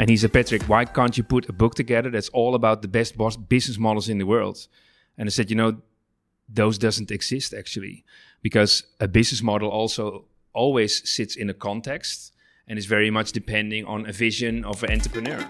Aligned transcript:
And 0.00 0.08
he 0.08 0.16
said, 0.16 0.32
Patrick, 0.32 0.62
why 0.62 0.86
can't 0.86 1.18
you 1.18 1.22
put 1.22 1.50
a 1.50 1.52
book 1.52 1.74
together 1.74 2.08
that's 2.08 2.30
all 2.30 2.54
about 2.54 2.80
the 2.80 2.88
best 2.88 3.18
business 3.50 3.76
models 3.76 4.08
in 4.08 4.16
the 4.16 4.24
world? 4.24 4.66
And 5.18 5.28
I 5.28 5.30
said, 5.30 5.50
you 5.50 5.56
know, 5.56 5.82
those 6.48 6.78
doesn't 6.78 7.10
exist 7.10 7.52
actually, 7.52 8.06
because 8.40 8.82
a 8.98 9.06
business 9.06 9.42
model 9.42 9.68
also 9.68 10.24
always 10.54 11.06
sits 11.06 11.36
in 11.36 11.50
a 11.50 11.52
context 11.52 12.32
and 12.66 12.78
is 12.78 12.86
very 12.86 13.10
much 13.10 13.32
depending 13.32 13.84
on 13.84 14.08
a 14.08 14.12
vision 14.12 14.64
of 14.64 14.82
an 14.82 14.90
entrepreneur. 14.90 15.46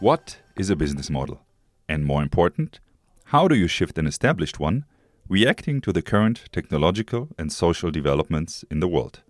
What 0.00 0.38
is 0.56 0.70
a 0.70 0.76
business 0.76 1.08
model? 1.08 1.42
And 1.88 2.04
more 2.04 2.20
important, 2.20 2.80
how 3.26 3.46
do 3.46 3.54
you 3.54 3.68
shift 3.68 3.96
an 3.96 4.08
established 4.08 4.58
one, 4.58 4.86
reacting 5.28 5.80
to 5.82 5.92
the 5.92 6.02
current 6.02 6.48
technological 6.50 7.28
and 7.38 7.52
social 7.52 7.92
developments 7.92 8.64
in 8.72 8.80
the 8.80 8.88
world? 8.88 9.22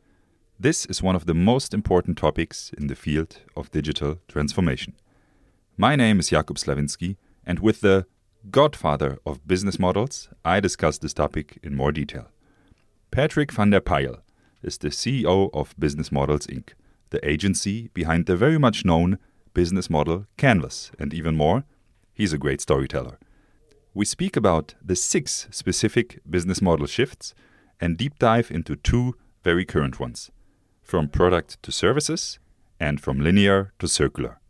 This 0.63 0.85
is 0.85 1.03
one 1.03 1.17
of 1.17 1.25
the 1.25 1.33
most 1.33 1.73
important 1.73 2.19
topics 2.19 2.71
in 2.77 2.89
the 2.89 2.95
field 2.95 3.41
of 3.57 3.71
digital 3.71 4.19
transformation. 4.29 4.93
My 5.79 5.97
name 5.97 6.21
is 6.21 6.29
Jakub 6.29 6.59
Slavinsky, 6.59 7.17
and 7.47 7.61
with 7.61 7.81
the 7.81 8.05
godfather 8.51 9.17
of 9.25 9.47
business 9.49 9.79
models, 9.79 10.29
I 10.45 10.61
discuss 10.61 10.99
this 10.99 11.15
topic 11.15 11.59
in 11.63 11.75
more 11.75 11.93
detail. 11.93 12.29
Patrick 13.11 13.53
van 13.53 13.71
der 13.71 13.81
Pijl 13.81 14.21
is 14.63 14.77
the 14.77 14.91
CEO 14.91 15.49
of 15.55 15.75
Business 15.79 16.13
Models 16.13 16.47
Inc., 16.47 16.75
the 17.09 17.27
agency 17.27 17.89
behind 17.95 18.27
the 18.27 18.37
very 18.37 18.59
much 18.59 18.85
known 18.85 19.19
business 19.55 19.89
model 19.89 20.27
Canvas, 20.37 20.91
and 20.99 21.15
even 21.15 21.39
more, 21.39 21.65
he's 22.13 22.35
a 22.35 22.39
great 22.39 22.61
storyteller. 22.61 23.19
We 23.95 24.05
speak 24.05 24.37
about 24.37 24.75
the 24.85 24.95
six 24.95 25.49
specific 25.51 26.21
business 26.29 26.61
model 26.61 26.87
shifts 26.87 27.33
and 27.81 27.97
deep 27.97 28.19
dive 28.19 28.51
into 28.51 28.77
two 28.77 29.15
very 29.43 29.65
current 29.65 29.99
ones 29.99 30.31
from 30.91 31.09
product 31.09 31.63
to 31.63 31.71
services 31.71 32.41
and 32.81 33.01
from 33.01 33.21
linear 33.21 33.73
to 33.79 33.87
circular. 33.87 34.41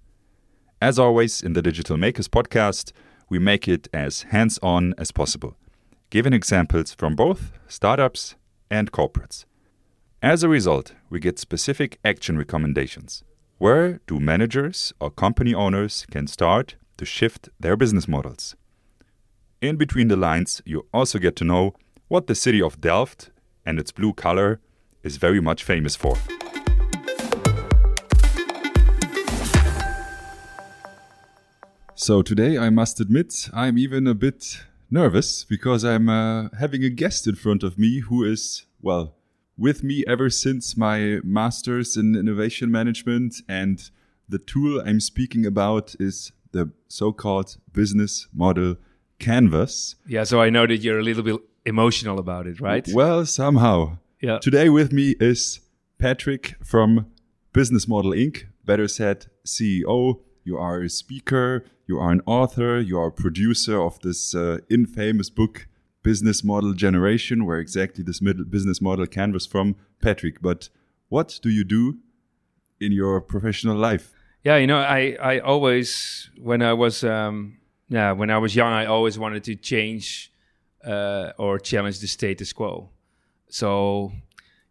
As 0.81 0.99
always 0.99 1.43
in 1.43 1.53
the 1.53 1.61
Digital 1.61 1.99
Makers 1.99 2.29
podcast, 2.29 2.93
we 3.29 3.39
make 3.39 3.69
it 3.69 3.89
as 3.93 4.23
hands 4.23 4.59
on 4.63 4.95
as 4.97 5.13
possible, 5.13 5.55
giving 6.09 6.33
examples 6.33 6.95
from 6.95 7.15
both 7.15 7.53
startups 7.69 8.37
and 8.71 8.91
corporates. 8.91 9.45
As 10.23 10.43
a 10.43 10.49
result, 10.49 10.95
we 11.11 11.21
get 11.21 11.39
specific 11.39 11.99
action 12.07 12.39
recommendations. 12.39 13.23
Where 13.59 14.01
do 14.07 14.19
managers 14.19 14.95
or 14.99 15.11
company 15.11 15.53
owners 15.53 16.07
can 16.11 16.27
start 16.27 16.77
to 16.97 17.05
shift 17.05 17.51
their 17.61 17.77
business 17.77 18.09
models? 18.09 18.57
In 19.61 19.77
between 19.77 20.09
the 20.09 20.17
lines, 20.17 20.63
you 20.65 20.87
also 20.95 21.19
get 21.19 21.37
to 21.37 21.45
know 21.45 21.75
what 22.09 22.29
the 22.29 22.35
city 22.35 22.63
of 22.63 22.81
Delft 22.81 23.31
and 23.67 23.79
its 23.79 23.93
blue 23.93 24.15
color 24.15 24.59
is 25.03 25.17
very 25.17 25.41
much 25.41 25.65
famous 25.65 25.97
for. 25.97 26.17
So 31.95 32.23
today, 32.23 32.57
I 32.57 32.71
must 32.71 32.99
admit, 32.99 33.51
I'm 33.53 33.77
even 33.77 34.07
a 34.07 34.15
bit 34.15 34.65
nervous 34.91 35.45
because 35.45 35.85
I'm 35.85 36.09
uh, 36.09 36.49
having 36.59 36.83
a 36.83 36.89
guest 36.89 37.27
in 37.27 37.35
front 37.35 37.63
of 37.63 37.79
me 37.79 38.01
who 38.01 38.25
is, 38.25 38.65
well, 38.81 39.15
with 39.59 39.85
me 39.85 40.03
ever 40.09 40.31
since 40.31 40.77
my 40.77 41.19
master's 41.23 41.97
in 41.97 42.17
innovation 42.17 42.71
management. 42.71 43.43
And 43.47 43.91
the 44.29 44.39
tool 44.39 44.83
I'm 44.85 45.01
speaking 45.01 45.45
about 45.45 45.95
is 46.01 46.33
the 46.53 46.73
so 46.89 47.13
called 47.13 47.59
business 47.73 48.27
model 48.33 48.77
canvas. 49.19 49.97
Yeah, 50.07 50.25
so 50.25 50.41
I 50.41 50.49
know 50.49 50.67
that 50.67 50.79
you're 50.79 50.99
a 50.99 51.03
little 51.03 51.23
bit 51.23 51.37
emotional 51.67 52.19
about 52.19 52.47
it, 52.47 52.61
right? 52.61 52.89
Well, 52.93 53.27
somehow. 53.27 53.99
Yeah. 54.23 54.39
Today 54.39 54.69
with 54.69 54.93
me 54.93 55.15
is 55.19 55.61
Patrick 55.99 56.55
from 56.63 57.07
Business 57.55 57.89
Model 57.89 58.11
Inc., 58.11 58.45
better 58.63 58.87
said, 58.87 59.29
CEO. 59.47 60.21
You 60.45 60.59
are 60.59 60.83
a 60.83 60.91
speaker, 60.91 61.65
you 61.87 61.99
are 61.99 62.13
an 62.13 62.21
author, 62.27 62.79
you 62.81 62.99
are 62.99 63.07
a 63.07 63.13
producer 63.13 63.81
of 63.81 63.99
this 64.01 64.35
uh, 64.35 64.59
infamous 64.69 65.31
book, 65.31 65.69
business 66.03 66.45
model 66.45 66.75
generation, 66.75 67.47
where 67.47 67.61
exactly 67.61 68.05
this 68.05 68.21
business 68.21 68.83
model 68.83 69.07
canvas 69.07 69.47
from 69.47 69.77
Patrick. 70.03 70.43
But 70.43 70.69
what 71.09 71.41
do 71.43 71.49
you 71.49 71.65
do 71.65 72.01
in 72.79 72.93
your 72.93 73.23
professional 73.23 73.77
life? 73.77 74.13
Yeah, 74.45 74.59
you 74.59 74.67
know, 74.67 74.81
I, 74.81 75.17
I 75.19 75.39
always, 75.39 76.29
when 76.37 76.61
I 76.61 76.75
was, 76.75 77.05
um, 77.05 77.57
yeah, 77.89 78.13
when 78.13 78.29
I 78.29 78.37
was 78.37 78.55
young, 78.55 78.71
I 78.71 78.85
always 78.85 79.19
wanted 79.19 79.45
to 79.45 79.55
change 79.57 80.31
uh, 80.85 81.33
or 81.39 81.59
challenge 81.59 82.01
the 82.01 82.07
status 82.07 82.53
quo. 82.53 82.91
So, 83.51 84.13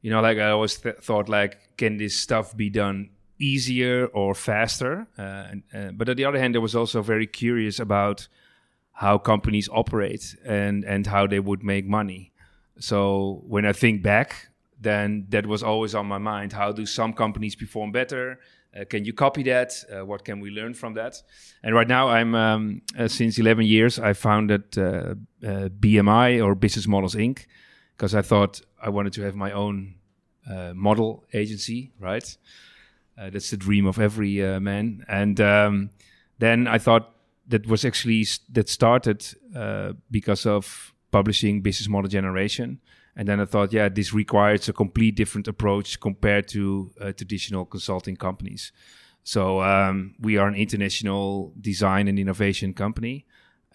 you 0.02 0.10
know, 0.10 0.22
like 0.22 0.38
I 0.38 0.50
always 0.50 0.78
th 0.78 0.96
thought, 1.02 1.30
like, 1.30 1.78
can 1.78 1.98
this 1.98 2.16
stuff 2.16 2.56
be 2.56 2.70
done 2.70 3.10
easier 3.38 4.08
or 4.14 4.34
faster? 4.36 5.08
Uh, 5.18 5.52
and, 5.52 5.64
uh, 5.74 5.92
but 5.92 6.10
on 6.10 6.16
the 6.16 6.26
other 6.26 6.40
hand, 6.40 6.56
I 6.56 6.60
was 6.60 6.76
also 6.76 7.02
very 7.02 7.28
curious 7.28 7.80
about 7.80 8.28
how 8.92 9.18
companies 9.18 9.70
operate 9.72 10.36
and 10.46 10.84
and 10.84 11.08
how 11.08 11.28
they 11.28 11.40
would 11.40 11.64
make 11.64 11.86
money. 11.86 12.32
So 12.80 13.44
when 13.48 13.66
I 13.66 13.74
think 13.74 14.02
back, 14.02 14.50
then 14.82 15.26
that 15.30 15.46
was 15.46 15.64
always 15.64 15.96
on 15.96 16.06
my 16.06 16.18
mind. 16.18 16.54
How 16.54 16.72
do 16.72 16.86
some 16.86 17.14
companies 17.14 17.56
perform 17.56 17.92
better? 17.92 18.40
Uh, 18.76 18.86
can 18.86 19.04
you 19.04 19.14
copy 19.14 19.44
that? 19.44 19.74
Uh, 19.92 20.06
what 20.06 20.24
can 20.24 20.40
we 20.40 20.50
learn 20.52 20.74
from 20.74 20.94
that? 20.94 21.22
And 21.64 21.74
right 21.74 21.88
now, 21.88 22.10
I'm 22.10 22.36
um, 22.36 22.82
uh, 22.98 23.08
since 23.08 23.40
11 23.40 23.66
years. 23.66 24.00
I 24.00 24.14
founded 24.14 24.78
uh, 24.78 24.82
uh, 25.44 25.70
BMI 25.80 26.44
or 26.44 26.56
Business 26.56 26.88
Models 26.88 27.16
Inc. 27.16 27.46
because 28.00 28.16
I 28.16 28.22
thought 28.22 28.62
I 28.82 28.90
wanted 28.90 29.14
to 29.14 29.22
have 29.24 29.36
my 29.36 29.52
own 29.52 29.96
uh, 30.50 30.74
model 30.74 31.26
agency. 31.34 31.92
Right, 32.00 32.38
that's 33.18 33.50
the 33.50 33.58
dream 33.58 33.86
of 33.86 34.00
every 34.00 34.40
man. 34.60 35.04
And 35.08 35.42
um, 35.42 35.90
then 36.40 36.68
I 36.68 36.78
thought 36.78 37.14
that 37.50 37.68
was 37.68 37.84
actually 37.84 38.26
that 38.52 38.70
started 38.70 39.26
uh, 39.56 39.94
because 40.10 40.46
of 40.46 40.94
publishing 41.12 41.62
business 41.62 41.90
model 41.90 42.08
generation 42.08 42.80
and 43.16 43.28
then 43.28 43.40
i 43.40 43.46
thought 43.46 43.74
yeah 43.74 43.90
this 43.90 44.14
requires 44.14 44.70
a 44.70 44.74
complete 44.74 45.16
different 45.16 45.48
approach 45.48 46.00
compared 46.00 46.48
to 46.48 46.92
uh, 47.02 47.12
traditional 47.12 47.66
consulting 47.66 48.16
companies 48.16 48.72
so 49.24 49.62
um, 49.62 50.16
we 50.20 50.38
are 50.38 50.48
an 50.48 50.56
international 50.56 51.54
design 51.60 52.08
and 52.08 52.18
innovation 52.20 52.74
company 52.74 53.26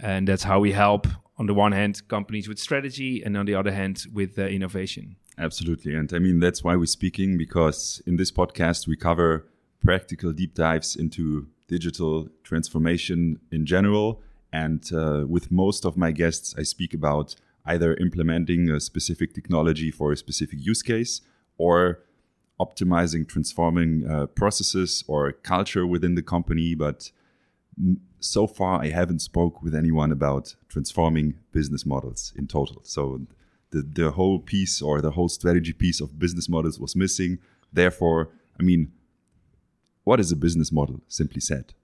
and 0.01 0.29
that's 0.29 0.43
how 0.45 0.61
we 0.61 0.73
help 0.73 1.07
on 1.39 1.47
the 1.47 1.55
one 1.55 1.73
hand 1.73 2.07
companies 2.09 2.49
with 2.49 2.59
strategy 2.59 3.23
and 3.23 3.37
on 3.37 3.47
the 3.47 3.55
other 3.55 3.73
hand 3.73 4.05
with 4.13 4.39
uh, 4.39 4.43
innovation 4.43 5.17
absolutely 5.39 5.95
and 5.95 6.13
i 6.13 6.19
mean 6.19 6.39
that's 6.41 6.63
why 6.63 6.77
we're 6.77 6.87
speaking 6.87 7.37
because 7.37 8.03
in 8.07 8.17
this 8.17 8.31
podcast 8.31 8.87
we 8.87 8.97
cover 8.97 9.47
practical 9.85 10.33
deep 10.33 10.55
dives 10.55 10.97
into 10.97 11.47
digital 11.69 12.29
transformation 12.43 13.39
in 13.51 13.67
general. 13.67 14.21
And 14.53 14.83
uh, 14.93 15.25
with 15.29 15.51
most 15.51 15.85
of 15.85 15.97
my 15.97 16.11
guests, 16.13 16.55
I 16.57 16.63
speak 16.63 16.95
about 16.95 17.35
either 17.67 17.95
implementing 17.95 18.71
a 18.71 18.81
specific 18.81 19.35
technology 19.35 19.91
for 19.91 20.13
a 20.13 20.17
specific 20.17 20.59
use 20.61 20.83
case 20.83 21.21
or 21.59 22.01
optimizing, 22.61 23.27
transforming 23.27 24.09
uh, 24.09 24.27
processes 24.27 25.03
or 25.09 25.33
culture 25.33 25.87
within 25.87 26.15
the 26.15 26.23
company. 26.23 26.75
But 26.75 27.11
so 28.25 28.47
far, 28.47 28.83
I 28.83 28.89
haven't 28.89 29.21
spoke 29.21 29.63
with 29.63 29.75
anyone 29.75 30.11
about 30.11 30.57
transforming 30.69 31.35
business 31.53 31.85
models 31.85 32.33
in 32.37 32.47
total. 32.47 32.81
So 32.85 33.21
the, 33.71 33.83
the 33.83 34.11
whole 34.13 34.39
piece 34.39 34.81
or 34.81 35.01
the 35.01 35.11
whole 35.11 35.29
strategy 35.29 35.73
piece 35.73 36.01
of 36.01 36.19
business 36.19 36.49
models 36.49 36.81
was 36.81 36.97
missing. 36.97 37.39
Therefore, 37.73 38.31
I 38.59 38.63
mean, 38.63 38.93
what 40.05 40.21
is 40.21 40.33
a 40.33 40.37
business 40.37 40.73
model, 40.73 41.03
simply 41.07 41.41
said? 41.41 41.75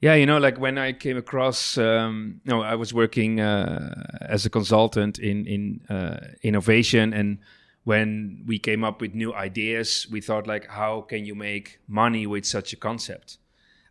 Yeah, 0.00 0.14
you 0.14 0.26
know, 0.26 0.38
like 0.38 0.58
when 0.58 0.78
I 0.78 0.92
came 0.92 1.16
across, 1.16 1.76
um, 1.76 2.40
you 2.44 2.52
know, 2.52 2.62
I 2.62 2.74
was 2.74 2.94
working 2.94 3.40
uh, 3.40 4.18
as 4.22 4.46
a 4.46 4.50
consultant 4.50 5.18
in 5.18 5.44
in 5.46 5.80
uh, 5.90 6.20
innovation, 6.42 7.12
and 7.12 7.38
when 7.84 8.44
we 8.46 8.58
came 8.58 8.82
up 8.82 9.00
with 9.02 9.14
new 9.14 9.34
ideas, 9.34 10.06
we 10.10 10.20
thought 10.20 10.46
like, 10.46 10.68
how 10.68 11.02
can 11.02 11.26
you 11.26 11.34
make 11.34 11.80
money 11.86 12.26
with 12.26 12.46
such 12.46 12.72
a 12.72 12.76
concept? 12.76 13.38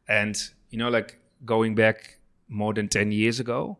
And 0.07 0.35
you 0.71 0.79
know, 0.79 0.89
like 0.89 1.18
going 1.45 1.75
back 1.75 2.19
more 2.47 2.73
than 2.73 2.87
ten 2.87 3.11
years 3.11 3.39
ago, 3.39 3.77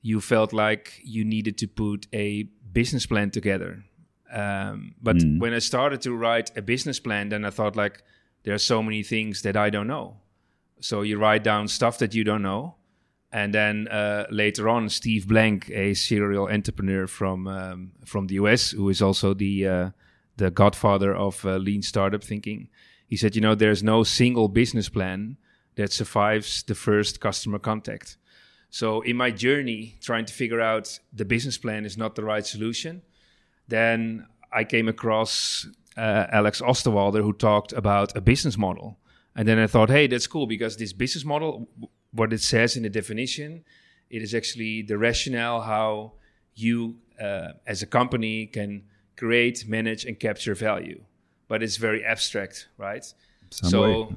you 0.00 0.20
felt 0.20 0.52
like 0.52 1.00
you 1.04 1.24
needed 1.24 1.56
to 1.58 1.68
put 1.68 2.06
a 2.12 2.44
business 2.72 3.06
plan 3.06 3.30
together. 3.30 3.84
Um, 4.32 4.94
but 5.00 5.16
mm. 5.16 5.38
when 5.38 5.52
I 5.52 5.58
started 5.58 6.00
to 6.02 6.14
write 6.14 6.50
a 6.56 6.62
business 6.62 6.98
plan, 6.98 7.28
then 7.28 7.44
I 7.44 7.50
thought 7.50 7.76
like 7.76 8.02
there 8.44 8.54
are 8.54 8.58
so 8.58 8.82
many 8.82 9.02
things 9.02 9.42
that 9.42 9.56
I 9.56 9.70
don't 9.70 9.86
know. 9.86 10.16
So 10.80 11.02
you 11.02 11.18
write 11.18 11.44
down 11.44 11.68
stuff 11.68 11.98
that 11.98 12.14
you 12.14 12.24
don't 12.24 12.42
know. 12.42 12.76
And 13.30 13.54
then 13.54 13.88
uh, 13.88 14.26
later 14.30 14.68
on, 14.68 14.88
Steve 14.88 15.26
Blank, 15.28 15.70
a 15.70 15.94
serial 15.94 16.48
entrepreneur 16.48 17.06
from 17.06 17.46
um, 17.46 17.92
from 18.04 18.26
the 18.26 18.34
US, 18.34 18.72
who 18.72 18.88
is 18.88 19.00
also 19.00 19.32
the 19.32 19.66
uh, 19.66 19.90
the 20.36 20.50
godfather 20.50 21.14
of 21.14 21.44
uh, 21.46 21.56
lean 21.56 21.82
startup 21.82 22.24
thinking, 22.24 22.68
he 23.06 23.16
said, 23.16 23.34
you 23.34 23.40
know, 23.40 23.54
there's 23.54 23.82
no 23.82 24.02
single 24.02 24.48
business 24.48 24.88
plan 24.88 25.36
that 25.76 25.92
survives 25.92 26.62
the 26.62 26.74
first 26.74 27.20
customer 27.20 27.58
contact. 27.58 28.16
So 28.70 29.02
in 29.02 29.16
my 29.16 29.30
journey, 29.30 29.96
trying 30.00 30.24
to 30.26 30.32
figure 30.32 30.60
out 30.60 30.98
the 31.12 31.24
business 31.24 31.58
plan 31.58 31.84
is 31.84 31.96
not 31.96 32.14
the 32.14 32.24
right 32.24 32.46
solution, 32.46 33.02
then 33.68 34.26
I 34.52 34.64
came 34.64 34.88
across 34.88 35.66
uh, 35.96 36.26
Alex 36.30 36.60
Osterwalder 36.60 37.22
who 37.22 37.32
talked 37.32 37.72
about 37.72 38.16
a 38.16 38.20
business 38.20 38.56
model. 38.56 38.98
And 39.36 39.48
then 39.48 39.58
I 39.58 39.66
thought, 39.66 39.90
hey, 39.90 40.06
that's 40.06 40.26
cool 40.26 40.46
because 40.46 40.76
this 40.76 40.92
business 40.92 41.24
model, 41.24 41.68
what 42.12 42.32
it 42.32 42.40
says 42.40 42.76
in 42.76 42.82
the 42.82 42.90
definition, 42.90 43.64
it 44.10 44.22
is 44.22 44.34
actually 44.34 44.82
the 44.82 44.98
rationale 44.98 45.62
how 45.62 46.12
you 46.54 46.96
uh, 47.20 47.52
as 47.66 47.82
a 47.82 47.86
company 47.86 48.46
can 48.46 48.84
create, 49.16 49.66
manage, 49.68 50.04
and 50.04 50.18
capture 50.18 50.54
value. 50.54 51.02
But 51.48 51.62
it's 51.62 51.76
very 51.76 52.04
abstract, 52.04 52.68
right? 52.76 53.04
Some 53.50 53.70
so 53.70 53.82
way. 53.82 54.08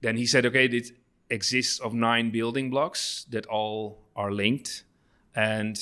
Then 0.00 0.16
he 0.16 0.26
said, 0.26 0.46
okay, 0.46 0.66
it 0.66 0.90
exists 1.30 1.78
of 1.80 1.92
nine 1.92 2.30
building 2.30 2.70
blocks 2.70 3.26
that 3.30 3.46
all 3.46 4.06
are 4.14 4.32
linked. 4.32 4.84
And 5.34 5.78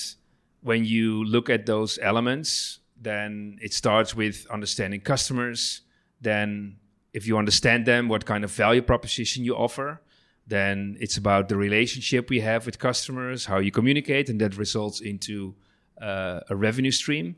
when 0.62 0.84
you 0.84 1.24
look 1.24 1.48
at 1.48 1.66
those 1.66 1.98
elements, 2.02 2.80
then 3.00 3.58
it 3.60 3.72
starts 3.72 4.14
with 4.14 4.46
understanding 4.50 5.00
customers. 5.00 5.82
Then, 6.20 6.76
if 7.12 7.26
you 7.26 7.38
understand 7.38 7.86
them, 7.86 8.08
what 8.08 8.24
kind 8.24 8.44
of 8.44 8.50
value 8.50 8.82
proposition 8.82 9.44
you 9.44 9.54
offer. 9.54 10.00
Then 10.46 10.96
it's 11.00 11.16
about 11.16 11.48
the 11.48 11.56
relationship 11.56 12.30
we 12.30 12.40
have 12.40 12.66
with 12.66 12.78
customers, 12.78 13.46
how 13.46 13.58
you 13.58 13.70
communicate, 13.70 14.28
and 14.28 14.40
that 14.40 14.56
results 14.56 15.00
into 15.00 15.54
uh, 16.00 16.40
a 16.48 16.56
revenue 16.56 16.90
stream. 16.90 17.36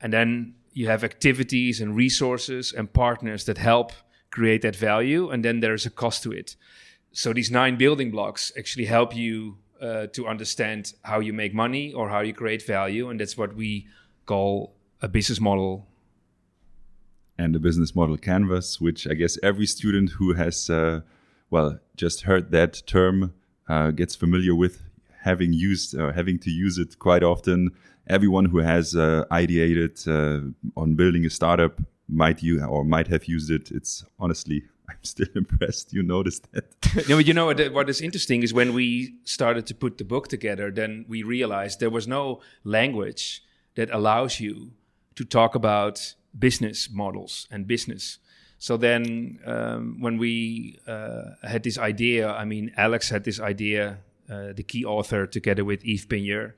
And 0.00 0.12
then 0.12 0.54
you 0.72 0.86
have 0.86 1.04
activities 1.04 1.80
and 1.80 1.96
resources 1.96 2.72
and 2.72 2.92
partners 2.92 3.44
that 3.44 3.58
help 3.58 3.92
create 4.30 4.62
that 4.62 4.76
value. 4.76 5.30
And 5.30 5.44
then 5.44 5.60
there's 5.60 5.86
a 5.86 5.90
cost 5.90 6.22
to 6.24 6.32
it. 6.32 6.56
So 7.12 7.32
these 7.32 7.50
nine 7.50 7.76
building 7.76 8.10
blocks 8.10 8.52
actually 8.58 8.86
help 8.86 9.16
you 9.16 9.56
uh, 9.80 10.06
to 10.08 10.26
understand 10.26 10.92
how 11.02 11.20
you 11.20 11.32
make 11.32 11.54
money 11.54 11.92
or 11.92 12.08
how 12.08 12.20
you 12.20 12.34
create 12.34 12.66
value. 12.66 13.10
And 13.10 13.18
that's 13.20 13.36
what 13.36 13.54
we 13.54 13.86
call 14.26 14.74
a 15.00 15.08
business 15.08 15.40
model. 15.40 15.86
and 17.38 17.54
the 17.54 17.60
business 17.60 17.94
model 17.94 18.16
canvas, 18.16 18.80
which 18.80 19.06
I 19.06 19.14
guess 19.14 19.38
every 19.42 19.66
student 19.66 20.10
who 20.18 20.34
has, 20.34 20.68
uh, 20.68 21.00
well, 21.50 21.78
just 21.96 22.22
heard 22.22 22.50
that 22.50 22.82
term 22.86 23.32
uh, 23.68 23.92
gets 23.92 24.16
familiar 24.16 24.54
with, 24.54 24.82
having 25.22 25.52
used 25.52 25.94
or 25.96 26.12
having 26.12 26.38
to 26.40 26.50
use 26.50 26.78
it 26.78 26.98
quite 26.98 27.22
often. 27.22 27.70
Everyone 28.08 28.46
who 28.46 28.58
has 28.58 28.96
uh, 28.96 29.24
ideated 29.30 30.06
uh, 30.08 30.50
on 30.76 30.94
building 30.94 31.24
a 31.24 31.30
startup 31.30 31.80
might 32.08 32.42
you 32.42 32.64
or 32.64 32.84
might 32.84 33.08
have 33.08 33.26
used 33.26 33.50
it. 33.50 33.70
It's 33.70 34.04
honestly, 34.18 34.64
I'm 34.88 35.02
still 35.02 35.28
impressed. 35.34 35.92
You 35.92 36.02
noticed 36.02 36.50
that. 36.52 36.64
no, 37.08 37.16
but 37.16 37.26
you 37.26 37.34
know 37.34 37.46
what, 37.46 37.72
what 37.72 37.88
is 37.90 38.00
interesting 38.00 38.42
is 38.42 38.54
when 38.54 38.72
we 38.72 39.16
started 39.24 39.66
to 39.66 39.74
put 39.74 39.98
the 39.98 40.04
book 40.04 40.28
together, 40.28 40.70
then 40.70 41.04
we 41.08 41.22
realized 41.22 41.80
there 41.80 41.90
was 41.90 42.08
no 42.08 42.40
language 42.64 43.42
that 43.74 43.90
allows 43.92 44.40
you 44.40 44.72
to 45.14 45.24
talk 45.24 45.54
about 45.54 46.14
business 46.38 46.88
models 46.90 47.46
and 47.50 47.66
business. 47.66 48.18
So 48.58 48.76
then, 48.76 49.38
um, 49.46 50.00
when 50.00 50.18
we 50.18 50.80
uh, 50.86 51.34
had 51.42 51.62
this 51.62 51.78
idea, 51.78 52.30
I 52.32 52.44
mean, 52.44 52.72
Alex 52.76 53.08
had 53.08 53.24
this 53.24 53.38
idea, 53.38 53.98
uh, 54.28 54.52
the 54.52 54.64
key 54.64 54.84
author, 54.84 55.26
together 55.26 55.64
with 55.64 55.84
Yves 55.84 56.06
Pigneur. 56.06 56.54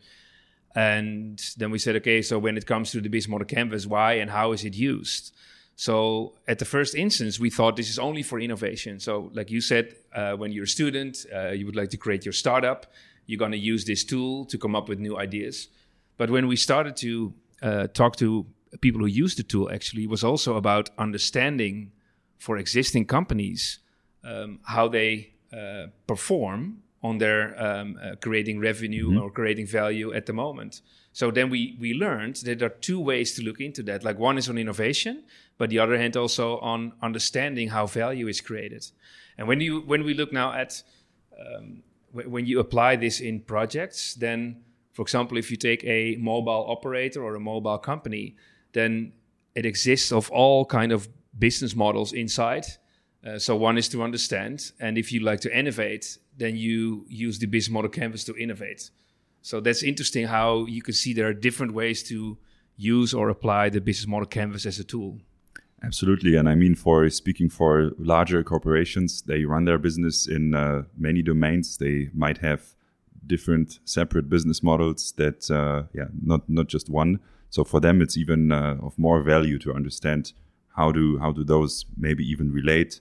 And 0.74 1.40
then 1.56 1.70
we 1.70 1.78
said, 1.78 1.96
okay, 1.96 2.22
so 2.22 2.38
when 2.38 2.56
it 2.56 2.66
comes 2.66 2.92
to 2.92 3.00
the 3.00 3.08
business 3.08 3.30
model 3.30 3.46
canvas, 3.46 3.86
why 3.86 4.14
and 4.14 4.30
how 4.30 4.52
is 4.52 4.64
it 4.64 4.74
used? 4.74 5.34
So 5.74 6.34
at 6.46 6.58
the 6.58 6.64
first 6.64 6.94
instance, 6.94 7.40
we 7.40 7.50
thought 7.50 7.76
this 7.76 7.90
is 7.90 7.98
only 7.98 8.22
for 8.22 8.38
innovation. 8.38 9.00
So, 9.00 9.30
like 9.32 9.50
you 9.50 9.60
said, 9.60 9.96
uh, 10.14 10.32
when 10.32 10.52
you're 10.52 10.64
a 10.64 10.68
student, 10.68 11.24
uh, 11.34 11.50
you 11.50 11.66
would 11.66 11.74
like 11.74 11.90
to 11.90 11.96
create 11.96 12.24
your 12.24 12.34
startup, 12.34 12.86
you're 13.26 13.38
going 13.38 13.52
to 13.52 13.58
use 13.58 13.84
this 13.84 14.04
tool 14.04 14.44
to 14.46 14.58
come 14.58 14.76
up 14.76 14.88
with 14.88 14.98
new 14.98 15.16
ideas. 15.16 15.68
But 16.18 16.30
when 16.30 16.48
we 16.48 16.56
started 16.56 16.96
to 16.96 17.32
uh, 17.62 17.86
talk 17.88 18.16
to 18.16 18.46
people 18.80 19.00
who 19.00 19.06
use 19.06 19.36
the 19.36 19.42
tool, 19.42 19.70
actually, 19.72 20.04
it 20.04 20.10
was 20.10 20.22
also 20.22 20.56
about 20.56 20.90
understanding 20.98 21.92
for 22.38 22.58
existing 22.58 23.06
companies 23.06 23.78
um, 24.22 24.60
how 24.64 24.88
they 24.88 25.32
uh, 25.52 25.86
perform 26.06 26.82
on 27.02 27.18
their 27.18 27.60
um, 27.62 27.98
uh, 28.02 28.14
creating 28.20 28.60
revenue 28.60 29.20
or 29.20 29.30
creating 29.30 29.66
value 29.66 30.12
at 30.12 30.26
the 30.26 30.32
moment. 30.32 30.82
So 31.12 31.30
then 31.30 31.50
we 31.50 31.76
we 31.80 31.94
learned 31.94 32.36
that 32.44 32.58
there 32.58 32.66
are 32.66 32.80
two 32.80 33.00
ways 33.00 33.34
to 33.34 33.42
look 33.42 33.60
into 33.60 33.82
that. 33.84 34.04
Like 34.04 34.18
one 34.18 34.38
is 34.38 34.48
on 34.48 34.58
innovation, 34.58 35.24
but 35.58 35.70
the 35.70 35.78
other 35.78 35.98
hand 35.98 36.16
also 36.16 36.58
on 36.58 36.92
understanding 37.02 37.68
how 37.68 37.86
value 37.86 38.28
is 38.28 38.40
created. 38.40 38.86
And 39.36 39.48
when 39.48 39.60
you 39.60 39.80
when 39.80 40.04
we 40.04 40.14
look 40.14 40.32
now 40.32 40.52
at 40.52 40.82
um, 41.38 41.82
wh- 42.12 42.30
when 42.30 42.46
you 42.46 42.60
apply 42.60 42.96
this 42.96 43.20
in 43.20 43.40
projects, 43.40 44.14
then 44.14 44.62
for 44.92 45.02
example, 45.02 45.38
if 45.38 45.50
you 45.50 45.56
take 45.56 45.82
a 45.84 46.16
mobile 46.16 46.66
operator 46.68 47.22
or 47.24 47.34
a 47.34 47.40
mobile 47.40 47.78
company, 47.78 48.36
then 48.72 49.12
it 49.54 49.66
exists 49.66 50.12
of 50.12 50.30
all 50.30 50.64
kind 50.64 50.92
of 50.92 51.08
business 51.38 51.74
models 51.74 52.12
inside. 52.12 52.66
Uh, 53.26 53.38
so 53.38 53.56
one 53.56 53.78
is 53.78 53.88
to 53.88 54.02
understand, 54.02 54.72
and 54.80 54.96
if 54.96 55.12
you 55.12 55.20
like 55.20 55.40
to 55.40 55.58
innovate, 55.58 56.18
then 56.40 56.56
you 56.56 57.04
use 57.08 57.38
the 57.38 57.46
business 57.46 57.72
model 57.72 57.90
canvas 57.90 58.24
to 58.24 58.34
innovate. 58.36 58.90
So 59.42 59.60
that's 59.60 59.82
interesting 59.82 60.26
how 60.26 60.66
you 60.66 60.82
can 60.82 60.94
see 60.94 61.12
there 61.12 61.28
are 61.28 61.34
different 61.48 61.72
ways 61.72 62.02
to 62.04 62.36
use 62.76 63.14
or 63.14 63.28
apply 63.28 63.68
the 63.70 63.80
business 63.80 64.08
model 64.08 64.26
canvas 64.26 64.66
as 64.66 64.78
a 64.78 64.84
tool. 64.84 65.18
Absolutely, 65.82 66.36
and 66.36 66.48
I 66.48 66.54
mean, 66.54 66.74
for 66.74 67.08
speaking 67.08 67.48
for 67.48 67.92
larger 67.98 68.42
corporations, 68.42 69.22
they 69.22 69.44
run 69.44 69.64
their 69.64 69.78
business 69.78 70.26
in 70.26 70.54
uh, 70.54 70.82
many 70.96 71.22
domains. 71.22 71.78
They 71.78 72.10
might 72.12 72.38
have 72.38 72.74
different 73.26 73.78
separate 73.84 74.28
business 74.28 74.62
models 74.62 75.12
that, 75.16 75.50
uh, 75.50 75.84
yeah, 75.94 76.08
not 76.22 76.48
not 76.48 76.66
just 76.68 76.90
one. 76.90 77.20
So 77.48 77.64
for 77.64 77.80
them, 77.80 78.02
it's 78.02 78.16
even 78.16 78.52
uh, 78.52 78.76
of 78.82 78.98
more 78.98 79.22
value 79.22 79.58
to 79.60 79.72
understand 79.72 80.32
how 80.76 80.92
do 80.92 81.18
how 81.18 81.32
do 81.32 81.44
those 81.44 81.86
maybe 81.96 82.24
even 82.24 82.52
relate, 82.52 83.00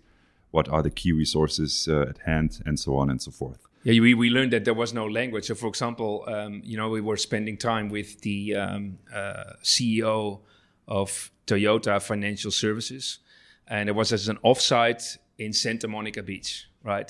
what 0.52 0.68
are 0.70 0.82
the 0.82 0.90
key 0.90 1.12
resources 1.12 1.88
uh, 1.90 2.02
at 2.10 2.20
hand, 2.20 2.62
and 2.66 2.80
so 2.80 2.98
on 2.98 3.10
and 3.10 3.22
so 3.22 3.32
forth. 3.32 3.68
Yeah, 3.84 4.02
we, 4.02 4.14
we 4.14 4.30
learned 4.30 4.52
that 4.52 4.66
there 4.66 4.74
was 4.74 4.94
no 4.94 5.08
language. 5.08 5.46
So, 5.46 5.56
for 5.56 5.68
example, 5.68 6.26
um, 6.28 6.62
you 6.66 6.76
know, 6.76 6.90
we 6.90 7.02
were 7.02 7.18
spending 7.18 7.58
time 7.58 7.88
with 7.90 8.22
the 8.22 8.56
um, 8.56 8.98
uh, 9.14 9.54
CEO 9.64 10.42
of 10.88 11.32
Toyota 11.48 12.02
Financial 12.02 12.52
Services, 12.52 13.20
and 13.68 13.88
it 13.88 13.94
was 13.94 14.12
as 14.12 14.28
an 14.28 14.38
offsite 14.44 15.18
in 15.38 15.54
Santa 15.54 15.88
Monica 15.88 16.22
Beach, 16.22 16.68
right? 16.84 17.10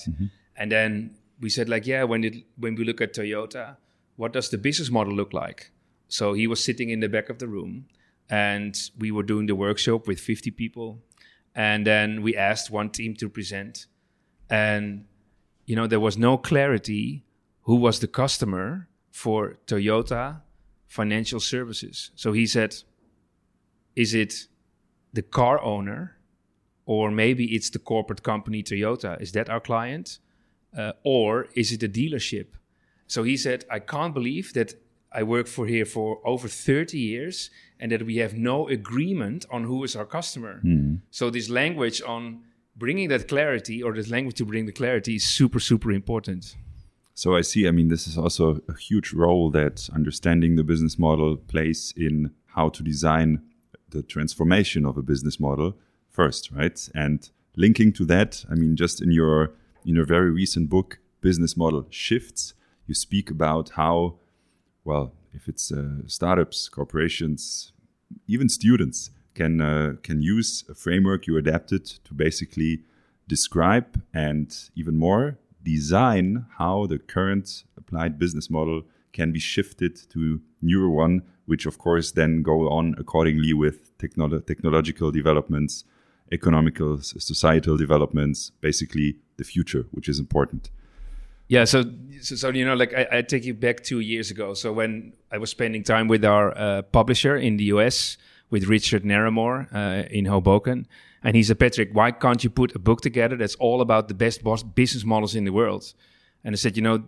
And 0.56 0.72
then 0.72 1.16
we 1.40 1.50
said, 1.50 1.70
like, 1.70 1.88
yeah, 1.88 2.04
when 2.04 2.24
it 2.24 2.36
when 2.58 2.76
we 2.76 2.84
look 2.84 3.02
at 3.02 3.14
Toyota, 3.14 3.78
what 4.18 4.34
does 4.34 4.50
the 4.50 4.58
business 4.58 4.92
model 4.92 5.14
look 5.14 5.34
like? 5.34 5.72
So 6.10 6.34
he 6.34 6.46
was 6.46 6.64
sitting 6.64 6.90
in 6.90 7.00
the 7.00 7.10
back 7.10 7.30
of 7.30 7.40
the 7.40 7.48
room, 7.48 7.86
and 8.30 8.78
we 8.98 9.12
were 9.12 9.24
doing 9.24 9.48
the 9.48 9.56
workshop 9.56 10.08
with 10.08 10.20
50 10.20 10.52
people, 10.52 11.00
and 11.60 11.86
then 11.86 12.22
we 12.22 12.38
asked 12.38 12.72
one 12.72 12.90
team 12.90 13.14
to 13.16 13.28
present, 13.28 13.88
and 14.50 15.04
you 15.66 15.76
know, 15.76 15.88
there 15.88 16.00
was 16.00 16.18
no 16.18 16.38
clarity 16.38 17.26
who 17.64 17.76
was 17.76 18.00
the 18.00 18.08
customer 18.08 18.88
for 19.12 19.58
Toyota 19.68 20.40
Financial 20.88 21.42
Services. 21.42 22.12
So 22.16 22.32
he 22.32 22.46
said, 22.48 22.76
is 23.94 24.14
it 24.14 24.48
the 25.12 25.22
car 25.22 25.62
owner 25.62 26.16
or 26.86 27.12
maybe 27.12 27.54
it's 27.54 27.70
the 27.70 27.80
corporate 27.80 28.24
company 28.24 28.64
Toyota? 28.64 29.22
Is 29.22 29.34
that 29.34 29.50
our 29.50 29.60
client? 29.60 30.20
Uh, 30.76 30.94
or 31.04 31.50
is 31.56 31.74
it 31.74 31.82
the 31.82 31.90
dealership? 31.90 32.48
So 33.06 33.24
he 33.24 33.36
said, 33.36 33.66
I 33.70 33.80
can't 33.80 34.14
believe 34.14 34.54
that 34.54 34.76
I 35.12 35.24
work 35.24 35.48
for 35.48 35.66
here 35.66 35.86
for 35.86 36.20
over 36.26 36.48
30 36.48 36.98
years 36.98 37.50
and 37.80 37.92
that 37.92 38.06
we 38.06 38.18
have 38.18 38.36
no 38.36 38.68
agreement 38.68 39.46
on 39.50 39.64
who 39.64 39.84
is 39.84 39.96
our 39.96 40.06
customer. 40.06 40.60
Hmm. 40.62 40.96
So 41.10 41.30
this 41.30 41.50
language 41.50 42.02
on 42.02 42.42
bringing 42.76 43.10
that 43.10 43.28
clarity 43.28 43.82
or 43.82 43.94
this 43.94 44.10
language 44.10 44.38
to 44.38 44.46
bring 44.46 44.66
the 44.66 44.72
clarity 44.72 45.16
is 45.16 45.24
super, 45.24 45.60
super 45.60 45.92
important. 45.92 46.56
So 47.14 47.36
I 47.36 47.42
see. 47.42 47.68
I 47.68 47.72
mean, 47.72 47.90
this 47.90 48.08
is 48.08 48.18
also 48.18 48.62
a 48.70 48.78
huge 48.78 49.12
role 49.14 49.50
that 49.52 49.90
understanding 49.94 50.56
the 50.56 50.64
business 50.64 50.98
model 50.98 51.36
plays 51.36 51.94
in 51.98 52.32
how 52.56 52.70
to 52.70 52.84
design 52.84 53.42
the 53.90 54.04
transformation 54.04 54.86
of 54.86 54.98
a 54.98 55.02
business 55.02 55.40
model 55.40 55.76
first, 56.08 56.52
right? 56.52 56.88
And 56.96 57.30
linking 57.56 57.92
to 57.94 58.06
that, 58.06 58.46
I 58.50 58.56
mean, 58.56 58.76
just 58.76 59.02
in 59.02 59.12
your 59.12 59.54
in 59.86 59.96
your 59.96 60.06
very 60.06 60.32
recent 60.32 60.70
book, 60.70 61.00
Business 61.22 61.58
Model 61.58 61.86
Shifts, 61.90 62.54
you 62.86 62.94
speak 62.94 63.30
about 63.30 63.72
how, 63.72 64.20
well, 64.90 65.12
if 65.34 65.48
it's 65.48 65.72
uh, 65.72 66.08
startups, 66.08 66.68
corporations, 66.68 67.74
even 68.28 68.50
students 68.50 69.12
can 69.36 69.62
uh, 69.62 69.94
can 70.08 70.20
use 70.36 70.52
a 70.68 70.74
framework 70.74 71.28
you 71.28 71.38
adapted 71.38 71.84
to 72.06 72.12
basically 72.26 72.74
describe 73.28 73.90
and 74.14 74.48
even 74.76 74.96
more 74.98 75.38
design 75.64 76.46
how 76.58 76.88
the 76.88 76.98
current 77.16 77.48
applied 77.78 78.18
business 78.18 78.50
model 78.50 78.82
can 79.14 79.32
be 79.32 79.40
shifted 79.40 79.94
to 80.14 80.42
newer 80.62 80.90
one, 80.90 81.22
which 81.46 81.68
of 81.68 81.78
course 81.78 82.08
then 82.20 82.42
go 82.42 82.56
on 82.80 82.96
accordingly 82.98 83.54
with 83.54 83.96
technolo- 84.00 84.44
technological 84.52 85.12
developments, 85.12 85.84
economical, 86.32 86.92
societal 87.02 87.78
developments, 87.78 88.52
basically 88.62 89.10
the 89.38 89.44
future, 89.44 89.86
which 89.92 90.10
is 90.10 90.18
important. 90.20 90.72
Yeah, 91.50 91.66
so 91.66 91.84
so, 92.22 92.36
so 92.36 92.50
you 92.50 92.64
know, 92.64 92.76
like 92.76 92.94
I, 92.94 93.08
I 93.18 93.22
take 93.22 93.44
you 93.44 93.54
back 93.54 93.84
two 93.84 94.00
years 94.00 94.32
ago. 94.32 94.54
So 94.54 94.72
when 94.72 95.14
I 95.32 95.38
was 95.38 95.50
spending 95.50 95.84
time 95.84 96.08
with 96.08 96.24
our 96.24 96.58
uh, 96.58 96.82
publisher 96.84 97.36
in 97.36 97.58
the 97.58 97.66
US, 97.66 98.18
with 98.50 98.66
Richard 98.66 99.04
Narramore 99.04 99.68
uh, 99.74 100.08
in 100.10 100.26
Hoboken. 100.26 100.88
And 101.24 101.36
he 101.36 101.44
said, 101.44 101.60
Patrick, 101.60 101.90
why 101.94 102.12
can't 102.12 102.44
you 102.44 102.50
put 102.50 102.76
a 102.76 102.80
book 102.80 103.02
together 103.02 103.36
that's 103.36 103.56
all 103.56 103.82
about 103.82 104.08
the 104.08 104.14
best 104.14 104.42
business 104.76 105.04
models 105.04 105.36
in 105.36 105.44
the 105.44 105.52
world? 105.52 105.94
And 106.44 106.54
I 106.54 106.58
said, 106.58 106.78
you 106.78 106.84
know, 106.84 107.04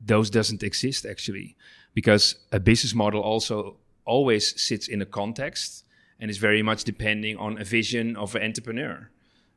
those 0.00 0.30
doesn't 0.30 0.62
exist 0.62 1.06
actually, 1.06 1.56
because 1.94 2.36
a 2.52 2.60
business 2.60 2.94
model 2.94 3.20
also 3.20 3.76
always 4.04 4.60
sits 4.60 4.88
in 4.88 5.00
a 5.00 5.06
context 5.06 5.84
and 6.18 6.30
is 6.30 6.38
very 6.38 6.62
much 6.62 6.84
depending 6.84 7.36
on 7.36 7.60
a 7.60 7.64
vision 7.64 8.16
of 8.16 8.34
an 8.34 8.42
entrepreneur. 8.42 9.10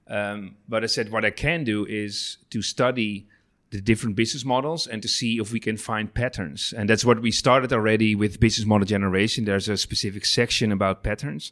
Um, 0.07 0.55
but 0.69 0.83
I 0.83 0.87
said, 0.87 1.11
what 1.11 1.25
I 1.25 1.31
can 1.31 1.63
do 1.63 1.85
is 1.85 2.37
to 2.49 2.61
study 2.61 3.27
the 3.71 3.81
different 3.81 4.15
business 4.15 4.45
models 4.45 4.87
and 4.87 5.01
to 5.01 5.07
see 5.07 5.39
if 5.39 5.51
we 5.51 5.59
can 5.59 5.77
find 5.77 6.13
patterns. 6.13 6.73
And 6.75 6.89
that's 6.89 7.03
what 7.03 7.21
we 7.21 7.31
started 7.31 7.73
already 7.73 8.15
with 8.15 8.39
business 8.39 8.65
model 8.65 8.85
generation. 8.85 9.45
There's 9.45 9.69
a 9.69 9.77
specific 9.77 10.25
section 10.25 10.71
about 10.71 11.03
patterns. 11.03 11.51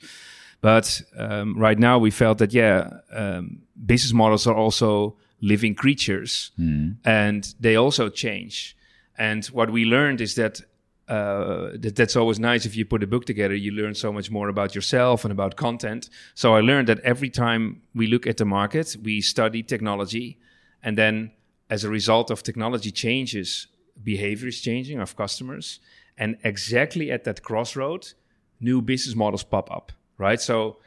But 0.62 1.02
um, 1.18 1.58
right 1.58 1.78
now 1.78 2.00
we 2.00 2.12
felt 2.12 2.38
that, 2.38 2.54
yeah, 2.54 2.90
um, 3.12 3.62
business 3.86 4.14
models 4.14 4.48
are 4.48 4.56
also 4.56 5.18
living 5.42 5.76
creatures 5.76 6.52
mm. 6.60 6.96
and 7.04 7.54
they 7.60 7.76
also 7.76 8.10
change. 8.10 8.76
And 9.18 9.46
what 9.48 9.70
we 9.70 9.86
learned 9.86 10.22
is 10.22 10.36
that 10.36 10.62
uh, 11.08 11.70
that 11.76 11.96
that's 11.96 12.16
always 12.16 12.40
nice 12.40 12.66
if 12.66 12.76
you 12.76 12.84
put 12.84 13.04
a 13.04 13.06
book 13.06 13.26
together 13.26 13.54
you 13.54 13.72
learn 13.72 13.94
so 13.94 14.12
much 14.12 14.32
more 14.32 14.50
about 14.50 14.74
yourself 14.74 15.24
and 15.24 15.32
about 15.32 15.56
content 15.56 16.10
so 16.34 16.56
i 16.56 16.60
learned 16.60 16.90
that 16.90 17.00
every 17.02 17.30
time 17.30 17.80
we 17.94 18.08
look 18.08 18.26
at 18.26 18.38
the 18.38 18.46
market 18.46 18.98
we 19.04 19.22
study 19.22 19.62
technology 19.62 20.40
and 20.82 20.98
then 20.98 21.32
as 21.70 21.84
a 21.84 21.90
result 21.90 22.32
of 22.32 22.44
technology 22.44 22.92
changes 22.92 23.68
behavior 24.04 24.48
is 24.48 24.62
changing 24.62 25.00
of 25.00 25.16
customers 25.16 25.80
and 26.18 26.38
exactly 26.44 27.12
at 27.12 27.24
that 27.24 27.42
crossroad 27.42 28.14
new 28.60 28.82
business 28.82 29.16
models 29.16 29.44
pop 29.44 29.72
up 29.72 29.92
right 30.18 30.42
so 30.42 30.78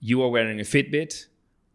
you 0.00 0.22
are 0.22 0.28
wearing 0.28 0.60
a 0.60 0.64
fitbit 0.64 1.26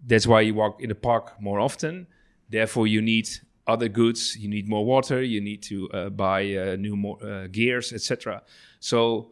that's 0.05 0.27
why 0.27 0.41
you 0.41 0.53
walk 0.53 0.82
in 0.82 0.89
the 0.89 0.96
park 0.96 1.34
more 1.39 1.60
often 1.60 2.08
therefore 2.50 2.88
you 2.88 3.01
need 3.01 3.27
other 3.67 3.88
goods. 3.88 4.36
You 4.38 4.50
need 4.50 4.67
more 4.67 4.86
water. 4.86 5.22
You 5.22 5.41
need 5.41 5.62
to 5.63 5.89
uh, 5.89 6.10
buy 6.10 6.55
uh, 6.55 6.75
new 6.75 6.96
more, 6.96 7.24
uh, 7.24 7.48
gears, 7.48 7.93
etc. 7.93 8.41
So 8.79 9.32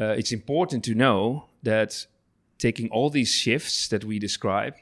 uh, 0.00 0.14
it's 0.18 0.32
important 0.32 0.84
to 0.84 0.94
know 0.94 1.46
that 1.62 2.06
taking 2.58 2.88
all 2.90 3.10
these 3.10 3.32
shifts 3.32 3.88
that 3.88 4.04
we 4.04 4.18
describe 4.18 4.74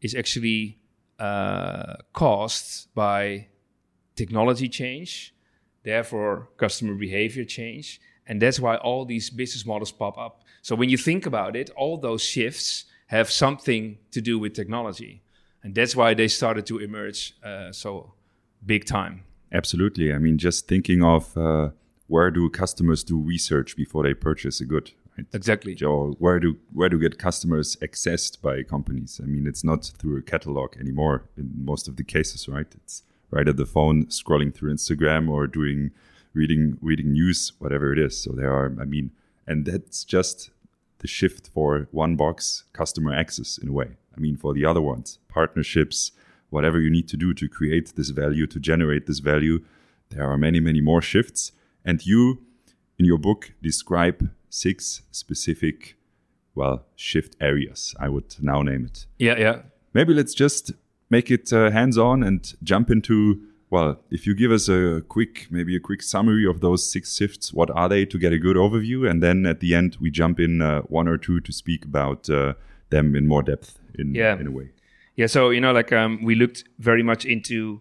is 0.00 0.14
actually 0.14 0.78
uh, 1.18 1.94
caused 2.12 2.92
by 2.94 3.48
technology 4.16 4.68
change, 4.68 5.34
therefore 5.82 6.48
customer 6.56 6.94
behavior 6.94 7.44
change, 7.44 8.00
and 8.26 8.42
that's 8.42 8.60
why 8.60 8.76
all 8.76 9.04
these 9.04 9.30
business 9.30 9.64
models 9.64 9.92
pop 9.92 10.18
up. 10.18 10.42
So 10.62 10.74
when 10.76 10.90
you 10.90 10.98
think 10.98 11.26
about 11.26 11.56
it, 11.56 11.70
all 11.76 11.96
those 11.96 12.22
shifts 12.22 12.84
have 13.06 13.30
something 13.30 13.98
to 14.10 14.20
do 14.20 14.38
with 14.38 14.52
technology 14.52 15.22
and 15.62 15.74
that's 15.74 15.96
why 15.96 16.14
they 16.14 16.28
started 16.28 16.66
to 16.66 16.78
emerge 16.78 17.34
uh, 17.42 17.72
so 17.72 18.12
big 18.64 18.84
time. 18.84 19.24
Absolutely. 19.52 20.12
I 20.12 20.18
mean, 20.18 20.38
just 20.38 20.68
thinking 20.68 21.02
of 21.02 21.36
uh, 21.36 21.70
where 22.06 22.30
do 22.30 22.48
customers 22.50 23.02
do 23.02 23.18
research 23.18 23.76
before 23.76 24.02
they 24.02 24.14
purchase 24.14 24.60
a 24.60 24.64
good? 24.64 24.92
Right? 25.18 25.26
Exactly. 25.32 25.76
Or 25.82 26.12
where 26.12 26.38
do 26.38 26.56
where 26.72 26.88
do 26.88 26.98
get 26.98 27.18
customers 27.18 27.76
accessed 27.82 28.40
by 28.40 28.62
companies? 28.62 29.20
I 29.22 29.26
mean, 29.26 29.46
it's 29.46 29.64
not 29.64 29.84
through 29.98 30.16
a 30.18 30.22
catalog 30.22 30.76
anymore 30.78 31.24
in 31.36 31.50
most 31.56 31.88
of 31.88 31.96
the 31.96 32.04
cases, 32.04 32.48
right? 32.48 32.66
It's 32.74 33.02
right 33.30 33.48
at 33.48 33.56
the 33.56 33.66
phone, 33.66 34.06
scrolling 34.06 34.54
through 34.54 34.72
Instagram 34.72 35.28
or 35.28 35.46
doing 35.48 35.90
reading 36.34 36.78
reading 36.80 37.12
news, 37.12 37.52
whatever 37.58 37.92
it 37.92 37.98
is. 37.98 38.22
So 38.22 38.32
there 38.32 38.52
are, 38.52 38.74
I 38.80 38.84
mean, 38.84 39.10
and 39.46 39.66
that's 39.66 40.04
just 40.04 40.50
the 40.98 41.08
shift 41.08 41.48
for 41.52 41.88
one 41.90 42.16
box 42.16 42.64
customer 42.72 43.12
access 43.12 43.58
in 43.58 43.68
a 43.68 43.72
way. 43.72 43.96
I 44.16 44.20
mean, 44.20 44.36
for 44.36 44.52
the 44.54 44.64
other 44.64 44.80
ones, 44.80 45.18
partnerships, 45.28 46.12
whatever 46.50 46.80
you 46.80 46.90
need 46.90 47.08
to 47.08 47.16
do 47.16 47.34
to 47.34 47.48
create 47.48 47.94
this 47.96 48.10
value, 48.10 48.46
to 48.46 48.60
generate 48.60 49.06
this 49.06 49.18
value. 49.18 49.64
There 50.10 50.28
are 50.30 50.38
many, 50.38 50.60
many 50.60 50.80
more 50.80 51.02
shifts. 51.02 51.52
And 51.84 52.04
you, 52.04 52.42
in 52.98 53.04
your 53.04 53.18
book, 53.18 53.52
describe 53.62 54.30
six 54.50 55.02
specific, 55.10 55.96
well, 56.54 56.84
shift 56.96 57.36
areas, 57.40 57.94
I 57.98 58.08
would 58.08 58.36
now 58.40 58.62
name 58.62 58.84
it. 58.86 59.06
Yeah, 59.18 59.38
yeah. 59.38 59.62
Maybe 59.94 60.14
let's 60.14 60.34
just 60.34 60.72
make 61.10 61.30
it 61.30 61.52
uh, 61.52 61.70
hands 61.70 61.96
on 61.96 62.22
and 62.22 62.54
jump 62.62 62.90
into, 62.90 63.40
well, 63.70 64.00
if 64.10 64.26
you 64.26 64.34
give 64.34 64.50
us 64.50 64.68
a 64.68 65.02
quick, 65.08 65.48
maybe 65.50 65.76
a 65.76 65.80
quick 65.80 66.02
summary 66.02 66.46
of 66.46 66.60
those 66.60 66.90
six 66.90 67.16
shifts, 67.16 67.52
what 67.52 67.70
are 67.70 67.88
they 67.88 68.04
to 68.04 68.18
get 68.18 68.32
a 68.32 68.38
good 68.38 68.56
overview? 68.56 69.08
And 69.08 69.22
then 69.22 69.46
at 69.46 69.60
the 69.60 69.74
end, 69.74 69.96
we 70.00 70.10
jump 70.10 70.40
in 70.40 70.62
uh, 70.62 70.82
one 70.82 71.08
or 71.08 71.16
two 71.16 71.40
to 71.40 71.52
speak 71.52 71.84
about 71.84 72.28
uh, 72.28 72.54
them 72.90 73.14
in 73.14 73.26
more 73.26 73.42
depth 73.42 73.78
in, 73.94 74.14
yeah. 74.14 74.38
in 74.38 74.46
a 74.46 74.50
way. 74.50 74.70
Yeah, 75.18 75.26
so 75.26 75.50
you 75.50 75.60
know, 75.60 75.72
like 75.72 75.92
um, 75.92 76.22
we 76.22 76.36
looked 76.36 76.62
very 76.78 77.02
much 77.02 77.24
into 77.24 77.80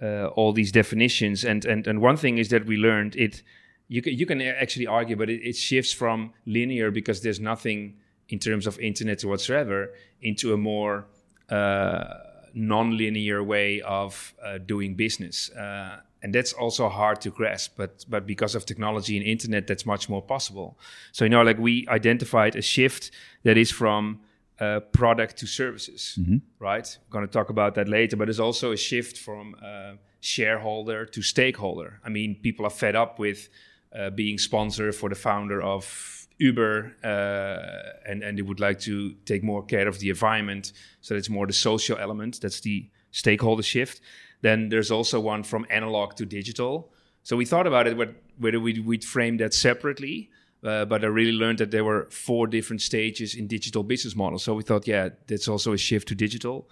uh, 0.00 0.28
all 0.28 0.54
these 0.54 0.72
definitions, 0.72 1.44
and 1.44 1.66
and 1.66 1.86
and 1.86 2.00
one 2.00 2.16
thing 2.16 2.38
is 2.38 2.48
that 2.48 2.64
we 2.64 2.78
learned 2.78 3.14
it. 3.14 3.42
You 3.88 4.02
can 4.02 4.14
you 4.14 4.26
can 4.26 4.40
actually 4.42 4.86
argue, 4.86 5.16
but 5.16 5.30
it, 5.30 5.40
it 5.42 5.56
shifts 5.56 5.92
from 5.92 6.32
linear 6.46 6.90
because 6.90 7.22
there's 7.22 7.40
nothing 7.40 7.96
in 8.28 8.38
terms 8.38 8.66
of 8.66 8.78
internet 8.78 9.24
whatsoever 9.24 9.90
into 10.20 10.52
a 10.52 10.56
more 10.56 11.06
uh, 11.48 12.14
non-linear 12.54 13.42
way 13.42 13.80
of 13.80 14.34
uh, 14.44 14.58
doing 14.58 14.94
business. 14.94 15.50
Uh, 15.50 16.00
and 16.20 16.34
that's 16.34 16.52
also 16.52 16.88
hard 16.88 17.20
to 17.20 17.30
grasp 17.30 17.74
but 17.76 18.04
but 18.08 18.26
because 18.26 18.56
of 18.56 18.66
technology 18.66 19.16
and 19.16 19.24
internet 19.24 19.68
that's 19.68 19.86
much 19.86 20.08
more 20.08 20.20
possible 20.20 20.76
so 21.12 21.24
you 21.24 21.28
know 21.28 21.42
like 21.42 21.58
we 21.58 21.86
identified 21.86 22.56
a 22.56 22.60
shift 22.60 23.12
that 23.44 23.56
is 23.56 23.70
from 23.70 24.18
uh, 24.60 24.80
product 24.80 25.36
to 25.38 25.46
services, 25.46 26.18
mm-hmm. 26.20 26.38
right? 26.58 26.98
We're 27.06 27.12
going 27.12 27.26
to 27.26 27.32
talk 27.32 27.50
about 27.50 27.74
that 27.76 27.88
later, 27.88 28.16
but 28.16 28.26
there's 28.26 28.40
also 28.40 28.72
a 28.72 28.76
shift 28.76 29.16
from 29.18 29.54
uh, 29.62 29.92
shareholder 30.20 31.06
to 31.06 31.22
stakeholder. 31.22 32.00
I 32.04 32.08
mean, 32.08 32.34
people 32.42 32.66
are 32.66 32.70
fed 32.70 32.96
up 32.96 33.18
with 33.18 33.48
uh, 33.96 34.10
being 34.10 34.38
sponsor 34.38 34.92
for 34.92 35.08
the 35.08 35.14
founder 35.14 35.62
of 35.62 36.26
Uber, 36.38 36.96
uh, 37.04 38.08
and 38.10 38.22
and 38.22 38.38
they 38.38 38.42
would 38.42 38.60
like 38.60 38.78
to 38.80 39.14
take 39.24 39.42
more 39.42 39.64
care 39.64 39.88
of 39.88 39.98
the 39.98 40.10
environment. 40.10 40.72
So 41.00 41.14
it's 41.14 41.28
more 41.28 41.46
the 41.46 41.52
social 41.52 41.98
element. 41.98 42.40
That's 42.40 42.60
the 42.60 42.88
stakeholder 43.10 43.62
shift. 43.62 44.00
Then 44.40 44.68
there's 44.68 44.90
also 44.90 45.18
one 45.18 45.42
from 45.42 45.66
analog 45.70 46.14
to 46.16 46.26
digital. 46.26 46.92
So 47.24 47.36
we 47.36 47.44
thought 47.44 47.66
about 47.66 47.86
it, 47.86 47.96
whether 48.38 48.60
we'd, 48.60 48.86
we'd 48.86 49.04
frame 49.04 49.36
that 49.38 49.52
separately 49.52 50.30
uh, 50.64 50.84
but 50.84 51.04
I 51.04 51.06
really 51.06 51.32
learned 51.32 51.58
that 51.58 51.70
there 51.70 51.84
were 51.84 52.08
four 52.10 52.46
different 52.46 52.82
stages 52.82 53.34
in 53.34 53.46
digital 53.46 53.82
business 53.82 54.16
models. 54.16 54.42
So 54.42 54.54
we 54.54 54.62
thought, 54.62 54.88
yeah, 54.88 55.10
that's 55.26 55.46
also 55.46 55.72
a 55.72 55.78
shift 55.78 56.08
to 56.08 56.14
digital. 56.14 56.68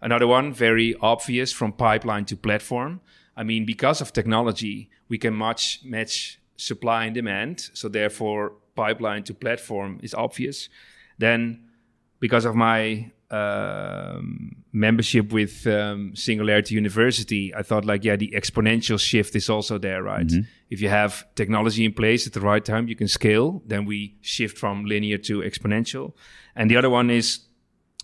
Another 0.00 0.26
one, 0.26 0.52
very 0.52 0.94
obvious, 1.00 1.52
from 1.52 1.72
pipeline 1.72 2.24
to 2.26 2.36
platform. 2.36 3.00
I 3.36 3.42
mean, 3.42 3.66
because 3.66 4.00
of 4.00 4.12
technology, 4.12 4.90
we 5.08 5.18
can 5.18 5.34
much 5.34 5.80
match 5.84 6.40
supply 6.56 7.04
and 7.04 7.14
demand. 7.14 7.70
So 7.74 7.88
therefore, 7.88 8.52
pipeline 8.74 9.24
to 9.24 9.34
platform 9.34 10.00
is 10.02 10.14
obvious. 10.14 10.68
Then, 11.18 11.68
because 12.20 12.44
of 12.44 12.54
my 12.54 13.10
um, 13.30 14.56
membership 14.72 15.32
with 15.32 15.66
um, 15.66 16.14
Singularity 16.14 16.74
University, 16.74 17.54
I 17.54 17.62
thought 17.62 17.84
like, 17.84 18.04
yeah, 18.04 18.16
the 18.16 18.32
exponential 18.36 19.00
shift 19.00 19.34
is 19.34 19.50
also 19.50 19.78
there, 19.78 20.02
right? 20.02 20.26
Mm-hmm. 20.26 20.42
If 20.70 20.80
you 20.80 20.88
have 20.88 21.26
technology 21.34 21.84
in 21.84 21.92
place 21.92 22.26
at 22.26 22.32
the 22.32 22.40
right 22.40 22.64
time, 22.64 22.88
you 22.88 22.96
can 22.96 23.08
scale. 23.08 23.62
Then 23.66 23.84
we 23.84 24.16
shift 24.20 24.58
from 24.58 24.84
linear 24.84 25.18
to 25.18 25.40
exponential. 25.40 26.12
And 26.54 26.70
the 26.70 26.76
other 26.76 26.90
one 26.90 27.10
is 27.10 27.40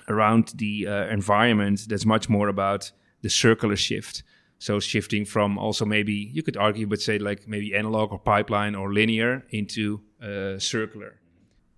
around 0.08 0.52
the 0.56 0.86
uh, 0.88 1.06
environment. 1.06 1.82
That's 1.88 2.06
much 2.06 2.28
more 2.28 2.48
about 2.48 2.90
the 3.22 3.30
circular 3.30 3.76
shift. 3.76 4.22
So 4.62 4.78
shifting 4.78 5.24
from 5.24 5.58
also 5.58 5.84
maybe 5.84 6.12
you 6.12 6.44
could 6.44 6.56
argue, 6.56 6.86
but 6.86 7.00
say 7.00 7.18
like 7.18 7.48
maybe 7.48 7.74
analog 7.74 8.12
or 8.12 8.18
pipeline 8.20 8.76
or 8.76 8.92
linear 8.92 9.44
into 9.50 10.02
uh, 10.22 10.56
circular. 10.60 11.18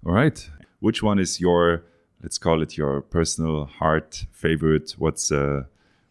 All 0.04 0.12
right. 0.12 0.50
Which 0.80 1.02
one 1.02 1.18
is 1.18 1.40
your 1.40 1.84
let's 2.22 2.36
call 2.36 2.60
it 2.60 2.76
your 2.76 3.00
personal 3.00 3.64
heart 3.64 4.26
favorite. 4.32 4.96
What's 4.98 5.32
uh, 5.32 5.62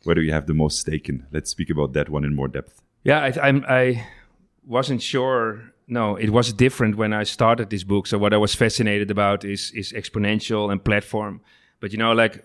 where 0.03 0.15
do 0.15 0.21
you 0.21 0.33
have 0.33 0.47
the 0.47 0.55
most 0.55 0.79
stake 0.79 1.09
in? 1.09 1.27
Let's 1.31 1.51
speak 1.51 1.69
about 1.69 1.93
that 1.93 2.09
one 2.09 2.25
in 2.25 2.33
more 2.33 2.47
depth. 2.47 2.81
Yeah, 3.03 3.19
I, 3.19 3.47
I'm, 3.47 3.63
I 3.69 4.07
wasn't 4.65 5.03
sure. 5.03 5.73
No, 5.87 6.15
it 6.15 6.31
was 6.31 6.53
different 6.53 6.95
when 6.95 7.13
I 7.13 7.21
started 7.21 7.69
this 7.69 7.83
book. 7.83 8.07
So 8.07 8.17
what 8.17 8.33
I 8.33 8.37
was 8.37 8.55
fascinated 8.55 9.11
about 9.11 9.45
is 9.45 9.71
is 9.75 9.93
exponential 9.93 10.71
and 10.71 10.83
platform. 10.83 11.41
But 11.79 11.91
you 11.91 11.99
know, 11.99 12.13
like 12.13 12.43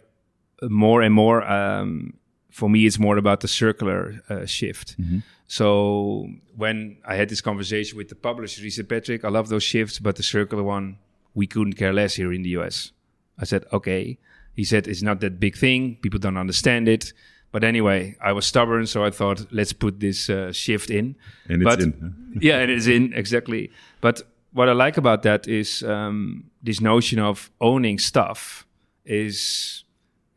more 0.63 1.01
and 1.01 1.15
more, 1.15 1.43
um, 1.51 2.19
for 2.50 2.69
me, 2.69 2.87
it's 2.87 2.99
more 2.99 3.17
about 3.17 3.40
the 3.40 3.49
circular 3.49 4.21
uh, 4.28 4.47
shift. 4.47 5.00
Mm-hmm. 5.00 5.19
So 5.47 6.28
when 6.57 6.99
I 7.07 7.17
had 7.17 7.28
this 7.28 7.40
conversation 7.40 7.97
with 7.97 8.09
the 8.09 8.14
publisher, 8.14 8.62
he 8.62 8.71
said, 8.71 8.88
"Patrick, 8.88 9.25
I 9.25 9.28
love 9.28 9.49
those 9.49 9.62
shifts, 9.62 9.99
but 9.99 10.17
the 10.17 10.23
circular 10.23 10.62
one, 10.62 10.99
we 11.35 11.47
couldn't 11.47 11.75
care 11.75 11.93
less 11.93 12.14
here 12.14 12.33
in 12.33 12.43
the 12.43 12.50
US." 12.50 12.93
I 13.38 13.45
said, 13.45 13.64
okay. 13.73 14.19
He 14.55 14.64
said, 14.64 14.88
it's 14.88 15.02
not 15.02 15.21
that 15.21 15.38
big 15.38 15.57
thing. 15.57 15.97
People 16.02 16.19
don't 16.19 16.37
understand 16.37 16.88
it. 16.88 17.12
But 17.52 17.64
anyway, 17.64 18.17
I 18.21 18.33
was 18.33 18.45
stubborn, 18.45 18.87
so 18.87 19.05
I 19.05 19.11
thought, 19.11 19.47
let's 19.50 19.73
put 19.73 20.00
this 20.00 20.28
uh, 20.28 20.52
shift 20.52 20.90
in. 20.90 21.17
And 21.49 21.64
but, 21.64 21.75
it's 21.81 21.85
in. 21.85 22.38
yeah, 22.40 22.59
it 22.59 22.69
is 22.69 22.88
in, 22.88 23.12
exactly. 23.14 23.71
But 24.00 24.23
what 24.52 24.69
I 24.69 24.73
like 24.73 24.97
about 24.97 25.23
that 25.23 25.49
is 25.49 25.83
um, 25.83 26.50
this 26.62 26.81
notion 26.81 27.19
of 27.19 27.50
owning 27.61 27.99
stuff 27.99 28.67
is 29.05 29.85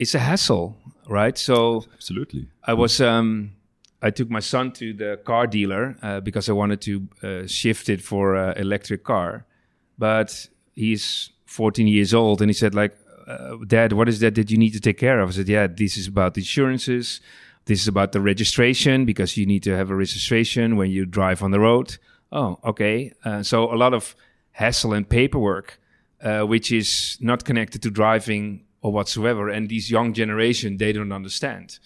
it's 0.01 0.15
a 0.15 0.19
hassle, 0.19 0.75
right? 1.07 1.37
So 1.37 1.85
absolutely, 1.93 2.47
I 2.63 2.73
was 2.73 2.99
um, 2.99 3.51
I 4.01 4.09
took 4.09 4.29
my 4.29 4.39
son 4.39 4.71
to 4.73 4.93
the 4.93 5.19
car 5.23 5.45
dealer 5.45 5.95
uh, 6.01 6.19
because 6.21 6.49
I 6.49 6.53
wanted 6.53 6.81
to 6.81 7.07
uh, 7.23 7.47
shift 7.47 7.87
it 7.87 8.01
for 8.01 8.35
an 8.35 8.57
electric 8.57 9.03
car, 9.03 9.45
but 9.99 10.47
he's 10.73 11.29
14 11.45 11.87
years 11.87 12.13
old 12.13 12.41
and 12.41 12.49
he 12.49 12.53
said 12.53 12.73
like, 12.73 12.97
uh, 13.27 13.57
Dad, 13.67 13.93
what 13.93 14.09
is 14.09 14.19
that 14.21 14.33
that 14.35 14.49
you 14.49 14.57
need 14.57 14.73
to 14.73 14.79
take 14.79 14.97
care 14.97 15.19
of? 15.19 15.29
I 15.29 15.31
said, 15.33 15.47
Yeah, 15.47 15.67
this 15.67 15.97
is 15.97 16.07
about 16.07 16.35
insurances. 16.35 17.21
This 17.65 17.81
is 17.81 17.87
about 17.87 18.11
the 18.11 18.21
registration 18.21 19.05
because 19.05 19.37
you 19.37 19.45
need 19.45 19.61
to 19.63 19.77
have 19.77 19.91
a 19.91 19.95
registration 19.95 20.77
when 20.77 20.89
you 20.89 21.05
drive 21.05 21.43
on 21.43 21.51
the 21.51 21.59
road. 21.59 21.97
Oh, 22.31 22.57
okay. 22.63 23.13
Uh, 23.23 23.43
so 23.43 23.71
a 23.71 23.77
lot 23.77 23.93
of 23.93 24.15
hassle 24.53 24.93
and 24.93 25.07
paperwork, 25.07 25.79
uh, 26.23 26.41
which 26.41 26.71
is 26.71 27.17
not 27.21 27.45
connected 27.45 27.83
to 27.83 27.91
driving 27.91 28.63
or 28.81 28.91
whatsoever. 28.91 29.49
And 29.49 29.69
these 29.69 29.91
young 29.91 30.13
generation, 30.13 30.77
they 30.77 30.91
don't 30.91 31.11
understand. 31.11 31.79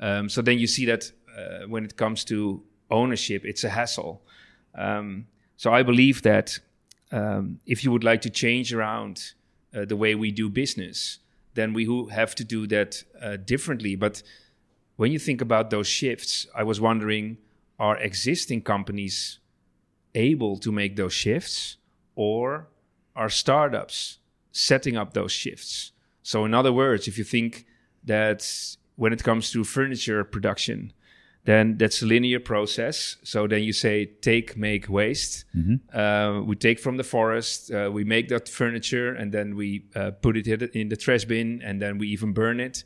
Um, 0.00 0.28
so 0.28 0.42
then 0.42 0.58
you 0.58 0.66
see 0.66 0.86
that 0.86 1.12
uh, 1.36 1.66
when 1.66 1.84
it 1.84 1.96
comes 1.96 2.24
to 2.24 2.62
ownership, 2.90 3.44
it's 3.44 3.64
a 3.64 3.68
hassle. 3.68 4.22
Um, 4.74 5.26
so 5.56 5.72
I 5.72 5.82
believe 5.82 6.22
that 6.22 6.58
um, 7.10 7.60
if 7.66 7.84
you 7.84 7.92
would 7.92 8.04
like 8.04 8.22
to 8.22 8.30
change 8.30 8.72
around 8.72 9.32
uh, 9.74 9.84
the 9.84 9.96
way 9.96 10.14
we 10.14 10.30
do 10.30 10.48
business, 10.48 11.18
then 11.54 11.72
we 11.72 11.84
have 12.10 12.34
to 12.36 12.44
do 12.44 12.66
that 12.68 13.02
uh, 13.20 13.36
differently. 13.36 13.96
But 13.96 14.22
when 14.96 15.12
you 15.12 15.18
think 15.18 15.40
about 15.40 15.70
those 15.70 15.86
shifts, 15.86 16.46
I 16.54 16.62
was 16.62 16.80
wondering 16.80 17.38
are 17.78 17.96
existing 17.98 18.62
companies 18.62 19.38
able 20.14 20.58
to 20.58 20.72
make 20.72 20.96
those 20.96 21.12
shifts 21.12 21.76
or 22.16 22.66
are 23.14 23.28
startups 23.28 24.18
setting 24.52 24.96
up 24.96 25.14
those 25.14 25.32
shifts? 25.32 25.92
So, 26.28 26.44
in 26.44 26.52
other 26.52 26.74
words, 26.74 27.08
if 27.08 27.16
you 27.16 27.24
think 27.24 27.64
that 28.04 28.40
when 28.96 29.14
it 29.14 29.24
comes 29.24 29.50
to 29.52 29.64
furniture 29.64 30.22
production, 30.24 30.92
then 31.44 31.78
that's 31.78 32.02
a 32.02 32.06
linear 32.06 32.38
process. 32.38 33.16
So 33.22 33.46
then 33.46 33.62
you 33.62 33.72
say 33.72 34.04
take, 34.04 34.54
make, 34.54 34.90
waste. 34.90 35.46
Mm-hmm. 35.56 35.98
Uh, 35.98 36.42
we 36.42 36.54
take 36.54 36.80
from 36.80 36.98
the 36.98 37.02
forest, 37.02 37.72
uh, 37.72 37.88
we 37.90 38.04
make 38.04 38.28
that 38.28 38.46
furniture, 38.46 39.14
and 39.14 39.32
then 39.32 39.56
we 39.56 39.86
uh, 39.96 40.10
put 40.10 40.36
it 40.36 40.46
in 40.74 40.90
the 40.90 40.96
trash 40.96 41.24
bin, 41.24 41.62
and 41.64 41.80
then 41.80 41.96
we 41.96 42.08
even 42.08 42.34
burn 42.34 42.60
it. 42.60 42.84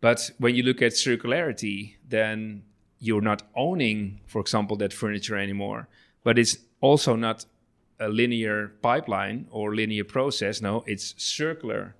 But 0.00 0.30
when 0.38 0.54
you 0.54 0.62
look 0.62 0.82
at 0.82 0.92
circularity, 0.92 1.96
then 2.08 2.62
you're 3.00 3.26
not 3.32 3.42
owning, 3.56 4.20
for 4.28 4.40
example, 4.40 4.76
that 4.76 4.92
furniture 4.92 5.36
anymore. 5.36 5.88
But 6.22 6.38
it's 6.38 6.58
also 6.80 7.16
not 7.16 7.44
a 7.98 8.08
linear 8.08 8.68
pipeline 8.82 9.48
or 9.50 9.74
linear 9.74 10.04
process. 10.04 10.60
No, 10.60 10.84
it's 10.86 11.16
circular. 11.16 11.96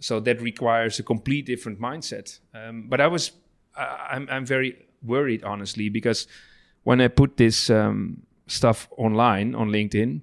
So 0.00 0.18
that 0.20 0.40
requires 0.40 0.98
a 0.98 1.02
complete 1.02 1.46
different 1.46 1.80
mindset. 1.80 2.38
Um, 2.54 2.88
but 2.88 3.00
I 3.00 3.06
was, 3.06 3.32
I'm, 3.76 4.28
I'm 4.30 4.46
very 4.46 4.76
worried 5.02 5.44
honestly 5.44 5.88
because 5.88 6.26
when 6.82 7.00
I 7.00 7.08
put 7.08 7.36
this 7.36 7.70
um, 7.70 8.22
stuff 8.46 8.88
online 8.96 9.54
on 9.54 9.68
LinkedIn, 9.68 10.22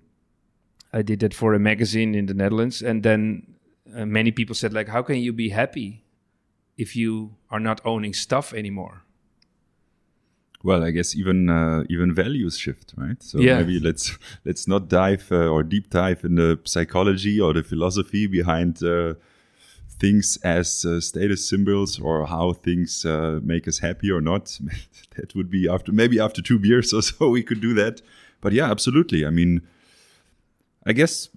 I 0.94 1.02
did 1.02 1.20
that 1.20 1.34
for 1.34 1.54
a 1.54 1.60
magazine 1.60 2.16
in 2.16 2.26
the 2.26 2.34
Netherlands, 2.34 2.82
and 2.82 3.04
then 3.04 3.56
uh, 3.96 4.06
many 4.06 4.32
people 4.32 4.56
said 4.56 4.74
like, 4.74 4.88
"How 4.88 5.04
can 5.04 5.18
you 5.18 5.34
be 5.34 5.50
happy 5.50 6.06
if 6.78 6.96
you 6.96 7.36
are 7.50 7.60
not 7.60 7.82
owning 7.86 8.14
stuff 8.14 8.54
anymore?" 8.54 9.04
Well, 10.64 10.84
I 10.84 10.92
guess 10.92 11.16
even 11.16 11.50
uh, 11.50 11.84
even 11.90 12.14
values 12.14 12.58
shift, 12.58 12.94
right? 12.98 13.22
So 13.22 13.40
yeah. 13.40 13.58
maybe 13.58 13.80
let's 13.80 14.18
let's 14.46 14.68
not 14.68 14.88
dive 14.88 15.32
uh, 15.32 15.48
or 15.48 15.64
deep 15.64 15.90
dive 15.90 16.24
in 16.24 16.36
the 16.36 16.60
psychology 16.64 17.40
or 17.40 17.54
the 17.54 17.64
philosophy 17.64 18.28
behind 18.28 18.82
uh, 18.82 19.14
things 20.00 20.38
as 20.44 20.86
uh, 20.86 21.02
status 21.02 21.48
symbols 21.48 22.00
or 22.00 22.26
how 22.26 22.54
things 22.54 23.06
uh, 23.06 23.40
make 23.44 23.68
us 23.68 23.80
happy 23.80 24.12
or 24.12 24.22
not. 24.22 24.60
that 25.16 25.36
would 25.36 25.50
be 25.50 25.68
after 25.68 25.92
maybe 25.92 26.20
after 26.20 26.42
two 26.42 26.60
beers 26.60 26.94
or 26.94 27.02
so 27.10 27.30
we 27.30 27.44
could 27.44 27.62
do 27.62 27.74
that. 27.74 28.02
But 28.42 28.54
yeah, 28.54 28.70
absolutely. 28.70 29.26
I 29.26 29.30
mean, 29.30 29.62
I 30.86 30.94
guess 30.94 31.30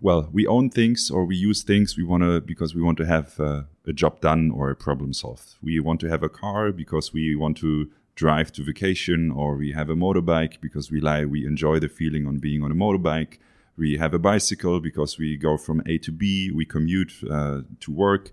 well, 0.00 0.28
we 0.32 0.46
own 0.46 0.70
things 0.70 1.10
or 1.10 1.24
we 1.24 1.36
use 1.36 1.62
things 1.62 1.96
we 1.96 2.04
want 2.04 2.22
to 2.22 2.40
because 2.40 2.74
we 2.74 2.82
want 2.82 2.98
to 2.98 3.06
have 3.06 3.40
uh, 3.40 3.62
a 3.86 3.92
job 3.92 4.20
done 4.20 4.50
or 4.50 4.70
a 4.70 4.76
problem 4.76 5.12
solved. 5.12 5.54
We 5.62 5.80
want 5.80 6.00
to 6.00 6.08
have 6.08 6.22
a 6.22 6.28
car 6.28 6.72
because 6.72 7.12
we 7.12 7.34
want 7.34 7.56
to 7.58 7.90
drive 8.14 8.52
to 8.52 8.62
vacation 8.62 9.30
or 9.30 9.56
we 9.56 9.72
have 9.72 9.90
a 9.90 9.94
motorbike 9.94 10.60
because 10.60 10.90
we 10.90 11.00
like 11.00 11.28
we 11.28 11.46
enjoy 11.46 11.78
the 11.78 11.88
feeling 11.88 12.26
on 12.26 12.38
being 12.38 12.62
on 12.62 12.70
a 12.70 12.74
motorbike 12.74 13.38
we 13.76 13.98
have 13.98 14.14
a 14.14 14.18
bicycle 14.18 14.80
because 14.80 15.18
we 15.18 15.36
go 15.36 15.56
from 15.56 15.82
A 15.86 15.98
to 15.98 16.12
B, 16.12 16.50
we 16.50 16.64
commute 16.64 17.12
uh, 17.30 17.60
to 17.80 17.92
work, 17.92 18.32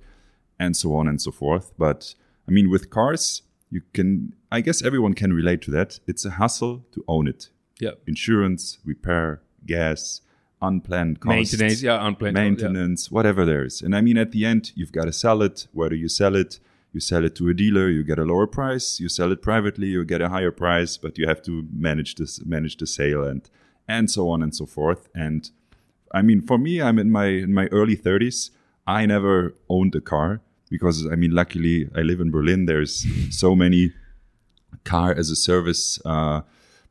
and 0.59 0.75
so 0.75 0.95
on 0.95 1.07
and 1.07 1.21
so 1.21 1.31
forth. 1.31 1.73
But 1.77 2.15
I 2.47 2.51
mean, 2.51 2.69
with 2.69 2.89
cars, 2.89 3.41
you 3.69 3.81
can, 3.93 4.33
I 4.51 4.61
guess 4.61 4.83
everyone 4.83 5.13
can 5.13 5.33
relate 5.33 5.61
to 5.63 5.71
that. 5.71 5.99
It's 6.07 6.25
a 6.25 6.31
hustle 6.31 6.85
to 6.93 7.03
own 7.07 7.27
it. 7.27 7.49
Yeah. 7.79 7.91
Insurance, 8.07 8.77
repair, 8.85 9.41
gas, 9.65 10.21
unplanned 10.61 11.19
costs, 11.19 11.53
maintenance, 11.53 11.81
yeah, 11.81 12.05
unplanned 12.05 12.35
maintenance, 12.35 13.09
yeah. 13.09 13.15
whatever 13.15 13.45
there 13.45 13.65
is. 13.65 13.81
And 13.81 13.95
I 13.95 14.01
mean, 14.01 14.17
at 14.17 14.31
the 14.31 14.45
end, 14.45 14.71
you've 14.75 14.91
got 14.91 15.05
to 15.05 15.13
sell 15.13 15.41
it. 15.41 15.67
Whether 15.73 15.95
you 15.95 16.07
sell 16.07 16.35
it, 16.35 16.59
you 16.93 16.99
sell 16.99 17.25
it 17.25 17.35
to 17.35 17.49
a 17.49 17.53
dealer, 17.53 17.89
you 17.89 18.03
get 18.03 18.19
a 18.19 18.23
lower 18.23 18.47
price. 18.47 18.99
You 18.99 19.09
sell 19.09 19.31
it 19.31 19.41
privately, 19.41 19.87
you 19.87 20.05
get 20.05 20.21
a 20.21 20.29
higher 20.29 20.51
price, 20.51 20.95
but 20.95 21.17
you 21.17 21.27
have 21.27 21.41
to 21.43 21.67
manage 21.73 22.15
this, 22.15 22.45
manage 22.45 22.77
the 22.77 22.87
sale 22.87 23.23
and 23.23 23.49
and 23.87 24.09
so 24.09 24.29
on 24.29 24.41
and 24.41 24.55
so 24.55 24.65
forth. 24.65 25.09
And 25.13 25.49
I 26.11 26.21
mean, 26.21 26.41
for 26.41 26.57
me, 26.57 26.81
I'm 26.81 26.99
in 26.99 27.11
my 27.11 27.25
in 27.25 27.53
my 27.53 27.67
early 27.67 27.97
30s. 27.97 28.51
I 28.85 29.05
never 29.05 29.55
owned 29.69 29.95
a 29.95 30.01
car 30.01 30.41
because 30.69 31.07
I 31.07 31.15
mean, 31.15 31.31
luckily, 31.31 31.89
I 31.95 32.01
live 32.01 32.19
in 32.19 32.31
Berlin. 32.31 32.65
There's 32.65 33.05
so 33.29 33.55
many 33.55 33.93
car 34.83 35.11
as 35.11 35.29
a 35.29 35.35
service 35.35 35.99
uh, 36.05 36.41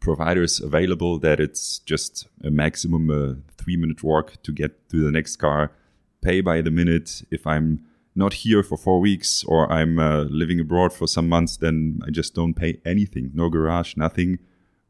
providers 0.00 0.60
available 0.60 1.18
that 1.18 1.40
it's 1.40 1.78
just 1.80 2.26
a 2.42 2.50
maximum 2.50 3.10
uh, 3.10 3.34
three 3.56 3.76
minute 3.76 4.02
walk 4.02 4.42
to 4.42 4.52
get 4.52 4.88
to 4.90 5.02
the 5.02 5.10
next 5.10 5.36
car. 5.36 5.72
Pay 6.20 6.40
by 6.40 6.60
the 6.60 6.70
minute. 6.70 7.22
If 7.30 7.46
I'm 7.46 7.84
not 8.14 8.34
here 8.34 8.62
for 8.62 8.76
four 8.76 9.00
weeks 9.00 9.42
or 9.44 9.70
I'm 9.72 9.98
uh, 9.98 10.24
living 10.24 10.60
abroad 10.60 10.92
for 10.92 11.06
some 11.06 11.28
months, 11.28 11.56
then 11.56 12.00
I 12.06 12.10
just 12.10 12.34
don't 12.34 12.54
pay 12.54 12.80
anything. 12.84 13.30
No 13.34 13.48
garage, 13.48 13.96
nothing. 13.96 14.38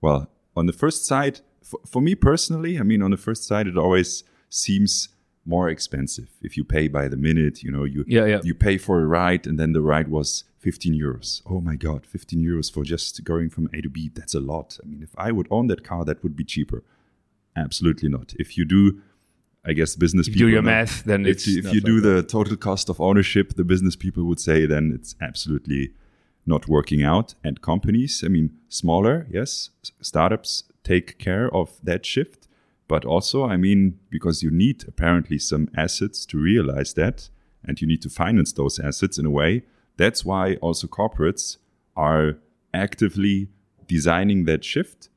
Well, 0.00 0.30
on 0.56 0.66
the 0.66 0.72
first 0.72 1.06
side, 1.06 1.40
for, 1.62 1.81
for 1.87 2.03
me 2.03 2.14
personally, 2.14 2.79
I 2.79 2.83
mean, 2.83 3.03
on 3.03 3.11
the 3.11 3.16
first 3.16 3.44
sight, 3.44 3.66
it 3.66 3.77
always 3.77 4.25
seems 4.48 5.09
more 5.44 5.68
expensive 5.68 6.29
if 6.40 6.57
you 6.57 6.64
pay 6.64 6.88
by 6.88 7.09
the 7.09 7.16
minute. 7.16 7.62
You 7.62 7.72
know, 7.72 7.85
you 7.85 8.05
yeah, 8.07 8.27
yeah. 8.27 8.40
you 8.42 8.55
pay 8.55 8.79
for 8.79 9.01
a 9.01 9.07
ride, 9.07 9.46
and 9.46 9.59
then 9.59 9.72
the 9.72 9.81
ride 9.81 10.09
was 10.09 10.44
15 10.59 10.94
euros. 10.94 11.42
Oh 11.48 11.61
my 11.61 11.77
god, 11.77 12.07
15 12.07 12.44
euros 12.44 12.72
for 12.72 12.85
just 12.85 13.25
going 13.25 13.51
from 13.51 13.68
A 13.75 13.81
to 13.81 13.88
B. 13.88 14.11
That's 14.14 14.35
a 14.35 14.40
lot. 14.40 14.79
I 14.83 14.87
mean, 14.87 15.03
if 15.03 15.11
I 15.18 15.33
would 15.33 15.48
own 15.51 15.66
that 15.68 15.85
car, 15.85 16.05
that 16.05 16.22
would 16.22 16.37
be 16.37 16.44
cheaper. 16.44 16.85
Absolutely 17.57 18.09
not. 18.09 18.35
If 18.38 18.57
you 18.57 18.64
do, 18.64 19.03
I 19.64 19.72
guess 19.72 19.96
business 19.96 20.29
if 20.29 20.35
people 20.35 20.48
do 20.48 20.53
your 20.53 20.62
math, 20.62 21.05
then 21.05 21.27
if 21.27 21.46
you, 21.46 21.59
if 21.59 21.66
you 21.66 21.81
like 21.81 21.85
do 21.85 22.01
that. 22.01 22.09
the 22.09 22.22
total 22.22 22.57
cost 22.57 22.88
of 22.88 23.01
ownership, 23.01 23.55
the 23.55 23.64
business 23.64 23.96
people 23.96 24.25
would 24.25 24.40
say 24.40 24.66
then 24.66 24.92
it's 24.94 25.16
absolutely 25.20 25.92
not 26.46 26.68
working 26.68 27.03
out. 27.03 27.35
And 27.44 27.61
companies, 27.61 28.22
I 28.25 28.29
mean, 28.29 28.51
smaller, 28.68 29.27
yes, 29.31 29.70
startups 30.01 30.64
take 30.85 31.18
care 31.18 31.53
of 31.55 31.79
that 31.83 32.05
shift. 32.05 32.49
But 32.88 33.05
also, 33.05 33.45
I 33.45 33.57
mean, 33.57 33.99
because 34.11 34.42
you 34.42 34.51
need 34.51 34.85
apparently 34.87 35.38
some 35.38 35.68
assets 35.77 36.27
to 36.27 36.38
realize 36.38 36.95
that, 36.95 37.31
and 37.64 37.81
you 37.81 37.87
need 37.87 38.03
to 38.03 38.11
finance 38.11 38.53
those 38.53 38.79
assets 38.79 39.18
in 39.18 39.27
a 39.27 39.31
way. 39.31 39.62
That's 39.97 40.25
why 40.25 40.57
also 40.57 40.87
corporates 40.87 41.59
are 41.97 42.38
actively 42.75 43.49
designing 43.87 44.45
that 44.45 44.64
shift. 44.64 45.09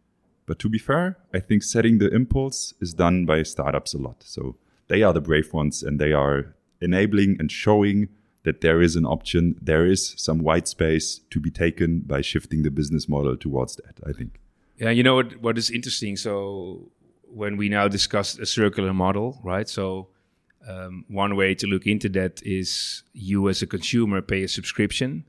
But 0.46 0.60
to 0.60 0.70
be 0.70 0.78
fair, 0.78 1.18
I 1.34 1.40
think 1.40 1.64
setting 1.64 1.98
the 1.98 2.14
impulse 2.14 2.74
is 2.80 2.94
done 2.94 3.26
by 3.26 3.44
startups 3.44 3.94
a 3.94 3.98
lot. 3.98 4.24
So 4.24 4.58
they 4.88 5.02
are 5.02 5.14
the 5.14 5.22
brave 5.22 5.54
ones 5.54 5.82
and 5.82 6.00
they 6.00 6.14
are 6.14 6.56
enabling 6.82 7.38
and 7.40 7.52
showing 7.52 8.10
that 8.44 8.62
there 8.62 8.82
is 8.82 8.96
an 8.96 9.06
option, 9.06 9.56
there 9.60 9.86
is 9.86 10.14
some 10.18 10.40
white 10.40 10.68
space 10.68 11.22
to 11.32 11.40
be 11.40 11.50
taken 11.50 12.02
by 12.02 12.22
shifting 12.22 12.62
the 12.62 12.70
business 12.70 13.10
model 13.10 13.36
towards 13.36 13.76
that, 13.78 14.00
I 14.06 14.12
think. 14.12 14.40
Yeah, 14.78 14.90
you 14.90 15.04
know 15.04 15.16
what? 15.16 15.38
What 15.42 15.58
is 15.58 15.72
interesting? 15.72 16.18
So 16.18 16.92
when 17.24 17.58
we 17.58 17.70
now 17.70 17.88
discuss 17.88 18.38
a 18.38 18.46
circular 18.46 18.94
model, 18.94 19.40
right? 19.44 19.70
So 19.70 20.10
um, 20.68 21.06
one 21.08 21.36
way 21.36 21.56
to 21.56 21.68
look 21.68 21.86
into 21.86 22.10
that 22.10 22.42
is 22.44 23.04
you 23.14 23.50
as 23.50 23.62
a 23.62 23.68
consumer 23.68 24.22
pay 24.22 24.44
a 24.44 24.48
subscription. 24.48 25.26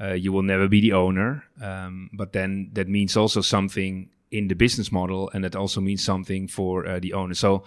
Uh, 0.00 0.12
you 0.12 0.32
will 0.32 0.42
never 0.42 0.68
be 0.68 0.80
the 0.80 0.92
owner, 0.92 1.44
um, 1.60 2.10
but 2.12 2.32
then 2.32 2.70
that 2.72 2.88
means 2.88 3.16
also 3.16 3.40
something 3.40 4.10
in 4.32 4.48
the 4.48 4.54
business 4.54 4.90
model, 4.90 5.30
and 5.32 5.44
that 5.44 5.54
also 5.54 5.80
means 5.80 6.02
something 6.02 6.48
for 6.48 6.86
uh, 6.86 6.98
the 6.98 7.12
owner. 7.12 7.34
So 7.34 7.62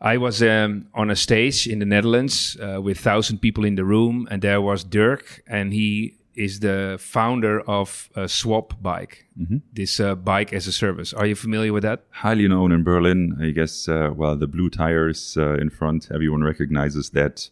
I 0.00 0.18
was 0.18 0.42
um, 0.42 0.88
on 0.92 1.10
a 1.10 1.16
stage 1.16 1.66
in 1.66 1.78
the 1.78 1.86
Netherlands 1.86 2.56
uh, 2.60 2.80
with 2.82 3.00
thousand 3.00 3.38
people 3.38 3.64
in 3.64 3.76
the 3.76 3.84
room, 3.84 4.28
and 4.30 4.42
there 4.42 4.60
was 4.60 4.84
Dirk, 4.84 5.42
and 5.46 5.72
he 5.72 6.17
is 6.38 6.60
the 6.60 6.96
founder 7.00 7.60
of 7.62 8.08
uh, 8.14 8.26
Swap 8.26 8.80
Bike, 8.80 9.26
this 9.72 10.00
uh, 10.00 10.14
bike 10.14 10.52
as 10.52 10.66
a 10.66 10.72
service. 10.72 11.12
Are 11.12 11.26
you 11.26 11.34
familiar 11.34 11.72
with 11.72 11.82
that? 11.82 12.04
Highly 12.10 12.46
known 12.48 12.72
in 12.72 12.84
Berlin, 12.84 13.36
I 13.40 13.50
guess. 13.50 13.88
Uh, 13.88 14.10
well, 14.14 14.36
the 14.36 14.46
blue 14.46 14.70
tires 14.70 15.36
uh, 15.36 15.54
in 15.54 15.70
front, 15.70 16.08
everyone 16.14 16.44
recognizes 16.44 17.10
that 17.10 17.50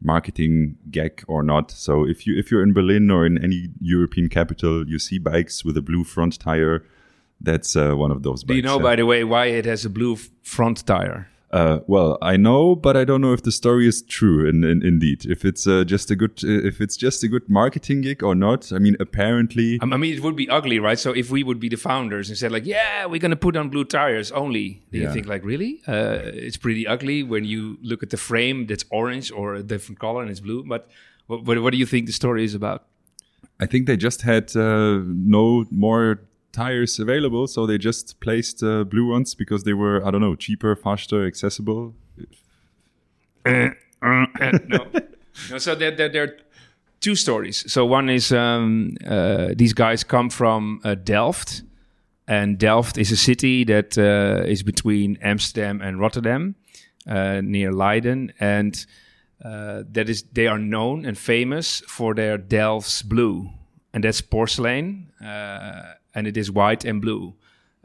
marketing 0.00 0.76
gag 0.90 1.24
or 1.26 1.42
not. 1.42 1.70
So 1.70 2.06
if 2.06 2.26
you 2.26 2.38
if 2.38 2.50
you're 2.50 2.62
in 2.62 2.72
Berlin 2.72 3.10
or 3.10 3.26
in 3.26 3.42
any 3.42 3.68
European 3.80 4.28
capital, 4.28 4.86
you 4.88 4.98
see 4.98 5.18
bikes 5.18 5.64
with 5.64 5.76
a 5.76 5.82
blue 5.82 6.04
front 6.04 6.38
tire. 6.38 6.84
That's 7.40 7.74
uh, 7.74 7.94
one 7.94 8.10
of 8.10 8.22
those. 8.22 8.44
Do 8.44 8.54
you 8.54 8.62
know, 8.62 8.78
by 8.78 8.96
the 8.96 9.06
way, 9.06 9.24
why 9.24 9.46
it 9.46 9.64
has 9.64 9.84
a 9.84 9.90
blue 9.90 10.14
f- 10.14 10.28
front 10.42 10.86
tire? 10.86 11.28
Uh, 11.52 11.80
well, 11.88 12.16
I 12.22 12.36
know, 12.36 12.76
but 12.76 12.96
I 12.96 13.04
don't 13.04 13.20
know 13.20 13.32
if 13.32 13.42
the 13.42 13.50
story 13.50 13.88
is 13.88 14.02
true. 14.02 14.48
In, 14.48 14.62
in, 14.62 14.84
indeed, 14.86 15.26
if 15.26 15.44
it's 15.44 15.66
uh, 15.66 15.82
just 15.82 16.08
a 16.08 16.14
good, 16.14 16.38
uh, 16.44 16.48
if 16.68 16.80
it's 16.80 16.96
just 16.96 17.24
a 17.24 17.28
good 17.28 17.48
marketing 17.48 18.02
gig 18.02 18.22
or 18.22 18.36
not. 18.36 18.72
I 18.72 18.78
mean, 18.78 18.96
apparently, 19.00 19.78
I 19.82 19.86
mean, 19.86 20.14
it 20.14 20.22
would 20.22 20.36
be 20.36 20.48
ugly, 20.48 20.78
right? 20.78 20.98
So 20.98 21.10
if 21.10 21.28
we 21.30 21.42
would 21.42 21.58
be 21.58 21.68
the 21.68 21.76
founders 21.76 22.28
and 22.28 22.38
said 22.38 22.52
like, 22.52 22.66
"Yeah, 22.66 23.06
we're 23.06 23.18
gonna 23.18 23.34
put 23.34 23.56
on 23.56 23.68
blue 23.68 23.84
tires 23.84 24.30
only," 24.30 24.82
then 24.92 25.00
Yeah. 25.00 25.08
you 25.08 25.14
think 25.14 25.26
like, 25.26 25.44
"Really? 25.44 25.80
Uh, 25.88 26.20
it's 26.22 26.56
pretty 26.56 26.86
ugly 26.86 27.24
when 27.24 27.44
you 27.44 27.78
look 27.82 28.04
at 28.04 28.10
the 28.10 28.16
frame 28.16 28.66
that's 28.66 28.84
orange 28.90 29.32
or 29.32 29.54
a 29.56 29.62
different 29.64 29.98
color 29.98 30.22
and 30.22 30.30
it's 30.30 30.40
blue." 30.40 30.62
But 30.68 30.88
what, 31.26 31.44
what, 31.44 31.60
what 31.62 31.72
do 31.72 31.78
you 31.78 31.86
think 31.86 32.06
the 32.06 32.12
story 32.12 32.44
is 32.44 32.54
about? 32.54 32.84
I 33.58 33.66
think 33.66 33.86
they 33.86 33.96
just 33.96 34.22
had 34.22 34.54
uh, 34.56 35.00
no 35.04 35.66
more 35.70 36.20
tires 36.52 36.98
available, 36.98 37.46
so 37.46 37.66
they 37.66 37.78
just 37.78 38.20
placed 38.20 38.62
uh, 38.62 38.84
blue 38.84 39.08
ones 39.10 39.34
because 39.34 39.64
they 39.64 39.72
were, 39.72 40.04
I 40.06 40.10
don't 40.10 40.20
know, 40.20 40.34
cheaper, 40.34 40.74
faster, 40.76 41.26
accessible. 41.26 41.94
Uh, 43.44 43.70
no. 44.02 44.26
no. 45.50 45.58
So 45.58 45.74
there, 45.74 45.90
there, 45.90 46.08
there 46.08 46.22
are 46.24 46.36
two 47.00 47.14
stories. 47.14 47.70
So 47.70 47.84
one 47.86 48.08
is 48.08 48.32
um, 48.32 48.96
uh, 49.06 49.48
these 49.56 49.72
guys 49.72 50.04
come 50.04 50.30
from 50.30 50.80
uh, 50.84 50.94
Delft, 50.94 51.62
and 52.28 52.58
Delft 52.58 52.98
is 52.98 53.10
a 53.10 53.16
city 53.16 53.64
that 53.64 53.98
uh, 53.98 54.44
is 54.46 54.62
between 54.62 55.18
Amsterdam 55.22 55.80
and 55.80 55.98
Rotterdam, 55.98 56.54
uh, 57.08 57.40
near 57.42 57.72
Leiden, 57.72 58.32
and 58.38 58.86
uh, 59.44 59.82
that 59.90 60.08
is 60.08 60.22
they 60.32 60.46
are 60.46 60.58
known 60.58 61.04
and 61.06 61.16
famous 61.16 61.80
for 61.88 62.14
their 62.14 62.36
Delft's 62.38 63.02
blue, 63.02 63.50
and 63.92 64.04
that's 64.04 64.20
porcelain, 64.20 65.10
uh, 65.24 65.94
and 66.14 66.26
it 66.26 66.36
is 66.36 66.50
white 66.50 66.84
and 66.84 67.00
blue. 67.00 67.34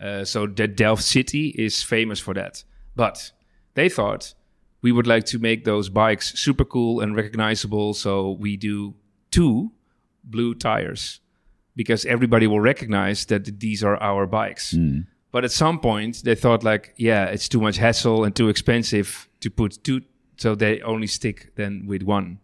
Uh, 0.01 0.23
so 0.25 0.45
the 0.47 0.67
Delft 0.67 1.03
city 1.03 1.49
is 1.49 1.81
famous 1.83 2.19
for 2.19 2.33
that. 2.33 2.63
But 2.95 3.31
they 3.73 3.89
thought 3.89 4.33
we 4.81 4.91
would 4.91 5.07
like 5.07 5.25
to 5.25 5.39
make 5.39 5.63
those 5.63 5.89
bikes 5.89 6.37
super 6.39 6.65
cool 6.65 6.99
and 7.01 7.15
recognizable. 7.15 7.93
So 7.93 8.31
we 8.31 8.57
do 8.57 8.93
two 9.31 9.71
blue 10.23 10.53
tires 10.53 11.21
because 11.75 12.05
everybody 12.05 12.47
will 12.47 12.59
recognize 12.61 13.25
that 13.25 13.59
these 13.59 13.83
are 13.83 13.97
our 13.97 14.25
bikes. 14.27 14.73
But 15.31 15.43
at 15.43 15.51
some 15.51 15.79
point, 15.79 16.23
they 16.23 16.35
thought 16.35 16.63
like, 16.63 16.93
yeah, 16.97 17.25
it's 17.25 17.49
too 17.49 17.59
much 17.59 17.77
hassle 17.77 18.23
and 18.23 18.33
too 18.35 18.47
expensive 18.47 19.27
to 19.41 19.49
put 19.49 19.83
two, 19.83 20.01
so 20.37 20.55
they 20.55 20.81
only 20.81 21.07
stick 21.07 21.51
then 21.55 21.85
with 21.87 22.03
one. 22.03 22.39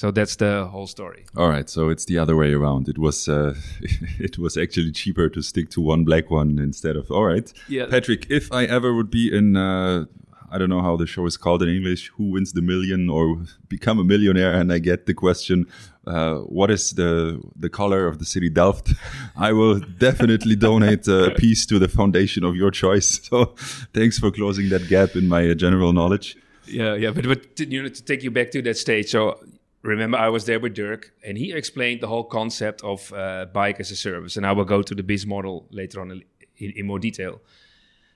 So 0.00 0.10
that's 0.10 0.36
the 0.36 0.66
whole 0.72 0.86
story. 0.86 1.26
All 1.36 1.50
right, 1.50 1.68
so 1.68 1.90
it's 1.90 2.06
the 2.06 2.16
other 2.16 2.34
way 2.34 2.54
around. 2.54 2.88
It 2.88 2.96
was 2.96 3.28
uh, 3.28 3.54
it 4.18 4.38
was 4.38 4.56
actually 4.56 4.92
cheaper 4.92 5.28
to 5.28 5.42
stick 5.42 5.68
to 5.72 5.80
one 5.82 6.04
black 6.04 6.30
one 6.30 6.58
instead 6.58 6.96
of. 6.96 7.10
All 7.10 7.26
right, 7.26 7.52
Yeah. 7.68 7.84
Patrick. 7.84 8.26
If 8.30 8.50
I 8.50 8.64
ever 8.64 8.94
would 8.94 9.10
be 9.10 9.28
in, 9.30 9.56
uh, 9.58 10.06
I 10.50 10.56
don't 10.56 10.70
know 10.70 10.80
how 10.80 10.96
the 10.96 11.06
show 11.06 11.26
is 11.26 11.36
called 11.36 11.62
in 11.62 11.68
English. 11.68 12.10
Who 12.16 12.30
wins 12.30 12.54
the 12.54 12.62
million 12.62 13.10
or 13.10 13.44
become 13.68 13.98
a 13.98 14.04
millionaire? 14.04 14.54
And 14.54 14.72
I 14.72 14.78
get 14.78 15.04
the 15.04 15.12
question, 15.12 15.66
uh, 16.06 16.36
what 16.48 16.70
is 16.70 16.92
the 16.92 17.38
the 17.54 17.68
color 17.68 18.06
of 18.06 18.16
the 18.20 18.24
city 18.24 18.48
Delft? 18.48 18.94
I 19.48 19.52
will 19.52 19.80
definitely 19.80 20.56
donate 20.56 21.06
a 21.08 21.34
piece 21.42 21.66
to 21.66 21.78
the 21.78 21.88
foundation 21.88 22.42
of 22.42 22.56
your 22.56 22.70
choice. 22.70 23.20
So, 23.28 23.54
thanks 23.92 24.18
for 24.18 24.30
closing 24.30 24.70
that 24.70 24.88
gap 24.88 25.14
in 25.14 25.28
my 25.28 25.52
general 25.52 25.92
knowledge. 25.92 26.38
Yeah, 26.66 26.94
yeah, 26.94 27.10
but 27.10 27.24
but 27.26 27.60
you 27.60 27.82
know, 27.82 27.90
to 27.90 28.02
take 28.02 28.22
you 28.24 28.30
back 28.30 28.50
to 28.52 28.62
that 28.62 28.78
stage. 28.78 29.10
So 29.10 29.36
remember, 29.82 30.18
I 30.18 30.28
was 30.28 30.44
there 30.44 30.60
with 30.60 30.74
Dirk, 30.74 31.12
and 31.24 31.38
he 31.38 31.52
explained 31.52 32.00
the 32.00 32.06
whole 32.06 32.24
concept 32.24 32.82
of 32.82 33.12
uh, 33.12 33.46
bike 33.52 33.80
as 33.80 33.90
a 33.90 33.96
service, 33.96 34.36
and 34.36 34.46
I 34.46 34.52
will 34.52 34.64
go 34.64 34.82
to 34.82 34.94
the 34.94 35.02
biz 35.02 35.26
model 35.26 35.66
later 35.70 36.00
on 36.00 36.22
in, 36.56 36.70
in 36.72 36.86
more 36.86 36.98
detail. 36.98 37.40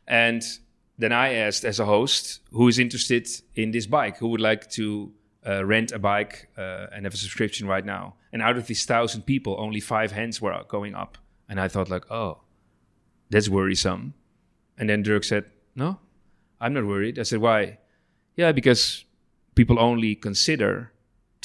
And 0.06 0.42
then 0.98 1.12
I 1.12 1.34
asked, 1.34 1.64
as 1.64 1.80
a 1.80 1.84
host, 1.84 2.40
who 2.52 2.68
is 2.68 2.78
interested 2.78 3.28
in 3.54 3.70
this 3.70 3.86
bike, 3.86 4.18
who 4.18 4.28
would 4.28 4.40
like 4.40 4.70
to 4.72 5.12
uh, 5.46 5.64
rent 5.64 5.92
a 5.92 5.98
bike 5.98 6.48
uh, 6.56 6.86
and 6.92 7.04
have 7.04 7.14
a 7.14 7.16
subscription 7.16 7.66
right 7.66 7.84
now. 7.84 8.14
And 8.32 8.42
out 8.42 8.56
of 8.56 8.66
these 8.66 8.84
thousand 8.84 9.22
people, 9.22 9.56
only 9.58 9.80
five 9.80 10.12
hands 10.12 10.40
were 10.40 10.64
going 10.68 10.94
up, 10.94 11.18
and 11.48 11.60
I 11.60 11.68
thought 11.68 11.90
like, 11.90 12.10
oh, 12.10 12.40
that's 13.30 13.48
worrisome. 13.48 14.14
And 14.76 14.88
then 14.88 15.02
Dirk 15.02 15.24
said, 15.24 15.44
no, 15.74 15.98
I'm 16.60 16.74
not 16.74 16.84
worried. 16.84 17.18
I 17.18 17.22
said, 17.22 17.40
why? 17.40 17.78
Yeah, 18.36 18.52
because 18.52 19.04
people 19.54 19.78
only 19.78 20.14
consider 20.14 20.92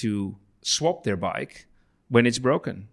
to 0.04 0.36
swap 0.62 1.04
their 1.04 1.18
bike 1.18 1.68
when 2.10 2.26
it's 2.26 2.40
broken. 2.40 2.88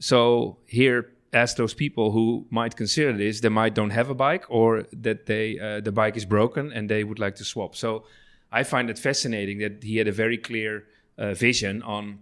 So 0.00 0.58
here, 0.66 1.12
ask 1.32 1.56
those 1.56 1.74
people 1.74 2.10
who 2.12 2.46
might 2.50 2.76
consider 2.76 3.12
this, 3.12 3.40
they 3.40 3.48
might 3.48 3.74
don't 3.74 3.90
have 3.90 4.10
a 4.10 4.14
bike 4.14 4.44
or 4.48 4.84
that 4.92 5.26
they 5.26 5.58
uh, 5.58 5.80
the 5.80 5.92
bike 5.92 6.16
is 6.16 6.24
broken 6.24 6.72
and 6.72 6.88
they 6.88 7.04
would 7.04 7.18
like 7.18 7.36
to 7.36 7.44
swap. 7.44 7.74
So 7.76 8.04
I 8.50 8.62
find 8.62 8.90
it 8.90 8.98
fascinating 8.98 9.58
that 9.58 9.82
he 9.82 9.98
had 9.98 10.08
a 10.08 10.12
very 10.12 10.38
clear 10.38 10.84
uh, 11.18 11.34
vision 11.34 11.82
on 11.82 12.20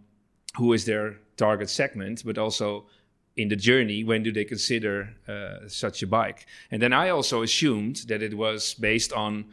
who 0.57 0.73
is 0.73 0.85
their 0.85 1.19
target 1.37 1.71
segment, 1.71 2.25
but 2.25 2.39
also 2.39 2.87
in 3.37 3.49
the 3.49 3.57
journey 3.57 4.03
when 4.03 4.23
do 4.23 4.33
they 4.33 4.45
consider 4.45 5.15
uh, 5.29 5.69
such 5.69 6.03
a 6.03 6.07
bike. 6.07 6.47
And 6.71 6.81
then 6.81 6.93
I 6.93 7.11
also 7.11 7.43
assumed 7.43 7.97
that 8.09 8.23
it 8.23 8.35
was 8.35 8.75
based 8.75 9.13
on 9.13 9.45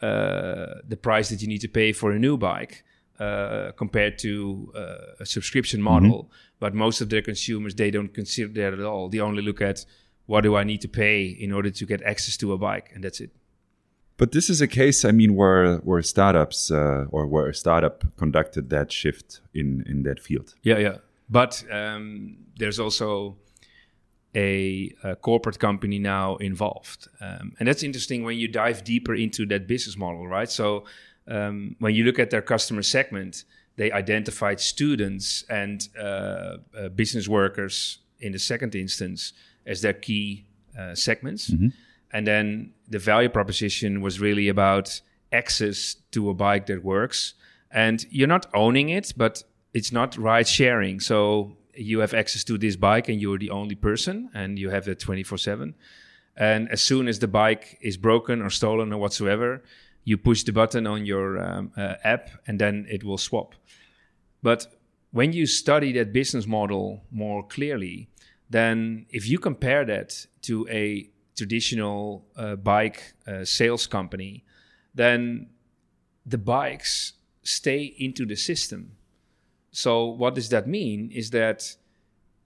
uh, 0.00 0.80
the 0.88 0.96
price 0.96 1.28
that 1.28 1.42
you 1.42 1.48
need 1.48 1.60
to 1.60 1.68
pay 1.68 1.92
for 1.92 2.12
a 2.12 2.18
new 2.18 2.36
bike 2.36 2.84
uh, 3.22 3.72
compared 3.82 4.14
to 4.18 4.72
uh, 4.74 5.22
a 5.24 5.26
subscription 5.26 5.80
model. 5.82 6.30
But 6.58 6.74
most 6.74 7.00
of 7.02 7.08
their 7.08 7.22
consumers 7.22 7.74
they 7.74 7.90
don't 7.90 8.12
consider 8.20 8.52
that 8.60 8.72
at 8.78 8.84
all. 8.90 9.08
They 9.08 9.20
only 9.20 9.42
look 9.42 9.60
at 9.60 9.86
what 10.26 10.42
do 10.42 10.56
I 10.60 10.64
need 10.64 10.80
to 10.80 10.88
pay 10.88 11.18
in 11.44 11.52
order 11.52 11.70
to 11.70 11.86
get 11.86 12.00
access 12.02 12.36
to 12.38 12.52
a 12.52 12.58
bike, 12.58 12.90
and 12.94 13.04
that's 13.04 13.20
it. 13.20 13.30
But 14.16 14.32
this 14.32 14.48
is 14.50 14.60
a 14.60 14.68
case, 14.68 15.04
I 15.04 15.12
mean, 15.12 15.34
where 15.34 15.78
where 15.78 16.02
startups 16.02 16.70
uh, 16.70 17.06
or 17.10 17.26
where 17.26 17.48
a 17.48 17.54
startup 17.54 18.04
conducted 18.16 18.70
that 18.70 18.92
shift 18.92 19.40
in 19.52 19.84
in 19.86 20.02
that 20.02 20.20
field. 20.20 20.54
Yeah, 20.62 20.78
yeah. 20.78 20.96
But 21.28 21.64
um, 21.70 22.36
there's 22.58 22.78
also 22.78 23.36
a, 24.34 24.94
a 25.02 25.16
corporate 25.16 25.58
company 25.58 25.98
now 25.98 26.36
involved, 26.36 27.08
um, 27.20 27.52
and 27.58 27.66
that's 27.66 27.82
interesting 27.82 28.24
when 28.24 28.38
you 28.38 28.48
dive 28.48 28.84
deeper 28.84 29.14
into 29.14 29.46
that 29.46 29.66
business 29.66 29.96
model, 29.96 30.28
right? 30.28 30.50
So 30.50 30.84
um, 31.28 31.76
when 31.78 31.94
you 31.94 32.04
look 32.04 32.18
at 32.18 32.30
their 32.30 32.42
customer 32.42 32.82
segment, 32.82 33.44
they 33.76 33.90
identified 33.92 34.60
students 34.60 35.44
and 35.48 35.88
uh, 35.98 36.02
uh, 36.78 36.88
business 36.94 37.28
workers 37.28 37.98
in 38.20 38.32
the 38.32 38.38
second 38.38 38.74
instance 38.74 39.32
as 39.66 39.80
their 39.80 39.94
key 39.94 40.46
uh, 40.78 40.94
segments. 40.94 41.48
And 42.12 42.26
then 42.26 42.72
the 42.88 42.98
value 42.98 43.28
proposition 43.28 44.00
was 44.02 44.20
really 44.20 44.48
about 44.48 45.00
access 45.32 45.96
to 46.10 46.28
a 46.30 46.34
bike 46.34 46.66
that 46.66 46.84
works. 46.84 47.34
And 47.70 48.04
you're 48.10 48.28
not 48.28 48.46
owning 48.54 48.90
it, 48.90 49.14
but 49.16 49.42
it's 49.72 49.92
not 49.92 50.16
ride 50.18 50.46
sharing. 50.46 51.00
So 51.00 51.56
you 51.74 52.00
have 52.00 52.12
access 52.12 52.44
to 52.44 52.58
this 52.58 52.76
bike 52.76 53.08
and 53.08 53.20
you're 53.20 53.38
the 53.38 53.50
only 53.50 53.74
person 53.74 54.30
and 54.34 54.58
you 54.58 54.68
have 54.70 54.88
it 54.88 55.00
24 55.00 55.38
7. 55.38 55.74
And 56.36 56.68
as 56.70 56.80
soon 56.80 57.08
as 57.08 57.18
the 57.18 57.28
bike 57.28 57.78
is 57.80 57.96
broken 57.96 58.42
or 58.42 58.50
stolen 58.50 58.92
or 58.92 58.98
whatsoever, 58.98 59.62
you 60.04 60.16
push 60.16 60.42
the 60.42 60.52
button 60.52 60.86
on 60.86 61.06
your 61.06 61.38
um, 61.38 61.72
uh, 61.76 61.94
app 62.04 62.30
and 62.46 62.58
then 62.58 62.86
it 62.88 63.04
will 63.04 63.18
swap. 63.18 63.54
But 64.42 64.66
when 65.12 65.32
you 65.32 65.46
study 65.46 65.92
that 65.92 66.12
business 66.12 66.46
model 66.46 67.04
more 67.10 67.46
clearly, 67.46 68.08
then 68.50 69.06
if 69.10 69.28
you 69.28 69.38
compare 69.38 69.84
that 69.84 70.26
to 70.42 70.66
a 70.68 71.08
traditional 71.36 72.24
uh, 72.36 72.56
bike 72.56 73.14
uh, 73.26 73.44
sales 73.44 73.86
company, 73.86 74.44
then 74.94 75.48
the 76.26 76.38
bikes 76.38 77.14
stay 77.42 77.94
into 77.98 78.26
the 78.26 78.36
system. 78.36 78.92
So 79.70 80.06
what 80.06 80.34
does 80.34 80.48
that 80.50 80.66
mean? 80.66 81.10
Is 81.12 81.30
that 81.30 81.76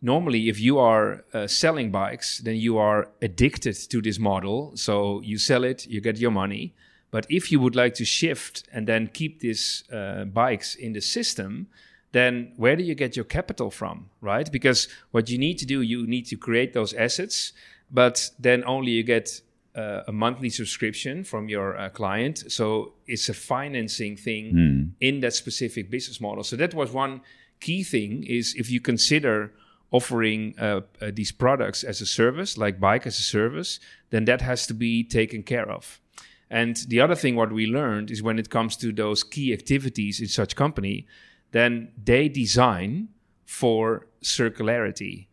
normally 0.01 0.49
if 0.49 0.61
you 0.61 0.79
are 0.79 1.25
uh, 1.33 1.47
selling 1.47 1.91
bikes, 1.91 2.39
then 2.39 2.57
you 2.57 2.79
are 2.79 3.09
addicted 3.21 3.77
to 3.91 4.01
this 4.01 4.19
model. 4.19 4.73
So 4.77 5.21
you 5.23 5.39
sell 5.39 5.65
it, 5.65 5.87
you 5.87 6.01
get 6.01 6.19
your 6.19 6.31
money. 6.31 6.75
But 7.11 7.27
if 7.31 7.51
you 7.53 7.61
would 7.61 7.77
like 7.77 7.95
to 7.95 8.05
shift 8.05 8.65
and 8.73 8.87
then 8.87 9.09
keep 9.09 9.41
these 9.41 9.85
uh, 9.93 10.25
bikes 10.25 10.75
in 10.75 10.93
the 10.93 11.01
system, 11.01 11.69
then 12.13 12.53
where 12.57 12.77
do 12.77 12.83
you 12.83 12.95
get 12.95 13.17
your 13.17 13.25
capital 13.25 13.71
from, 13.71 14.11
right? 14.21 14.51
Because 14.51 14.89
what 15.11 15.29
you 15.29 15.39
need 15.39 15.59
to 15.59 15.67
do, 15.67 15.83
you 15.83 16.07
need 16.07 16.27
to 16.27 16.37
create 16.37 16.73
those 16.73 16.95
assets, 16.95 17.53
but 17.91 18.31
then 18.39 18.65
only 18.65 18.93
you 18.93 19.03
get 19.03 19.41
uh, 19.75 20.03
a 20.09 20.13
monthly 20.13 20.49
subscription 20.49 21.23
from 21.23 21.49
your 21.49 21.77
uh, 21.77 21.89
client. 21.91 22.51
So 22.51 22.95
it's 23.07 23.29
a 23.29 23.35
financing 23.35 24.17
thing 24.17 24.95
in 25.01 25.21
that 25.21 25.35
specific 25.35 25.91
business 25.91 26.21
model. 26.21 26.43
So 26.45 26.57
that 26.57 26.75
was 26.75 26.91
one 26.91 27.21
key 27.61 27.83
thing 27.83 28.25
is 28.25 28.55
if 28.55 28.71
you 28.71 28.81
consider 28.81 29.53
offering 29.91 30.55
uh, 30.59 30.81
uh, 31.01 31.11
these 31.13 31.33
products 31.33 31.85
as 31.85 32.01
a 32.01 32.07
service, 32.07 32.59
like 32.59 32.81
bike 32.81 33.07
as 33.07 33.19
a 33.19 33.23
service, 33.23 33.79
then 34.11 34.25
that 34.25 34.41
has 34.41 34.67
to 34.67 34.75
be 34.75 35.05
taken 35.05 35.43
care 35.43 35.71
of. 35.71 36.01
And 36.51 36.77
the 36.89 37.01
other 37.01 37.15
thing 37.15 37.35
what 37.35 37.53
we 37.53 37.67
learned 37.67 38.11
is 38.11 38.23
when 38.23 38.39
it 38.39 38.51
comes 38.51 38.77
to 38.77 38.93
those 38.93 39.25
key 39.25 39.53
activities 39.53 40.21
in 40.21 40.29
such 40.29 40.55
company, 40.55 41.07
then 41.51 41.93
they 42.03 42.29
design 42.29 43.09
for 43.45 44.07
circularity. 44.23 45.27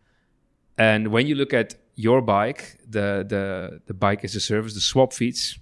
And 0.78 1.10
when 1.10 1.28
you 1.28 1.36
look 1.36 1.54
at 1.54 1.76
your 1.96 2.22
bike, 2.22 2.80
the 2.90 3.26
the 3.28 3.82
the 3.86 3.94
bike 3.94 4.24
as 4.24 4.36
a 4.36 4.40
service, 4.40 4.74
the 4.74 4.80
Swapfiets, 4.80 5.60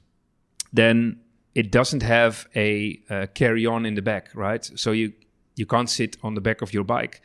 then 0.71 1.19
it 1.53 1.71
doesn't 1.71 2.03
have 2.03 2.47
a 2.55 2.99
uh, 3.09 3.27
carry 3.33 3.65
on 3.65 3.85
in 3.85 3.95
the 3.95 4.01
back, 4.01 4.29
right? 4.33 4.63
So 4.75 4.91
you 4.91 5.13
you 5.55 5.65
can't 5.65 5.89
sit 5.89 6.17
on 6.23 6.35
the 6.35 6.41
back 6.41 6.61
of 6.61 6.73
your 6.73 6.85
bike, 6.85 7.21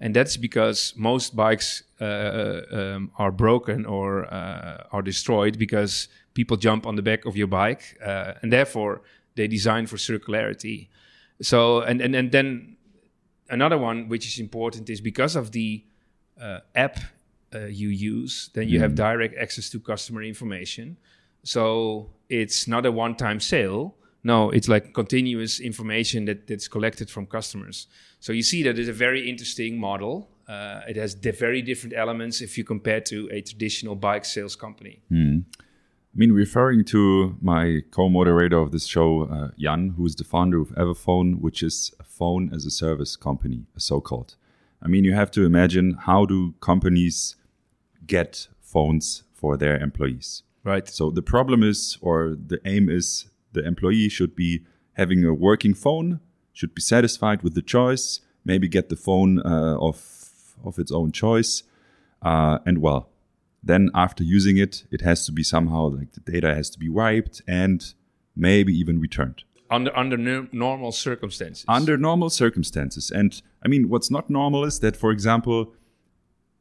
and 0.00 0.14
that's 0.14 0.36
because 0.36 0.94
most 0.96 1.34
bikes 1.34 1.82
uh, 2.00 2.60
um, 2.70 3.10
are 3.16 3.32
broken 3.32 3.86
or 3.86 4.32
uh, 4.32 4.84
are 4.92 5.02
destroyed 5.02 5.58
because 5.58 6.08
people 6.40 6.56
jump 6.68 6.82
on 6.86 6.94
the 6.96 7.06
back 7.10 7.22
of 7.28 7.34
your 7.40 7.50
bike, 7.62 7.84
uh, 8.10 8.40
and 8.40 8.48
therefore 8.58 8.92
they 9.36 9.46
design 9.58 9.84
for 9.86 9.98
circularity. 9.98 10.78
So 11.50 11.58
and 11.88 12.00
and 12.04 12.14
and 12.20 12.28
then 12.36 12.76
another 13.58 13.78
one 13.88 13.98
which 14.12 14.26
is 14.30 14.38
important 14.38 14.84
is 14.90 15.00
because 15.00 15.34
of 15.40 15.46
the 15.58 15.70
uh, 16.44 16.60
app 16.74 16.96
uh, 17.54 17.66
you 17.80 17.88
use, 17.88 18.50
then 18.54 18.68
you 18.68 18.78
mm. 18.78 18.82
have 18.82 18.94
direct 18.94 19.34
access 19.44 19.70
to 19.70 19.78
customer 19.80 20.22
information. 20.22 20.96
So 21.42 22.10
it's 22.28 22.66
not 22.74 22.86
a 22.86 22.92
one-time 23.04 23.40
sale. 23.40 23.94
No, 24.22 24.50
it's 24.56 24.68
like 24.68 24.84
continuous 24.92 25.60
information 25.60 26.26
that, 26.26 26.46
that's 26.46 26.68
collected 26.68 27.08
from 27.10 27.26
customers. 27.26 27.88
So 28.20 28.32
you 28.32 28.42
see 28.42 28.62
that 28.64 28.78
it's 28.78 28.88
a 28.88 28.98
very 29.06 29.22
interesting 29.32 29.80
model. 29.80 30.14
Uh, 30.46 30.90
it 30.90 30.96
has 30.96 31.14
very 31.14 31.62
different 31.62 31.94
elements 31.96 32.40
if 32.40 32.58
you 32.58 32.64
compare 32.64 33.00
to 33.00 33.28
a 33.32 33.40
traditional 33.40 33.96
bike 33.96 34.24
sales 34.24 34.56
company. 34.56 35.00
Mm. 35.10 35.44
I 36.12 36.18
mean, 36.18 36.32
referring 36.32 36.84
to 36.86 37.36
my 37.40 37.82
co-moderator 37.92 38.58
of 38.58 38.72
this 38.72 38.86
show, 38.86 39.22
uh, 39.22 39.50
Jan, 39.56 39.94
who 39.96 40.04
is 40.06 40.16
the 40.16 40.24
founder 40.24 40.60
of 40.60 40.70
Everphone, 40.70 41.40
which 41.40 41.62
is 41.62 41.94
a 42.00 42.04
phone 42.04 42.50
as 42.52 42.66
a 42.66 42.70
service 42.70 43.14
company, 43.14 43.66
a 43.76 43.80
so-called. 43.80 44.34
I 44.82 44.88
mean, 44.88 45.04
you 45.04 45.14
have 45.14 45.30
to 45.32 45.44
imagine 45.44 45.98
how 46.00 46.24
do 46.24 46.54
companies 46.60 47.36
get 48.06 48.48
phones 48.60 49.22
for 49.32 49.56
their 49.56 49.78
employees? 49.78 50.42
Right. 50.64 50.88
So 50.88 51.10
the 51.10 51.22
problem 51.22 51.62
is, 51.62 51.96
or 52.00 52.36
the 52.46 52.60
aim 52.64 52.88
is, 52.88 53.26
the 53.52 53.64
employee 53.64 54.08
should 54.08 54.34
be 54.34 54.64
having 54.94 55.24
a 55.24 55.32
working 55.32 55.74
phone, 55.74 56.20
should 56.52 56.74
be 56.74 56.82
satisfied 56.82 57.42
with 57.42 57.54
the 57.54 57.62
choice, 57.62 58.20
maybe 58.44 58.68
get 58.68 58.88
the 58.88 58.96
phone 58.96 59.40
uh, 59.40 59.76
of 59.78 60.26
of 60.62 60.78
its 60.78 60.92
own 60.92 61.10
choice, 61.10 61.62
uh, 62.20 62.58
and 62.66 62.78
well, 62.78 63.08
then 63.62 63.90
after 63.94 64.24
using 64.24 64.56
it, 64.56 64.84
it 64.90 65.02
has 65.02 65.26
to 65.26 65.32
be 65.32 65.42
somehow 65.42 65.88
like 65.88 66.12
the 66.12 66.20
data 66.20 66.54
has 66.54 66.70
to 66.70 66.78
be 66.78 66.88
wiped 66.88 67.42
and 67.46 67.94
maybe 68.34 68.72
even 68.72 69.00
returned 69.00 69.44
under 69.70 69.96
under 69.96 70.16
no 70.16 70.48
normal 70.52 70.92
circumstances. 70.92 71.64
Under 71.68 71.96
normal 71.96 72.28
circumstances, 72.28 73.10
and 73.10 73.40
I 73.64 73.68
mean, 73.68 73.88
what's 73.88 74.10
not 74.10 74.28
normal 74.28 74.64
is 74.64 74.80
that, 74.80 74.96
for 74.96 75.10
example, 75.12 75.72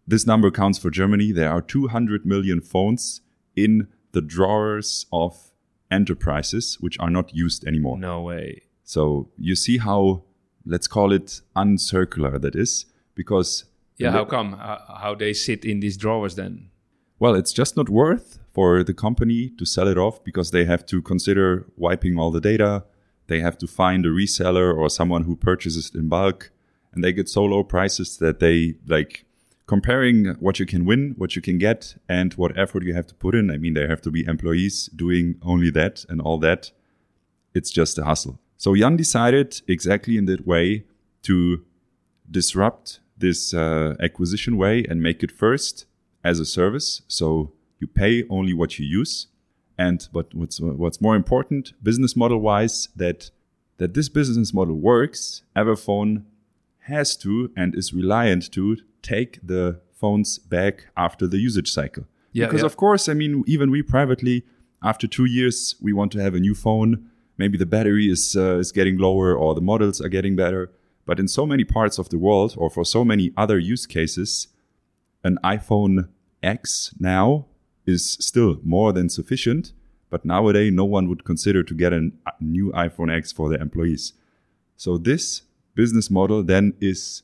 this 0.08 0.26
number 0.26 0.52
counts 0.52 0.78
for 0.78 0.90
Germany. 0.90 1.32
There 1.32 1.52
are 1.52 1.62
200 1.62 2.26
million 2.26 2.62
phones 2.62 3.22
in 3.56 3.88
the 4.12 4.22
drawers 4.22 5.06
of 5.12 5.52
enterprises 5.92 6.78
which 6.80 7.00
are 7.00 7.10
not 7.10 7.34
used 7.34 7.66
anymore. 7.66 7.98
No 7.98 8.22
way. 8.22 8.64
So 8.84 9.30
you 9.38 9.56
see 9.56 9.78
how, 9.78 10.24
let's 10.66 10.88
call 10.88 11.12
it 11.12 11.42
uncircular 11.56 12.40
that 12.40 12.56
is, 12.56 12.86
because. 13.16 13.66
Yeah, 13.98 14.12
how 14.12 14.26
come? 14.26 14.54
How 14.54 15.16
they 15.18 15.34
sit 15.34 15.66
in 15.66 15.82
these 15.82 15.98
drawers 15.98 16.36
then? 16.36 16.70
Well, 17.20 17.36
it's 17.36 17.52
just 17.52 17.76
not 17.76 17.90
worth 17.90 18.40
for 18.54 18.82
the 18.82 18.94
company 18.94 19.50
to 19.58 19.66
sell 19.66 19.90
it 19.90 19.98
off 19.98 20.24
because 20.24 20.52
they 20.52 20.64
have 20.64 20.86
to 20.86 21.02
consider 21.02 21.66
wiping 21.76 22.18
all 22.18 22.32
the 22.32 22.40
data. 22.40 22.86
They 23.28 23.42
have 23.42 23.58
to 23.58 23.68
find 23.68 24.06
a 24.06 24.10
reseller 24.10 24.76
or 24.76 24.90
someone 24.90 25.24
who 25.24 25.36
purchases 25.36 25.92
it 25.94 25.96
in 25.96 26.08
bulk. 26.08 26.52
And 26.94 27.04
they 27.04 27.12
get 27.12 27.28
so 27.28 27.44
low 27.44 27.64
prices 27.64 28.18
that 28.18 28.40
they 28.40 28.76
like 28.88 29.26
comparing 29.68 30.36
what 30.40 30.60
you 30.60 30.66
can 30.66 30.86
win, 30.86 31.14
what 31.18 31.36
you 31.36 31.42
can 31.42 31.58
get, 31.58 31.96
and 32.08 32.34
what 32.36 32.58
effort 32.58 32.84
you 32.84 32.94
have 32.94 33.06
to 33.08 33.16
put 33.16 33.36
in. 33.36 33.52
I 33.52 33.58
mean, 33.58 33.74
there 33.74 33.90
have 33.90 34.02
to 34.04 34.12
be 34.12 34.26
employees 34.26 34.90
doing 34.96 35.36
only 35.44 35.70
that 35.72 36.06
and 36.08 36.22
all 36.22 36.40
that. 36.40 36.72
It's 37.54 37.70
just 37.70 38.00
a 38.00 38.06
hustle. 38.06 38.40
So 38.58 38.76
Jan 38.76 38.96
decided 38.96 39.62
exactly 39.68 40.18
in 40.18 40.26
that 40.26 40.48
way 40.48 40.86
to 41.24 41.66
disrupt 42.32 43.02
this 43.18 43.54
uh, 43.54 43.96
acquisition 44.00 44.58
way 44.58 44.86
and 44.90 45.04
make 45.04 45.22
it 45.22 45.32
first 45.32 45.86
as 46.24 46.40
a 46.40 46.46
service. 46.46 47.02
So 47.08 47.54
you 47.80 47.88
pay 47.88 48.26
only 48.30 48.54
what 48.54 48.80
you 48.80 48.86
use. 48.86 49.28
And 49.78 50.08
but 50.12 50.34
what's 50.36 50.60
what's 50.60 51.00
more 51.00 51.16
important, 51.16 51.72
business 51.82 52.16
model 52.16 52.40
wise, 52.40 52.90
that 52.98 53.32
that 53.78 53.94
this 53.94 54.10
business 54.10 54.54
model 54.54 54.76
works. 54.76 55.44
Everphone 55.56 56.24
has 56.80 57.16
to 57.18 57.52
and 57.56 57.74
is 57.76 57.94
reliant 57.94 58.52
to 58.52 58.78
take 59.02 59.40
the 59.42 59.80
phones 59.94 60.38
back 60.38 60.88
after 60.98 61.28
the 61.28 61.38
usage 61.38 61.72
cycle. 61.72 62.04
Yeah, 62.34 62.46
because 62.46 62.62
yeah. 62.62 62.68
of 62.68 62.78
course, 62.78 63.08
I 63.08 63.14
mean, 63.14 63.44
even 63.48 63.72
we 63.72 63.82
privately, 63.82 64.44
after 64.84 65.08
two 65.08 65.26
years, 65.26 65.76
we 65.82 65.94
want 65.94 66.12
to 66.12 66.22
have 66.22 66.36
a 66.36 66.40
new 66.40 66.56
phone. 66.56 67.10
Maybe 67.38 67.58
the 67.58 67.66
battery 67.66 68.10
is 68.10 68.36
uh, 68.36 68.58
is 68.58 68.72
getting 68.72 68.98
lower 68.98 69.34
or 69.34 69.56
the 69.56 69.62
models 69.62 70.02
are 70.02 70.10
getting 70.10 70.36
better. 70.36 70.72
But 71.06 71.20
in 71.20 71.28
so 71.28 71.46
many 71.46 71.64
parts 71.64 71.98
of 71.98 72.10
the 72.10 72.20
world, 72.20 72.54
or 72.58 72.70
for 72.70 72.86
so 72.86 73.04
many 73.04 73.32
other 73.36 73.58
use 73.58 73.88
cases, 73.88 74.48
an 75.24 75.38
iPhone 75.44 76.10
X 76.42 76.94
now 77.00 77.46
is 77.86 78.18
still 78.20 78.60
more 78.64 78.94
than 78.94 79.10
sufficient. 79.10 79.74
But 80.10 80.26
nowadays, 80.26 80.74
no 80.74 80.86
one 80.86 81.08
would 81.08 81.24
consider 81.24 81.64
to 81.64 81.74
get 81.74 81.94
a 81.94 82.10
new 82.40 82.72
iPhone 82.72 83.16
X 83.16 83.32
for 83.32 83.50
their 83.50 83.62
employees. 83.62 84.14
So 84.76 84.98
this 84.98 85.44
business 85.76 86.10
model 86.10 86.42
then 86.44 86.74
is, 86.80 87.24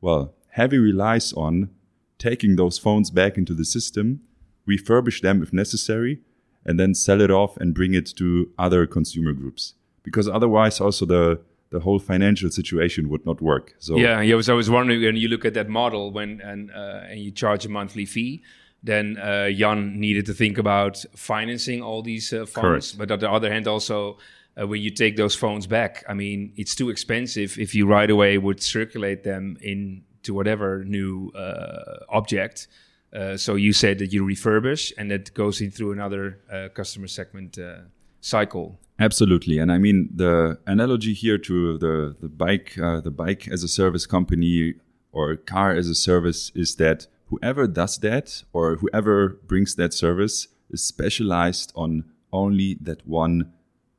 well, 0.00 0.34
heavy 0.50 0.78
relies 0.78 1.32
on 1.32 1.70
taking 2.18 2.56
those 2.56 2.78
phones 2.78 3.10
back 3.10 3.38
into 3.38 3.54
the 3.54 3.64
system, 3.64 4.20
refurbish 4.68 5.22
them 5.22 5.42
if 5.42 5.52
necessary, 5.52 6.20
and 6.64 6.78
then 6.80 6.94
sell 6.94 7.20
it 7.20 7.30
off 7.30 7.56
and 7.56 7.74
bring 7.74 7.94
it 7.94 8.06
to 8.16 8.50
other 8.58 8.86
consumer 8.86 9.32
groups. 9.32 9.74
Because 10.02 10.28
otherwise, 10.28 10.80
also 10.80 11.06
the 11.06 11.40
the 11.70 11.80
whole 11.80 11.98
financial 11.98 12.50
situation 12.50 13.08
would 13.08 13.26
not 13.26 13.40
work. 13.40 13.74
So 13.78 13.96
yeah, 13.96 14.20
yeah. 14.20 14.40
So 14.40 14.54
I 14.54 14.56
was 14.56 14.70
wondering 14.70 15.02
when 15.02 15.16
you 15.16 15.28
look 15.28 15.44
at 15.44 15.54
that 15.54 15.68
model 15.68 16.12
when 16.12 16.40
and 16.40 16.70
uh, 16.70 17.10
and 17.10 17.20
you 17.20 17.30
charge 17.30 17.66
a 17.66 17.68
monthly 17.68 18.06
fee, 18.06 18.42
then 18.82 19.18
uh, 19.18 19.50
Jan 19.50 19.98
needed 19.98 20.26
to 20.26 20.34
think 20.34 20.58
about 20.58 21.04
financing 21.14 21.82
all 21.82 22.02
these 22.02 22.32
uh, 22.32 22.46
phones. 22.46 22.92
Correct. 22.92 22.98
But 22.98 23.10
on 23.10 23.18
the 23.18 23.30
other 23.30 23.52
hand, 23.52 23.66
also 23.66 24.18
uh, 24.60 24.66
when 24.66 24.80
you 24.80 24.90
take 24.90 25.16
those 25.16 25.34
phones 25.34 25.66
back, 25.66 26.04
I 26.08 26.14
mean, 26.14 26.52
it's 26.56 26.74
too 26.74 26.90
expensive 26.90 27.58
if 27.58 27.74
you 27.74 27.86
right 27.86 28.10
away 28.10 28.38
would 28.38 28.62
circulate 28.62 29.24
them 29.24 29.58
into 29.60 30.34
whatever 30.34 30.84
new 30.84 31.30
uh, 31.30 32.04
object. 32.08 32.68
Uh, 33.12 33.36
so 33.36 33.54
you 33.54 33.72
said 33.72 33.98
that 33.98 34.12
you 34.12 34.24
refurbish 34.24 34.92
and 34.98 35.10
that 35.10 35.32
goes 35.34 35.60
in 35.60 35.70
through 35.70 35.92
another 35.92 36.40
uh, 36.52 36.68
customer 36.74 37.06
segment 37.06 37.58
uh, 37.58 37.78
cycle. 38.20 38.78
Absolutely, 38.98 39.58
and 39.58 39.70
I 39.70 39.78
mean 39.78 40.08
the 40.14 40.58
analogy 40.66 41.12
here 41.12 41.38
to 41.38 41.78
the 41.78 42.16
the 42.20 42.28
bike 42.28 42.78
uh, 42.78 43.00
the 43.00 43.10
bike 43.10 43.46
as 43.48 43.62
a 43.62 43.68
service 43.68 44.06
company 44.06 44.74
or 45.12 45.36
car 45.36 45.72
as 45.72 45.88
a 45.88 45.94
service 45.94 46.50
is 46.54 46.76
that 46.76 47.06
whoever 47.26 47.66
does 47.66 47.98
that 47.98 48.44
or 48.52 48.76
whoever 48.76 49.40
brings 49.46 49.74
that 49.74 49.92
service 49.92 50.48
is 50.70 50.82
specialized 50.82 51.72
on 51.74 52.04
only 52.32 52.78
that 52.80 53.06
one 53.06 53.52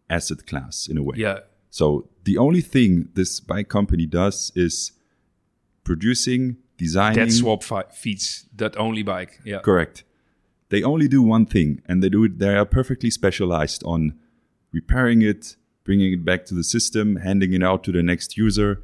asset 0.10 0.45
class 0.45 0.88
in 0.88 0.97
a 0.97 1.03
way. 1.03 1.15
Yeah. 1.17 1.39
So 1.69 2.10
the 2.23 2.38
only 2.38 2.62
thing 2.62 3.10
this 3.13 3.39
bike 3.39 3.69
company 3.69 4.06
does 4.06 4.51
is 4.56 4.93
producing, 5.84 6.58
designing. 6.77 7.19
That 7.19 7.32
swap 7.32 7.63
fi- 7.63 7.84
fiets 7.84 8.45
that 8.56 8.77
only 8.77 9.03
bike. 9.03 9.39
Yeah. 9.43 9.60
Correct. 9.60 10.03
They 10.69 10.84
only 10.84 11.08
do 11.08 11.21
one 11.21 11.45
thing, 11.45 11.82
and 11.86 12.03
they 12.03 12.10
do 12.10 12.23
it. 12.25 12.39
They 12.39 12.56
are 12.56 12.65
perfectly 12.65 13.10
specialized 13.10 13.84
on 13.86 14.19
repairing 14.71 15.21
it, 15.21 15.56
bringing 15.84 16.13
it 16.13 16.25
back 16.25 16.45
to 16.45 16.53
the 16.53 16.63
system, 16.63 17.17
handing 17.17 17.53
it 17.53 17.63
out 17.63 17.84
to 17.86 17.91
the 17.91 18.03
next 18.03 18.38
user. 18.38 18.84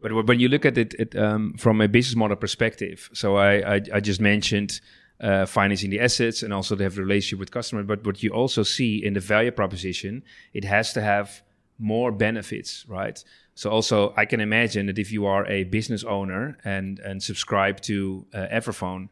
But 0.00 0.26
when 0.26 0.38
you 0.38 0.48
look 0.48 0.64
at 0.64 0.78
it, 0.78 0.94
it 0.94 1.16
um, 1.16 1.54
from 1.58 1.80
a 1.80 1.88
business 1.88 2.14
model 2.14 2.36
perspective, 2.36 3.10
so 3.12 3.36
I, 3.36 3.74
I, 3.74 3.80
I 3.94 4.00
just 4.00 4.20
mentioned 4.20 4.80
uh, 5.20 5.46
financing 5.46 5.90
the 5.90 6.00
assets 6.00 6.42
and 6.42 6.52
also 6.52 6.76
to 6.76 6.82
have 6.84 6.98
a 6.98 7.00
relationship 7.00 7.40
with 7.40 7.50
customer. 7.50 7.82
But 7.82 8.06
what 8.06 8.22
you 8.22 8.30
also 8.30 8.62
see 8.62 9.04
in 9.04 9.14
the 9.14 9.20
value 9.20 9.50
proposition, 9.50 10.22
it 10.52 10.64
has 10.64 10.92
to 10.92 11.00
have 11.00 11.42
more 11.78 12.12
benefits, 12.12 12.84
right? 12.88 13.22
So 13.54 13.70
also, 13.70 14.12
I 14.16 14.26
can 14.26 14.40
imagine 14.40 14.86
that 14.86 14.98
if 14.98 15.10
you 15.10 15.26
are 15.26 15.46
a 15.46 15.64
business 15.64 16.04
owner 16.04 16.58
and 16.64 16.98
and 17.00 17.22
subscribe 17.22 17.80
to 17.82 18.26
uh, 18.34 18.46
Everphone, 18.52 19.08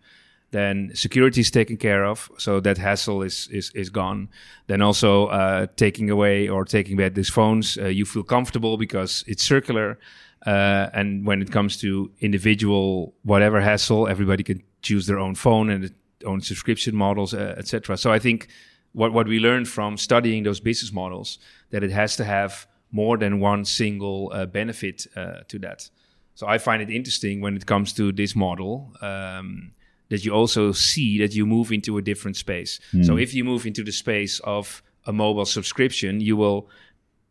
then 0.54 0.92
security 0.94 1.40
is 1.40 1.50
taken 1.50 1.76
care 1.76 2.04
of, 2.04 2.30
so 2.38 2.60
that 2.60 2.78
hassle 2.78 3.22
is 3.22 3.48
is, 3.48 3.70
is 3.74 3.90
gone. 3.90 4.28
Then 4.66 4.82
also 4.82 5.26
uh, 5.26 5.66
taking 5.76 6.10
away 6.10 6.48
or 6.48 6.64
taking 6.64 6.96
back 6.96 7.14
these 7.14 7.32
phones, 7.32 7.76
uh, 7.76 7.86
you 7.86 8.04
feel 8.04 8.22
comfortable 8.22 8.76
because 8.76 9.24
it's 9.26 9.42
circular. 9.42 9.98
Uh, 10.46 10.90
and 10.92 11.26
when 11.26 11.42
it 11.42 11.50
comes 11.50 11.76
to 11.78 12.10
individual 12.20 13.14
whatever 13.22 13.60
hassle, 13.60 14.06
everybody 14.06 14.44
can 14.44 14.62
choose 14.82 15.06
their 15.06 15.18
own 15.18 15.34
phone 15.34 15.70
and 15.70 15.92
own 16.24 16.40
subscription 16.40 16.94
models, 16.94 17.34
uh, 17.34 17.54
etc. 17.58 17.96
So 17.96 18.12
I 18.12 18.20
think 18.20 18.46
what 18.92 19.12
what 19.12 19.26
we 19.26 19.38
learned 19.40 19.66
from 19.68 19.96
studying 19.96 20.44
those 20.44 20.60
business 20.60 20.92
models 20.92 21.38
that 21.70 21.82
it 21.82 21.90
has 21.90 22.16
to 22.16 22.24
have 22.24 22.66
more 22.92 23.18
than 23.18 23.40
one 23.40 23.64
single 23.64 24.30
uh, 24.32 24.46
benefit 24.46 25.06
uh, 25.16 25.40
to 25.48 25.58
that. 25.58 25.90
So 26.34 26.46
I 26.46 26.58
find 26.58 26.80
it 26.82 26.90
interesting 26.90 27.42
when 27.42 27.56
it 27.56 27.66
comes 27.66 27.92
to 27.94 28.12
this 28.12 28.34
model. 28.36 28.92
Um, 29.00 29.72
that 30.08 30.24
you 30.24 30.32
also 30.32 30.72
see 30.72 31.18
that 31.18 31.34
you 31.34 31.46
move 31.46 31.72
into 31.72 31.96
a 31.98 32.02
different 32.02 32.36
space. 32.36 32.80
Mm. 32.92 33.06
So 33.06 33.16
if 33.16 33.34
you 33.34 33.44
move 33.44 33.66
into 33.66 33.82
the 33.82 33.92
space 33.92 34.40
of 34.40 34.82
a 35.06 35.12
mobile 35.12 35.46
subscription, 35.46 36.20
you 36.20 36.36
will 36.36 36.68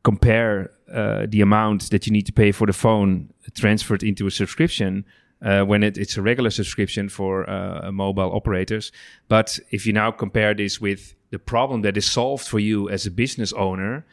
compare 0.04 0.72
uh, 0.92 1.26
the 1.30 1.42
amount 1.42 1.90
that 1.92 2.06
you 2.06 2.12
need 2.12 2.26
to 2.26 2.34
pay 2.34 2.52
for 2.52 2.68
the 2.68 2.74
phone 2.74 3.30
transferred 3.56 4.04
into 4.04 4.28
a 4.28 4.32
subscription 4.32 5.06
uh, 5.42 5.64
when 5.64 5.84
it, 5.84 5.98
it's 5.98 6.18
a 6.18 6.22
regular 6.22 6.50
subscription 6.50 7.10
for 7.10 7.50
uh, 7.50 7.92
mobile 7.92 8.32
operators. 8.34 8.92
But 9.28 9.60
if 9.72 9.86
you 9.86 9.94
now 9.94 10.12
compare 10.12 10.54
this 10.54 10.80
with 10.80 11.16
the 11.32 11.40
problem 11.40 11.82
that 11.82 11.98
is 11.98 12.10
solved 12.10 12.48
for 12.48 12.60
you 12.60 12.90
as 12.90 13.06
a 13.06 13.12
business 13.12 13.54
owner, 13.54 14.06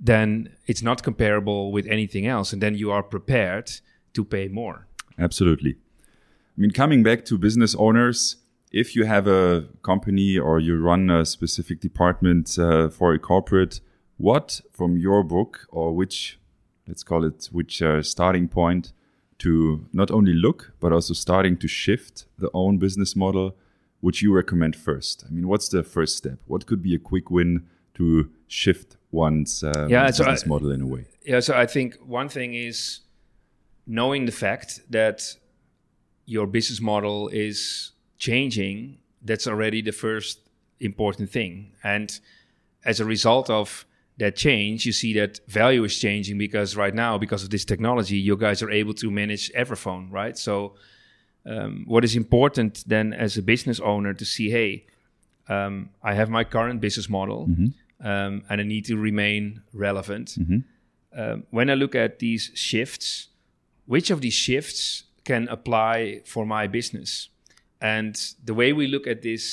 then 0.00 0.50
it's 0.66 0.82
not 0.82 1.02
comparable 1.02 1.72
with 1.72 1.86
anything 1.86 2.26
else. 2.26 2.52
And 2.52 2.62
then 2.62 2.74
you 2.74 2.90
are 2.90 3.02
prepared 3.02 3.70
to 4.14 4.24
pay 4.24 4.48
more. 4.48 4.86
Absolutely. 5.18 5.76
I 6.58 6.60
mean, 6.60 6.72
coming 6.72 7.04
back 7.04 7.24
to 7.26 7.38
business 7.38 7.76
owners, 7.76 8.34
if 8.72 8.96
you 8.96 9.04
have 9.04 9.28
a 9.28 9.66
company 9.82 10.36
or 10.36 10.58
you 10.58 10.76
run 10.76 11.08
a 11.08 11.24
specific 11.24 11.80
department 11.80 12.58
uh, 12.58 12.88
for 12.88 13.14
a 13.14 13.18
corporate, 13.20 13.80
what 14.16 14.60
from 14.72 14.96
your 14.96 15.22
book 15.22 15.68
or 15.68 15.94
which, 15.94 16.40
let's 16.88 17.04
call 17.04 17.24
it, 17.24 17.48
which 17.52 17.80
uh, 17.80 18.02
starting 18.02 18.48
point 18.48 18.92
to 19.38 19.86
not 19.92 20.10
only 20.10 20.32
look, 20.32 20.72
but 20.80 20.92
also 20.92 21.14
starting 21.14 21.56
to 21.58 21.68
shift 21.68 22.24
the 22.38 22.50
own 22.52 22.78
business 22.78 23.14
model, 23.14 23.54
would 24.02 24.20
you 24.20 24.34
recommend 24.34 24.74
first? 24.74 25.24
I 25.28 25.30
mean, 25.30 25.46
what's 25.46 25.68
the 25.68 25.84
first 25.84 26.16
step? 26.16 26.40
What 26.48 26.66
could 26.66 26.82
be 26.82 26.92
a 26.92 26.98
quick 26.98 27.30
win 27.30 27.68
to 27.94 28.30
shift 28.48 28.96
one's, 29.12 29.62
uh, 29.62 29.86
yeah, 29.88 30.02
one's 30.02 30.16
so 30.16 30.24
business 30.24 30.42
I, 30.44 30.48
model 30.48 30.72
in 30.72 30.80
a 30.80 30.86
way? 30.88 31.06
Yeah, 31.24 31.38
so 31.38 31.56
I 31.56 31.66
think 31.66 31.98
one 32.04 32.28
thing 32.28 32.54
is 32.54 33.02
knowing 33.86 34.26
the 34.26 34.32
fact 34.32 34.80
that 34.90 35.36
your 36.28 36.46
business 36.46 36.78
model 36.78 37.28
is 37.28 37.92
changing, 38.18 38.98
that's 39.22 39.46
already 39.46 39.80
the 39.80 39.92
first 39.92 40.40
important 40.78 41.30
thing. 41.30 41.72
And 41.82 42.20
as 42.84 43.00
a 43.00 43.06
result 43.06 43.48
of 43.48 43.86
that 44.18 44.36
change, 44.36 44.84
you 44.84 44.92
see 44.92 45.14
that 45.14 45.40
value 45.48 45.82
is 45.84 45.98
changing 45.98 46.36
because 46.36 46.76
right 46.76 46.94
now, 46.94 47.16
because 47.16 47.42
of 47.44 47.48
this 47.48 47.64
technology, 47.64 48.18
you 48.18 48.36
guys 48.36 48.62
are 48.62 48.70
able 48.70 48.92
to 48.94 49.10
manage 49.10 49.50
Everphone, 49.52 50.12
right? 50.12 50.36
So, 50.36 50.74
um, 51.46 51.84
what 51.86 52.04
is 52.04 52.14
important 52.14 52.84
then 52.86 53.14
as 53.14 53.38
a 53.38 53.42
business 53.42 53.80
owner 53.80 54.12
to 54.12 54.24
see, 54.26 54.50
hey, 54.50 54.84
um, 55.48 55.88
I 56.02 56.12
have 56.12 56.28
my 56.28 56.44
current 56.44 56.82
business 56.82 57.08
model 57.08 57.46
mm-hmm. 57.46 58.06
um, 58.06 58.44
and 58.50 58.60
I 58.60 58.64
need 58.64 58.84
to 58.86 58.98
remain 58.98 59.62
relevant. 59.72 60.36
Mm-hmm. 60.38 60.58
Um, 61.18 61.44
when 61.50 61.70
I 61.70 61.74
look 61.74 61.94
at 61.94 62.18
these 62.18 62.50
shifts, 62.54 63.28
which 63.86 64.10
of 64.10 64.20
these 64.20 64.34
shifts 64.34 65.04
can 65.30 65.46
apply 65.48 66.22
for 66.24 66.44
my 66.46 66.66
business. 66.66 67.28
And 67.96 68.14
the 68.48 68.54
way 68.54 68.72
we 68.72 68.86
look 68.94 69.06
at 69.06 69.20
this 69.22 69.44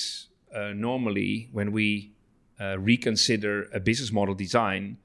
uh, 0.59 0.71
normally 0.89 1.49
when 1.51 1.69
we 1.71 2.13
uh, 2.61 2.77
reconsider 2.79 3.55
a 3.73 3.79
business 3.79 4.11
model 4.11 4.35
design, 4.35 4.97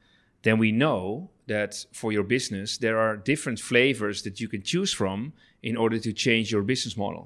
then 0.42 0.56
we 0.58 0.70
know 0.70 1.30
that 1.46 1.72
for 1.92 2.12
your 2.12 2.22
business, 2.22 2.78
there 2.78 2.98
are 3.04 3.16
different 3.16 3.58
flavors 3.58 4.22
that 4.22 4.38
you 4.40 4.48
can 4.48 4.62
choose 4.62 4.92
from 4.92 5.32
in 5.62 5.76
order 5.76 5.98
to 5.98 6.12
change 6.12 6.52
your 6.52 6.62
business 6.62 6.96
model. 6.96 7.24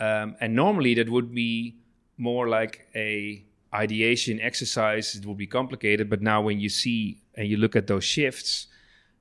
Um, 0.00 0.36
and 0.40 0.50
normally 0.54 0.94
that 0.94 1.08
would 1.08 1.32
be 1.32 1.76
more 2.16 2.48
like 2.48 2.74
a 2.94 3.44
ideation 3.72 4.40
exercise. 4.40 5.14
It 5.14 5.24
would 5.26 5.38
be 5.46 5.46
complicated, 5.46 6.10
but 6.10 6.20
now 6.20 6.42
when 6.42 6.58
you 6.58 6.68
see 6.68 7.20
and 7.36 7.46
you 7.50 7.56
look 7.56 7.76
at 7.76 7.86
those 7.86 8.04
shifts, 8.04 8.66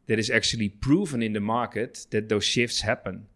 that 0.07 0.19
is 0.19 0.29
actually 0.29 0.69
proven 0.69 1.21
in 1.21 1.33
the 1.33 1.39
market 1.39 2.07
that 2.11 2.29
those 2.29 2.43
shifts 2.43 2.81
happen. 2.81 3.27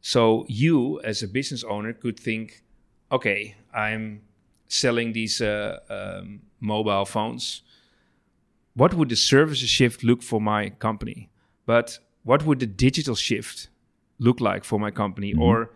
So 0.00 0.44
you, 0.48 1.00
as 1.02 1.22
a 1.22 1.28
business 1.28 1.62
owner, 1.64 1.92
could 1.92 2.18
think, 2.18 2.62
okay, 3.10 3.54
I'm 3.74 4.22
selling 4.66 5.12
these 5.12 5.40
uh, 5.40 5.78
um, 5.88 6.42
mobile 6.60 7.04
phones. 7.04 7.62
What 8.74 8.94
would 8.94 9.10
the 9.10 9.16
services 9.16 9.68
shift 9.68 10.02
look 10.02 10.22
for 10.22 10.40
my 10.40 10.70
company? 10.70 11.30
But 11.66 11.98
what 12.24 12.44
would 12.46 12.60
the 12.60 12.66
digital 12.66 13.14
shift 13.14 13.68
look 14.18 14.40
like 14.40 14.64
for 14.64 14.80
my 14.80 14.90
company? 14.90 15.32
Mm-hmm. 15.32 15.42
Or 15.42 15.70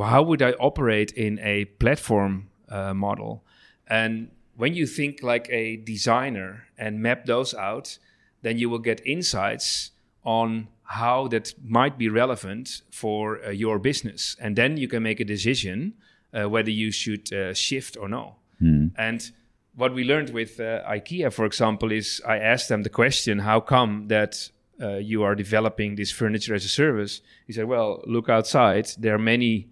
how 0.00 0.22
would 0.22 0.42
I 0.42 0.52
operate 0.52 1.12
in 1.12 1.38
a 1.40 1.66
platform 1.66 2.48
uh, 2.68 2.94
model? 2.94 3.44
And 3.86 4.30
when 4.56 4.74
you 4.74 4.86
think 4.86 5.22
like 5.22 5.48
a 5.50 5.76
designer 5.76 6.64
and 6.76 7.00
map 7.00 7.26
those 7.26 7.54
out, 7.54 7.98
then 8.42 8.58
you 8.58 8.68
will 8.68 8.78
get 8.78 9.00
insights 9.06 9.90
on 10.24 10.68
how 10.84 11.28
that 11.28 11.54
might 11.64 11.96
be 11.96 12.08
relevant 12.08 12.82
for 12.90 13.42
uh, 13.44 13.50
your 13.50 13.78
business. 13.78 14.36
And 14.40 14.56
then 14.56 14.76
you 14.76 14.88
can 14.88 15.02
make 15.02 15.20
a 15.20 15.24
decision 15.24 15.94
uh, 16.32 16.48
whether 16.48 16.70
you 16.70 16.90
should 16.90 17.32
uh, 17.32 17.54
shift 17.54 17.96
or 17.96 18.08
no. 18.08 18.36
Mm. 18.60 18.92
And 18.96 19.30
what 19.74 19.94
we 19.94 20.04
learned 20.04 20.30
with 20.30 20.60
uh, 20.60 20.82
IKEA, 20.88 21.32
for 21.32 21.46
example, 21.46 21.92
is 21.92 22.20
I 22.26 22.38
asked 22.38 22.68
them 22.68 22.82
the 22.82 22.90
question, 22.90 23.38
how 23.40 23.60
come 23.60 24.08
that 24.08 24.50
uh, 24.80 24.96
you 24.96 25.22
are 25.22 25.34
developing 25.34 25.96
this 25.96 26.12
furniture 26.12 26.54
as 26.54 26.64
a 26.64 26.68
service? 26.68 27.22
He 27.46 27.52
said, 27.52 27.66
well, 27.66 28.02
look 28.06 28.28
outside. 28.28 28.88
There 28.98 29.14
are 29.14 29.18
many 29.18 29.68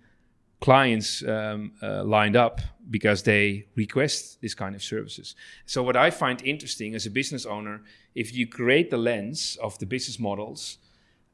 clients 0.61 1.25
um, 1.27 1.73
uh, 1.83 2.05
lined 2.05 2.37
up 2.37 2.61
because 2.91 3.23
they 3.23 3.67
request 3.77 4.41
this 4.43 4.55
kind 4.55 4.75
of 4.75 4.83
services. 4.83 5.35
So, 5.67 5.83
what 5.83 5.97
I 5.97 6.11
find 6.11 6.43
interesting 6.43 6.95
as 6.95 7.07
a 7.07 7.11
business 7.11 7.47
owner, 7.47 7.83
if 8.15 8.35
you 8.35 8.47
create 8.47 8.91
the 8.91 8.99
lens 8.99 9.57
of 9.63 9.79
the 9.79 9.87
business 9.87 10.19
models 10.19 10.79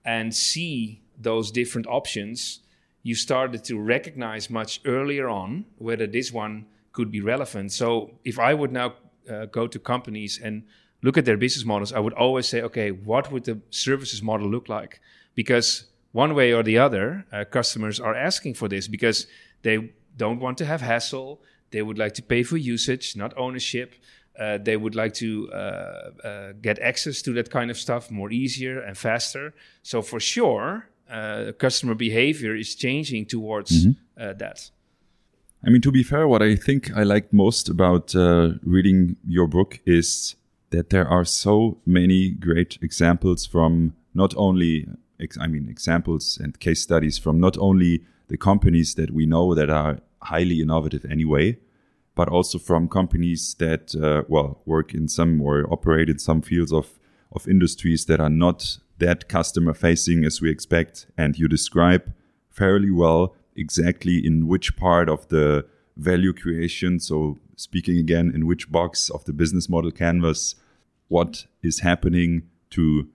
and 0.04 0.34
see 0.34 1.02
those 1.18 1.50
different 1.50 1.86
options, 1.86 2.60
you 3.02 3.14
started 3.14 3.64
to 3.64 3.78
recognize 3.78 4.50
much 4.50 4.80
earlier 4.84 5.28
on 5.28 5.64
whether 5.78 6.06
this 6.06 6.32
one 6.32 6.66
could 6.92 7.10
be 7.10 7.20
relevant. 7.20 7.72
So, 7.72 8.12
if 8.24 8.38
I 8.38 8.54
would 8.54 8.72
now 8.72 8.94
uh, 9.30 9.46
go 9.46 9.66
to 9.66 9.78
companies 9.78 10.40
and 10.42 10.62
look 11.02 11.18
at 11.18 11.24
their 11.24 11.36
business 11.36 11.64
models, 11.64 11.92
I 11.92 11.98
would 11.98 12.14
always 12.14 12.46
say, 12.46 12.62
okay, 12.62 12.90
what 12.90 13.32
would 13.32 13.44
the 13.44 13.60
services 13.70 14.22
model 14.22 14.48
look 14.48 14.68
like? 14.68 15.00
Because 15.34 15.86
one 16.12 16.34
way 16.34 16.52
or 16.52 16.62
the 16.62 16.78
other, 16.78 17.26
uh, 17.32 17.44
customers 17.44 18.00
are 18.00 18.14
asking 18.14 18.54
for 18.54 18.68
this 18.68 18.88
because 18.88 19.26
they 19.62 19.92
don't 20.16 20.40
want 20.40 20.58
to 20.58 20.64
have 20.64 20.80
hassle. 20.80 21.40
They 21.70 21.82
would 21.82 21.98
like 21.98 22.14
to 22.14 22.22
pay 22.22 22.42
for 22.42 22.56
usage, 22.56 23.16
not 23.16 23.36
ownership. 23.36 23.94
Uh, 24.38 24.58
they 24.58 24.76
would 24.76 24.94
like 24.94 25.14
to 25.14 25.50
uh, 25.52 26.10
uh, 26.24 26.52
get 26.60 26.78
access 26.78 27.22
to 27.22 27.32
that 27.32 27.50
kind 27.50 27.70
of 27.70 27.78
stuff 27.78 28.10
more 28.10 28.30
easier 28.30 28.80
and 28.80 28.96
faster. 28.96 29.54
So 29.82 30.02
for 30.02 30.20
sure, 30.20 30.88
uh, 31.10 31.52
customer 31.58 31.94
behavior 31.94 32.54
is 32.54 32.74
changing 32.74 33.26
towards 33.26 33.86
mm-hmm. 33.86 34.00
Uh, 34.18 34.32
that. 34.32 34.70
I 35.62 35.68
mean, 35.68 35.82
to 35.82 35.92
be 35.92 36.02
fair, 36.02 36.26
what 36.26 36.40
I 36.40 36.56
think 36.56 36.90
I 36.96 37.02
liked 37.02 37.34
most 37.34 37.68
about 37.68 38.14
uh, 38.14 38.52
reading 38.62 39.16
your 39.26 39.46
book 39.46 39.80
is 39.84 40.36
that 40.70 40.88
there 40.88 41.06
are 41.06 41.26
so 41.26 41.76
many 41.84 42.30
great 42.30 42.78
examples 42.80 43.44
from 43.44 43.92
not 44.14 44.32
only 44.38 44.88
I 45.40 45.46
mean, 45.46 45.68
examples 45.68 46.38
and 46.42 46.58
case 46.60 46.82
studies 46.82 47.18
from 47.18 47.40
not 47.40 47.56
only 47.58 48.04
the 48.28 48.36
companies 48.36 48.94
that 48.94 49.10
we 49.10 49.26
know 49.26 49.54
that 49.54 49.70
are 49.70 50.00
highly 50.22 50.60
innovative 50.60 51.04
anyway, 51.04 51.58
but 52.14 52.28
also 52.28 52.58
from 52.58 52.88
companies 52.88 53.54
that, 53.58 53.94
uh, 53.94 54.24
well, 54.28 54.60
work 54.64 54.94
in 54.94 55.08
some 55.08 55.40
or 55.40 55.66
operate 55.72 56.08
in 56.08 56.18
some 56.18 56.42
fields 56.42 56.72
of, 56.72 56.98
of 57.32 57.46
industries 57.46 58.06
that 58.06 58.20
are 58.20 58.30
not 58.30 58.78
that 58.98 59.28
customer 59.28 59.74
facing 59.74 60.24
as 60.24 60.40
we 60.40 60.50
expect. 60.50 61.06
And 61.16 61.38
you 61.38 61.48
describe 61.48 62.12
fairly 62.48 62.90
well 62.90 63.34
exactly 63.54 64.24
in 64.24 64.46
which 64.46 64.76
part 64.76 65.08
of 65.08 65.28
the 65.28 65.66
value 65.96 66.32
creation, 66.32 67.00
so 67.00 67.38
speaking 67.56 67.98
again, 67.98 68.32
in 68.34 68.46
which 68.46 68.70
box 68.70 69.10
of 69.10 69.24
the 69.24 69.32
business 69.32 69.68
model 69.68 69.90
canvas, 69.90 70.54
what 71.08 71.46
is 71.62 71.80
happening 71.80 72.42
to 72.70 73.08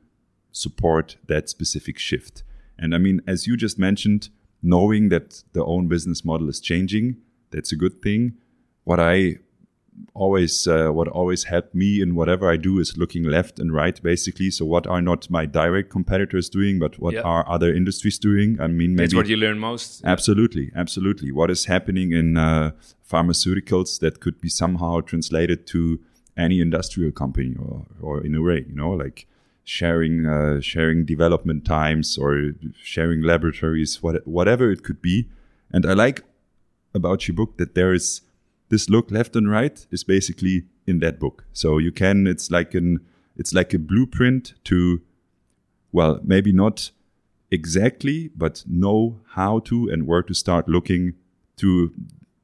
support 0.51 1.17
that 1.27 1.49
specific 1.49 1.97
shift. 1.97 2.43
And 2.77 2.95
I 2.95 2.97
mean, 2.97 3.21
as 3.27 3.47
you 3.47 3.57
just 3.57 3.77
mentioned, 3.77 4.29
knowing 4.61 5.09
that 5.09 5.43
the 5.53 5.63
own 5.63 5.87
business 5.87 6.25
model 6.25 6.49
is 6.49 6.59
changing, 6.59 7.17
that's 7.51 7.71
a 7.71 7.75
good 7.75 8.01
thing. 8.01 8.33
What 8.83 8.99
I 8.99 9.37
always 10.13 10.67
uh, 10.67 10.89
what 10.89 11.07
always 11.07 11.43
helped 11.45 11.75
me 11.75 12.01
in 12.01 12.15
whatever 12.15 12.49
I 12.49 12.57
do 12.57 12.79
is 12.79 12.97
looking 12.97 13.23
left 13.23 13.59
and 13.59 13.73
right, 13.73 14.01
basically. 14.01 14.49
So 14.49 14.65
what 14.65 14.87
are 14.87 15.01
not 15.01 15.29
my 15.29 15.45
direct 15.45 15.89
competitors 15.89 16.49
doing, 16.49 16.79
but 16.79 16.99
what 16.99 17.13
Yeah. 17.13 17.21
are 17.21 17.47
other 17.47 17.73
industries 17.73 18.17
doing? 18.17 18.59
I 18.59 18.67
mean, 18.67 18.95
maybe 18.95 19.07
That's 19.07 19.15
what 19.15 19.27
you 19.27 19.37
learn 19.37 19.59
most. 19.59 20.01
Absolutely, 20.05 20.71
absolutely. 20.75 21.31
What 21.31 21.51
is 21.51 21.65
happening 21.65 22.13
in 22.13 22.37
uh, 22.37 22.71
pharmaceuticals 23.09 23.99
that 23.99 24.19
could 24.19 24.39
be 24.41 24.49
somehow 24.49 25.01
translated 25.01 25.67
to 25.67 25.99
any 26.37 26.61
industrial 26.61 27.11
company 27.11 27.55
or, 27.59 27.85
or 28.01 28.25
in 28.25 28.33
a 28.35 28.41
way, 28.41 28.65
you 28.67 28.75
know, 28.75 28.91
like 28.91 29.27
sharing 29.63 30.25
uh, 30.25 30.61
sharing 30.61 31.05
development 31.05 31.65
times 31.65 32.17
or 32.17 32.51
sharing 32.81 33.21
laboratories, 33.21 34.01
what, 34.01 34.25
whatever 34.27 34.71
it 34.71 34.83
could 34.83 35.01
be. 35.01 35.29
And 35.71 35.85
I 35.85 35.93
like 35.93 36.23
about 36.93 37.27
your 37.27 37.35
book 37.35 37.57
that 37.57 37.75
there 37.75 37.93
is 37.93 38.21
this 38.69 38.89
look 38.89 39.11
left 39.11 39.35
and 39.35 39.49
right 39.49 39.85
is 39.91 40.03
basically 40.03 40.63
in 40.87 40.99
that 40.99 41.19
book. 41.19 41.45
So 41.53 41.77
you 41.77 41.91
can 41.91 42.27
it's 42.27 42.51
like 42.51 42.73
an 42.73 42.99
it's 43.37 43.53
like 43.53 43.73
a 43.73 43.79
blueprint 43.79 44.53
to 44.65 45.01
well, 45.91 46.19
maybe 46.23 46.51
not 46.51 46.91
exactly, 47.49 48.29
but 48.35 48.63
know 48.67 49.19
how 49.33 49.59
to 49.59 49.89
and 49.89 50.07
where 50.07 50.23
to 50.23 50.33
start 50.33 50.69
looking 50.69 51.13
to 51.57 51.91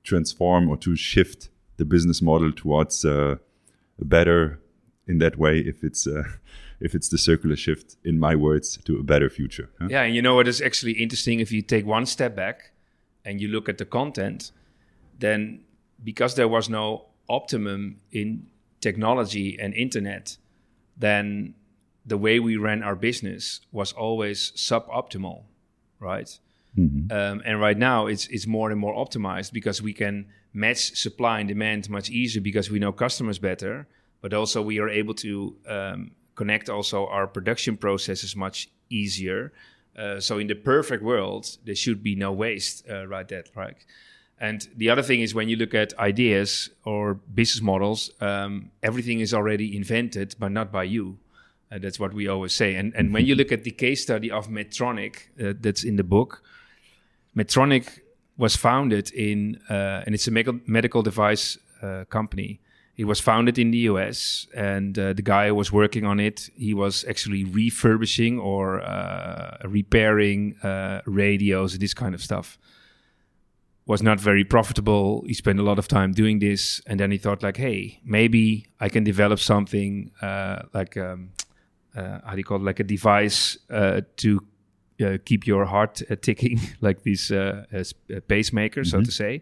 transform 0.04 0.70
or 0.70 0.78
to 0.78 0.96
shift 0.96 1.50
the 1.78 1.86
business 1.86 2.22
model 2.22 2.52
towards 2.52 3.06
uh, 3.06 3.36
a 4.00 4.06
better, 4.06 4.60
in 5.08 5.20
that 5.20 5.38
way, 5.38 5.60
if 5.60 5.84
it's 5.84 6.06
uh, 6.06 6.24
if 6.80 6.94
it's 6.96 7.10
the 7.10 7.18
circular 7.18 7.56
shift, 7.56 7.98
in 8.04 8.20
my 8.20 8.36
words, 8.36 8.78
to 8.86 9.00
a 9.00 9.04
better 9.04 9.30
future. 9.30 9.70
huh? 9.80 9.88
Yeah, 9.90 10.04
and 10.04 10.16
you 10.16 10.22
know 10.22 10.36
what 10.36 10.48
is 10.48 10.62
actually 10.62 10.94
interesting? 10.94 11.40
If 11.40 11.52
you 11.52 11.62
take 11.62 11.86
one 11.86 12.06
step 12.06 12.36
back 12.36 12.72
and 13.26 13.42
you 13.42 13.48
look 13.48 13.68
at 13.68 13.78
the 13.78 13.86
content, 13.86 14.52
then 15.18 15.64
because 16.04 16.36
there 16.36 16.48
was 16.48 16.70
no 16.70 17.06
optimum 17.30 18.00
in 18.12 18.48
technology 18.82 19.58
and 19.60 19.74
internet, 19.74 20.38
then 20.96 21.56
the 22.06 22.18
way 22.18 22.40
we 22.40 22.56
ran 22.58 22.84
our 22.84 22.96
business 22.96 23.62
was 23.72 23.92
always 23.94 24.52
suboptimal, 24.52 25.44
right? 26.00 26.40
Um, 27.12 27.42
and 27.44 27.60
right 27.60 27.78
now 27.78 28.06
it's 28.06 28.28
it's 28.28 28.46
more 28.46 28.70
and 28.70 28.80
more 28.80 28.94
optimized 28.94 29.52
because 29.52 29.82
we 29.82 29.94
can 29.94 30.28
match 30.54 30.96
supply 30.96 31.40
and 31.40 31.48
demand 31.48 31.90
much 31.90 32.10
easier 32.12 32.42
because 32.42 32.70
we 32.70 32.78
know 32.78 32.92
customers 32.92 33.40
better, 33.40 33.88
but 34.22 34.32
also 34.34 34.62
we 34.62 34.80
are 34.80 34.90
able 34.90 35.16
to 35.16 35.56
um, 35.68 36.12
connect 36.38 36.70
also 36.70 37.08
our 37.08 37.28
production 37.28 37.76
processes 37.76 38.36
much 38.36 38.70
easier. 38.90 39.52
Uh, 39.98 40.20
so 40.22 40.38
in 40.38 40.48
the 40.48 40.56
perfect 40.56 41.04
world, 41.04 41.58
there 41.66 41.76
should 41.76 42.02
be 42.02 42.16
no 42.16 42.32
waste, 42.32 42.86
uh, 42.90 43.06
right? 43.08 43.28
That 43.28 43.50
right. 43.56 43.78
And 44.40 44.68
the 44.78 44.90
other 44.92 45.02
thing 45.02 45.22
is 45.22 45.34
when 45.34 45.50
you 45.50 45.58
look 45.58 45.74
at 45.74 45.98
ideas 45.98 46.70
or 46.86 47.16
business 47.16 47.62
models, 47.62 48.12
um, 48.22 48.70
everything 48.84 49.20
is 49.20 49.34
already 49.34 49.76
invented, 49.76 50.36
but 50.40 50.52
not 50.52 50.72
by 50.72 50.84
you. 50.84 51.18
Uh, 51.72 51.80
that's 51.80 52.00
what 52.00 52.14
we 52.14 52.28
always 52.28 52.54
say. 52.54 52.76
And 52.76 52.94
and 52.96 53.14
when 53.14 53.26
you 53.26 53.36
look 53.36 53.52
at 53.52 53.64
the 53.64 53.72
case 53.72 54.04
study 54.04 54.32
of 54.32 54.48
Medtronic, 54.48 55.16
uh, 55.42 55.54
that's 55.60 55.84
in 55.84 55.96
the 55.98 56.04
book, 56.04 56.44
Medtronic 57.36 58.00
was 58.38 58.56
founded 58.56 59.12
in, 59.12 59.60
uh, 59.70 60.04
and 60.06 60.14
it's 60.16 60.28
a 60.28 60.32
medical, 60.32 61.02
device 61.02 61.58
uh, 61.82 62.06
company. 62.10 62.60
It 62.98 63.06
was 63.06 63.20
founded 63.20 63.60
in 63.60 63.70
the 63.72 63.78
US, 63.90 64.48
and 64.56 64.98
uh, 64.98 65.14
the 65.14 65.22
guy 65.22 65.48
who 65.48 65.56
was 65.56 65.72
working 65.72 66.04
on 66.04 66.20
it, 66.20 66.50
he 66.56 66.74
was 66.74 67.06
actually 67.08 67.44
refurbishing 67.44 68.40
or 68.40 68.82
uh, 68.82 69.58
repairing 69.66 70.58
uh, 70.64 71.02
radios, 71.06 71.78
this 71.78 71.94
kind 71.94 72.16
of 72.16 72.22
stuff. 72.24 72.58
Was 73.86 74.02
not 74.02 74.20
very 74.20 74.44
profitable. 74.44 75.24
He 75.28 75.34
spent 75.34 75.60
a 75.60 75.64
lot 75.64 75.80
of 75.80 75.88
time 75.88 76.12
doing 76.12 76.40
this, 76.40 76.82
and 76.88 77.00
then 77.00 77.12
he 77.12 77.18
thought, 77.18 77.44
like, 77.44 77.56
hey, 77.56 78.02
maybe 78.04 78.66
I 78.80 78.90
can 78.90 79.04
develop 79.04 79.40
something 79.40 80.12
uh, 80.22 80.64
like 80.74 80.98
um, 80.98 81.30
uh, 81.96 82.20
how 82.26 82.32
do 82.32 82.38
you 82.38 82.44
call 82.44 82.58
it, 82.58 82.64
like 82.64 82.80
a 82.80 82.84
device 82.84 83.58
uh, 83.70 84.02
to 84.18 84.42
uh, 85.04 85.18
keep 85.26 85.48
your 85.48 85.66
heart 85.66 86.02
uh, 86.10 86.16
ticking, 86.16 86.60
like 86.82 87.04
these 87.04 87.32
uh, 87.32 87.66
as 87.72 87.94
a 88.10 88.22
pacemaker, 88.22 88.84
so 88.84 89.02
to 89.02 89.12
say. 89.12 89.42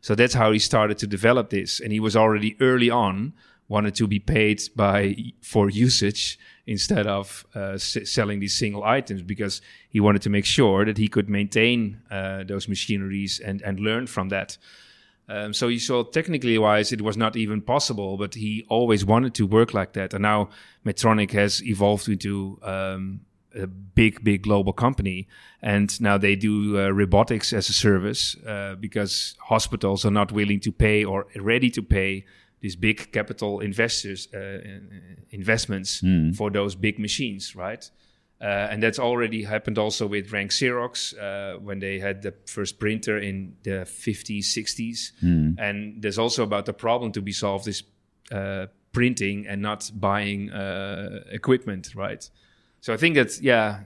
So 0.00 0.14
that's 0.14 0.34
how 0.34 0.52
he 0.52 0.58
started 0.58 0.98
to 0.98 1.06
develop 1.06 1.50
this, 1.50 1.80
and 1.80 1.92
he 1.92 2.00
was 2.00 2.16
already 2.16 2.56
early 2.60 2.90
on 2.90 3.32
wanted 3.68 3.94
to 3.94 4.06
be 4.06 4.18
paid 4.18 4.62
by 4.74 5.14
for 5.42 5.68
usage 5.68 6.38
instead 6.66 7.06
of 7.06 7.46
uh, 7.54 7.72
s- 7.74 7.98
selling 8.04 8.40
these 8.40 8.56
single 8.56 8.82
items 8.82 9.22
because 9.22 9.60
he 9.90 10.00
wanted 10.00 10.22
to 10.22 10.30
make 10.30 10.46
sure 10.46 10.84
that 10.86 10.96
he 10.96 11.06
could 11.06 11.28
maintain 11.28 12.00
uh, 12.10 12.42
those 12.44 12.68
machineries 12.68 13.40
and 13.40 13.62
and 13.62 13.78
learn 13.80 14.06
from 14.06 14.30
that. 14.30 14.58
Um, 15.30 15.52
so 15.52 15.68
you 15.68 15.78
saw 15.78 16.04
technically 16.04 16.56
wise, 16.56 16.90
it 16.90 17.02
was 17.02 17.16
not 17.18 17.36
even 17.36 17.60
possible, 17.60 18.16
but 18.16 18.34
he 18.34 18.64
always 18.70 19.04
wanted 19.04 19.34
to 19.34 19.46
work 19.46 19.74
like 19.74 19.92
that. 19.92 20.14
And 20.14 20.22
now 20.22 20.48
Medtronic 20.86 21.32
has 21.32 21.62
evolved 21.62 22.08
into 22.08 22.58
um, 22.62 23.20
a 23.58 23.66
big, 23.66 24.22
big 24.24 24.42
global 24.42 24.72
company. 24.72 25.28
And 25.62 26.00
now 26.00 26.18
they 26.18 26.36
do 26.36 26.78
uh, 26.78 26.90
robotics 26.90 27.52
as 27.52 27.68
a 27.68 27.72
service 27.72 28.36
uh, 28.46 28.76
because 28.76 29.34
hospitals 29.40 30.04
are 30.04 30.10
not 30.10 30.32
willing 30.32 30.60
to 30.60 30.72
pay 30.72 31.04
or 31.04 31.26
ready 31.36 31.70
to 31.70 31.82
pay 31.82 32.24
these 32.60 32.76
big 32.76 33.12
capital 33.12 33.60
investors 33.60 34.28
uh, 34.34 34.58
investments 35.30 36.02
for 36.36 36.50
those 36.50 36.74
big 36.74 36.98
machines, 36.98 37.54
right? 37.54 37.90
Uh, 38.40 38.68
and 38.70 38.82
that's 38.82 38.98
already 39.00 39.42
happened 39.42 39.78
also 39.78 40.06
with 40.06 40.32
Rank 40.32 40.52
Xerox 40.52 41.12
uh, 41.18 41.58
when 41.58 41.80
they 41.80 41.98
had 41.98 42.22
the 42.22 42.32
first 42.46 42.78
printer 42.78 43.18
in 43.18 43.56
the 43.64 43.84
50s, 43.84 44.44
60s. 44.44 45.12
And 45.58 46.00
there's 46.00 46.18
also 46.18 46.44
about 46.44 46.66
the 46.66 46.72
problem 46.72 47.10
to 47.12 47.20
be 47.20 47.32
solved 47.32 47.66
is 47.66 47.82
uh, 48.30 48.66
printing 48.92 49.46
and 49.48 49.60
not 49.60 49.90
buying 49.94 50.50
uh, 50.50 51.24
equipment, 51.30 51.94
right? 51.96 52.30
So 52.80 52.92
I 52.92 52.96
think 52.96 53.14
that's, 53.14 53.40
yeah, 53.40 53.80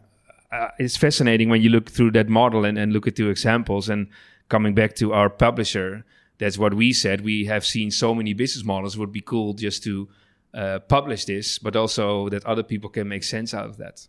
uh, 0.53 0.69
it's 0.79 0.97
fascinating 0.97 1.49
when 1.49 1.63
you 1.63 1.71
look 1.71 1.91
through 1.91 2.13
that 2.13 2.29
model 2.29 2.65
and, 2.65 2.79
and 2.79 2.93
look 2.93 3.07
at 3.07 3.17
two 3.17 3.31
examples. 3.31 3.89
And 3.89 4.09
coming 4.49 4.75
back 4.75 4.95
to 4.97 5.13
our 5.13 5.31
publisher, 5.31 6.05
that's 6.39 6.59
what 6.59 6.75
we 6.75 6.93
said. 6.93 7.23
We 7.23 7.47
have 7.47 7.65
seen 7.65 7.91
so 7.91 8.15
many 8.15 8.35
business 8.35 8.65
models. 8.65 8.97
It 8.97 8.99
would 9.01 9.13
be 9.13 9.23
cool 9.23 9.55
just 9.55 9.83
to 9.85 10.09
uh, 10.55 10.81
publish 10.81 11.25
this, 11.25 11.59
but 11.59 11.77
also 11.77 12.29
that 12.29 12.45
other 12.45 12.63
people 12.63 12.91
can 12.91 13.09
make 13.09 13.25
sense 13.25 13.55
out 13.55 13.67
of 13.67 13.79
that. 13.79 14.07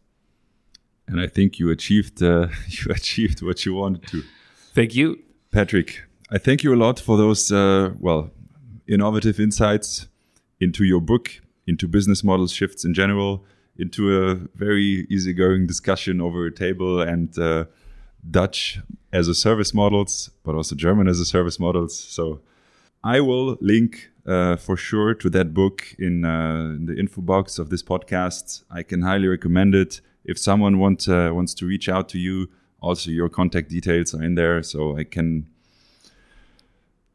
And 1.08 1.20
I 1.20 1.28
think 1.28 1.60
you 1.60 1.70
achieved 1.70 2.22
uh, 2.22 2.48
you 2.68 2.92
achieved 2.92 3.42
what 3.42 3.66
you 3.66 3.74
wanted 3.74 4.08
to. 4.08 4.24
Thank 4.74 4.96
you. 4.96 5.20
Patrick, 5.52 6.04
I 6.32 6.40
thank 6.40 6.64
you 6.64 6.74
a 6.74 6.76
lot 6.76 7.00
for 7.00 7.16
those, 7.16 7.52
uh, 7.52 7.92
well, 8.00 8.32
innovative 8.88 9.40
insights 9.40 10.08
into 10.60 10.84
your 10.84 11.00
book, 11.00 11.42
into 11.68 11.88
business 11.88 12.24
model 12.24 12.48
shifts 12.48 12.84
in 12.84 12.94
general, 12.94 13.46
into 13.78 14.16
a 14.16 14.36
very 14.56 15.08
easygoing 15.10 15.68
discussion 15.68 16.22
over 16.22 16.46
a 16.46 16.52
table 16.52 17.02
and 17.02 17.38
uh, 17.38 17.66
Dutch 18.30 18.80
as 19.12 19.28
a 19.28 19.36
service 19.36 19.74
models, 19.74 20.30
but 20.44 20.56
also 20.56 20.76
German 20.76 21.08
as 21.08 21.20
a 21.20 21.26
service 21.26 21.60
models. 21.60 21.98
So 21.98 22.42
I 23.04 23.20
will 23.20 23.58
link 23.60 24.12
uh, 24.26 24.56
for 24.56 24.78
sure 24.78 25.14
to 25.16 25.30
that 25.32 25.54
book 25.54 25.96
in, 26.00 26.24
uh, 26.24 26.76
in 26.78 26.86
the 26.86 26.98
info 26.98 27.22
box 27.22 27.60
of 27.60 27.70
this 27.70 27.84
podcast. 27.84 28.64
I 28.72 28.84
can 28.84 29.02
highly 29.02 29.28
recommend 29.28 29.76
it. 29.76 30.02
If 30.24 30.40
someone 30.40 30.80
want, 30.80 31.10
uh, 31.10 31.32
wants 31.34 31.54
to 31.56 31.66
reach 31.66 31.90
out 31.90 32.08
to 32.10 32.20
you, 32.20 32.50
also 32.80 33.12
your 33.12 33.30
contact 33.30 33.70
details 33.70 34.14
are 34.14 34.24
in 34.24 34.36
there, 34.36 34.64
so 34.64 34.98
I 34.98 35.04
can. 35.04 35.48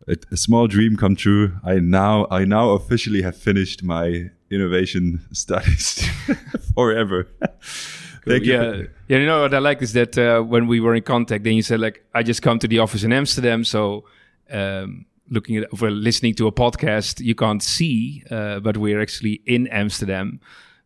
A, 0.08 0.16
a 0.32 0.36
small 0.36 0.66
dream 0.66 0.96
come 0.96 1.16
true. 1.16 1.52
I 1.64 1.74
now 1.80 2.26
I 2.30 2.44
now 2.44 2.70
officially 2.70 3.22
have 3.22 3.36
finished 3.36 3.82
my 3.82 4.30
innovation 4.50 5.20
studies 5.32 6.06
forever. 6.74 7.28
Thank 8.24 8.44
you. 8.44 8.52
yeah, 8.52 8.82
yeah. 9.08 9.18
You 9.18 9.26
know 9.26 9.42
what 9.42 9.54
I 9.54 9.58
like 9.58 9.82
is 9.82 9.92
that 9.92 10.18
uh, 10.18 10.42
when 10.42 10.66
we 10.66 10.80
were 10.80 10.94
in 10.94 11.02
contact, 11.02 11.44
then 11.44 11.54
you 11.54 11.62
said 11.62 11.80
like, 11.80 12.04
I 12.14 12.22
just 12.22 12.42
come 12.42 12.58
to 12.58 12.68
the 12.68 12.78
office 12.78 13.04
in 13.04 13.12
Amsterdam, 13.12 13.64
so 13.64 14.04
um, 14.50 15.06
looking 15.30 15.58
at 15.58 15.80
well, 15.80 15.92
listening 15.92 16.34
to 16.34 16.46
a 16.46 16.52
podcast, 16.52 17.20
you 17.20 17.34
can't 17.34 17.62
see, 17.62 18.22
uh, 18.30 18.60
but 18.60 18.76
we're 18.76 19.00
actually 19.00 19.40
in 19.46 19.66
Amsterdam. 19.68 20.40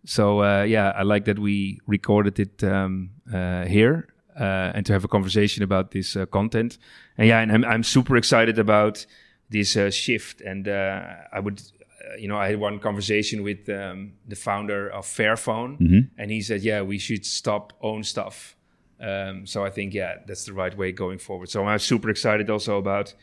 So 0.05 0.43
uh, 0.43 0.63
yeah, 0.65 0.93
I 0.97 1.03
like 1.03 1.25
that 1.27 1.39
we 1.39 1.81
recorded 1.87 2.39
it 2.39 2.65
um, 2.65 3.11
uh, 3.33 3.65
here 3.67 4.12
uh, 4.39 4.73
and 4.75 4.87
to 4.87 4.93
have 4.93 5.05
a 5.05 5.09
conversation 5.09 5.63
about 5.63 5.91
this 5.91 6.17
uh, 6.17 6.27
content. 6.27 6.79
And 7.19 7.29
yeah, 7.29 7.41
and 7.41 7.53
I'm 7.53 7.65
I'm 7.65 7.83
super 7.83 8.17
excited 8.17 8.59
about 8.59 9.07
this 9.51 9.77
uh, 9.77 9.91
shift. 9.91 10.41
And 10.41 10.67
uh, 10.69 11.03
I 11.33 11.41
would, 11.41 11.61
uh, 11.61 12.17
you 12.19 12.29
know, 12.29 12.37
I 12.37 12.49
had 12.49 12.59
one 12.59 12.79
conversation 12.79 13.43
with 13.43 13.69
um, 13.69 14.13
the 14.27 14.37
founder 14.37 14.89
of 14.89 15.05
Fairphone, 15.05 15.77
and 16.19 16.31
he 16.31 16.41
said, 16.41 16.63
yeah, 16.63 16.83
we 16.83 16.99
should 16.99 17.25
stop 17.27 17.73
own 17.81 18.03
stuff. 18.03 18.57
Um, 19.01 19.47
so 19.47 19.65
I 19.65 19.71
think 19.71 19.95
yeah, 19.95 20.19
that's 20.27 20.45
the 20.45 20.53
right 20.53 20.77
way 20.77 20.93
going 20.93 21.19
forward. 21.19 21.49
So 21.49 21.65
I'm 21.65 21.79
super 21.79 22.09
excited 22.09 22.49
also 22.49 22.79
about 22.79 23.15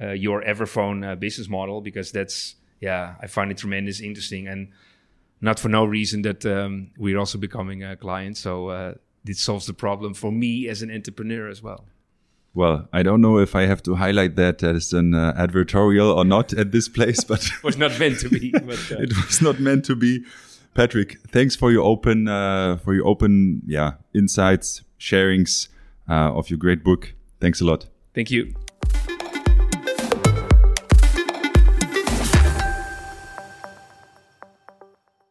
uh, 0.00 0.12
your 0.12 0.42
Everphone 0.42 1.04
uh, 1.04 1.16
business 1.16 1.48
model 1.48 1.80
because 1.80 2.12
that's 2.12 2.56
yeah, 2.80 3.14
I 3.20 3.26
find 3.26 3.50
it 3.50 3.58
tremendous 3.58 4.00
interesting 4.00 4.46
and 4.48 4.68
not 5.40 5.58
for 5.58 5.68
no 5.68 5.84
reason 5.84 6.22
that 6.22 6.46
um, 6.46 6.90
we're 6.96 7.18
also 7.18 7.38
becoming 7.38 7.82
a 7.82 7.96
client. 7.96 8.36
So 8.36 8.70
this 9.24 9.40
solves 9.40 9.66
the 9.66 9.72
problem 9.72 10.14
for 10.14 10.30
me 10.30 10.68
as 10.68 10.82
an 10.82 10.90
entrepreneur 10.90 11.48
as 11.48 11.62
well. 11.62 11.86
Well, 12.54 12.88
I 12.92 13.02
don't 13.02 13.20
know 13.20 13.38
if 13.38 13.56
I 13.56 13.62
have 13.62 13.82
to 13.82 13.96
highlight 13.96 14.36
that 14.36 14.62
as 14.62 14.92
an 14.92 15.12
uh, 15.12 15.32
advertorial 15.36 16.14
or 16.14 16.24
not 16.24 16.52
at 16.52 16.70
this 16.70 16.88
place, 16.88 17.24
but 17.32 17.44
it 17.44 17.64
was 17.64 17.76
not 17.76 17.98
meant 17.98 18.20
to 18.20 18.28
be. 18.28 18.50
But, 18.52 18.92
uh, 18.92 19.02
it 19.02 19.12
was 19.26 19.42
not 19.42 19.58
meant 19.58 19.84
to 19.86 19.96
be. 19.96 20.24
Patrick, 20.74 21.18
thanks 21.28 21.56
for 21.56 21.72
your 21.72 21.84
open, 21.84 22.28
uh, 22.28 22.76
for 22.78 22.94
your 22.94 23.06
open, 23.06 23.62
yeah, 23.66 23.92
insights, 24.12 24.82
sharings 24.98 25.68
uh, 26.08 26.32
of 26.32 26.50
your 26.50 26.58
great 26.58 26.84
book. 26.84 27.14
Thanks 27.40 27.60
a 27.60 27.64
lot. 27.64 27.86
Thank 28.14 28.30
you. 28.30 28.54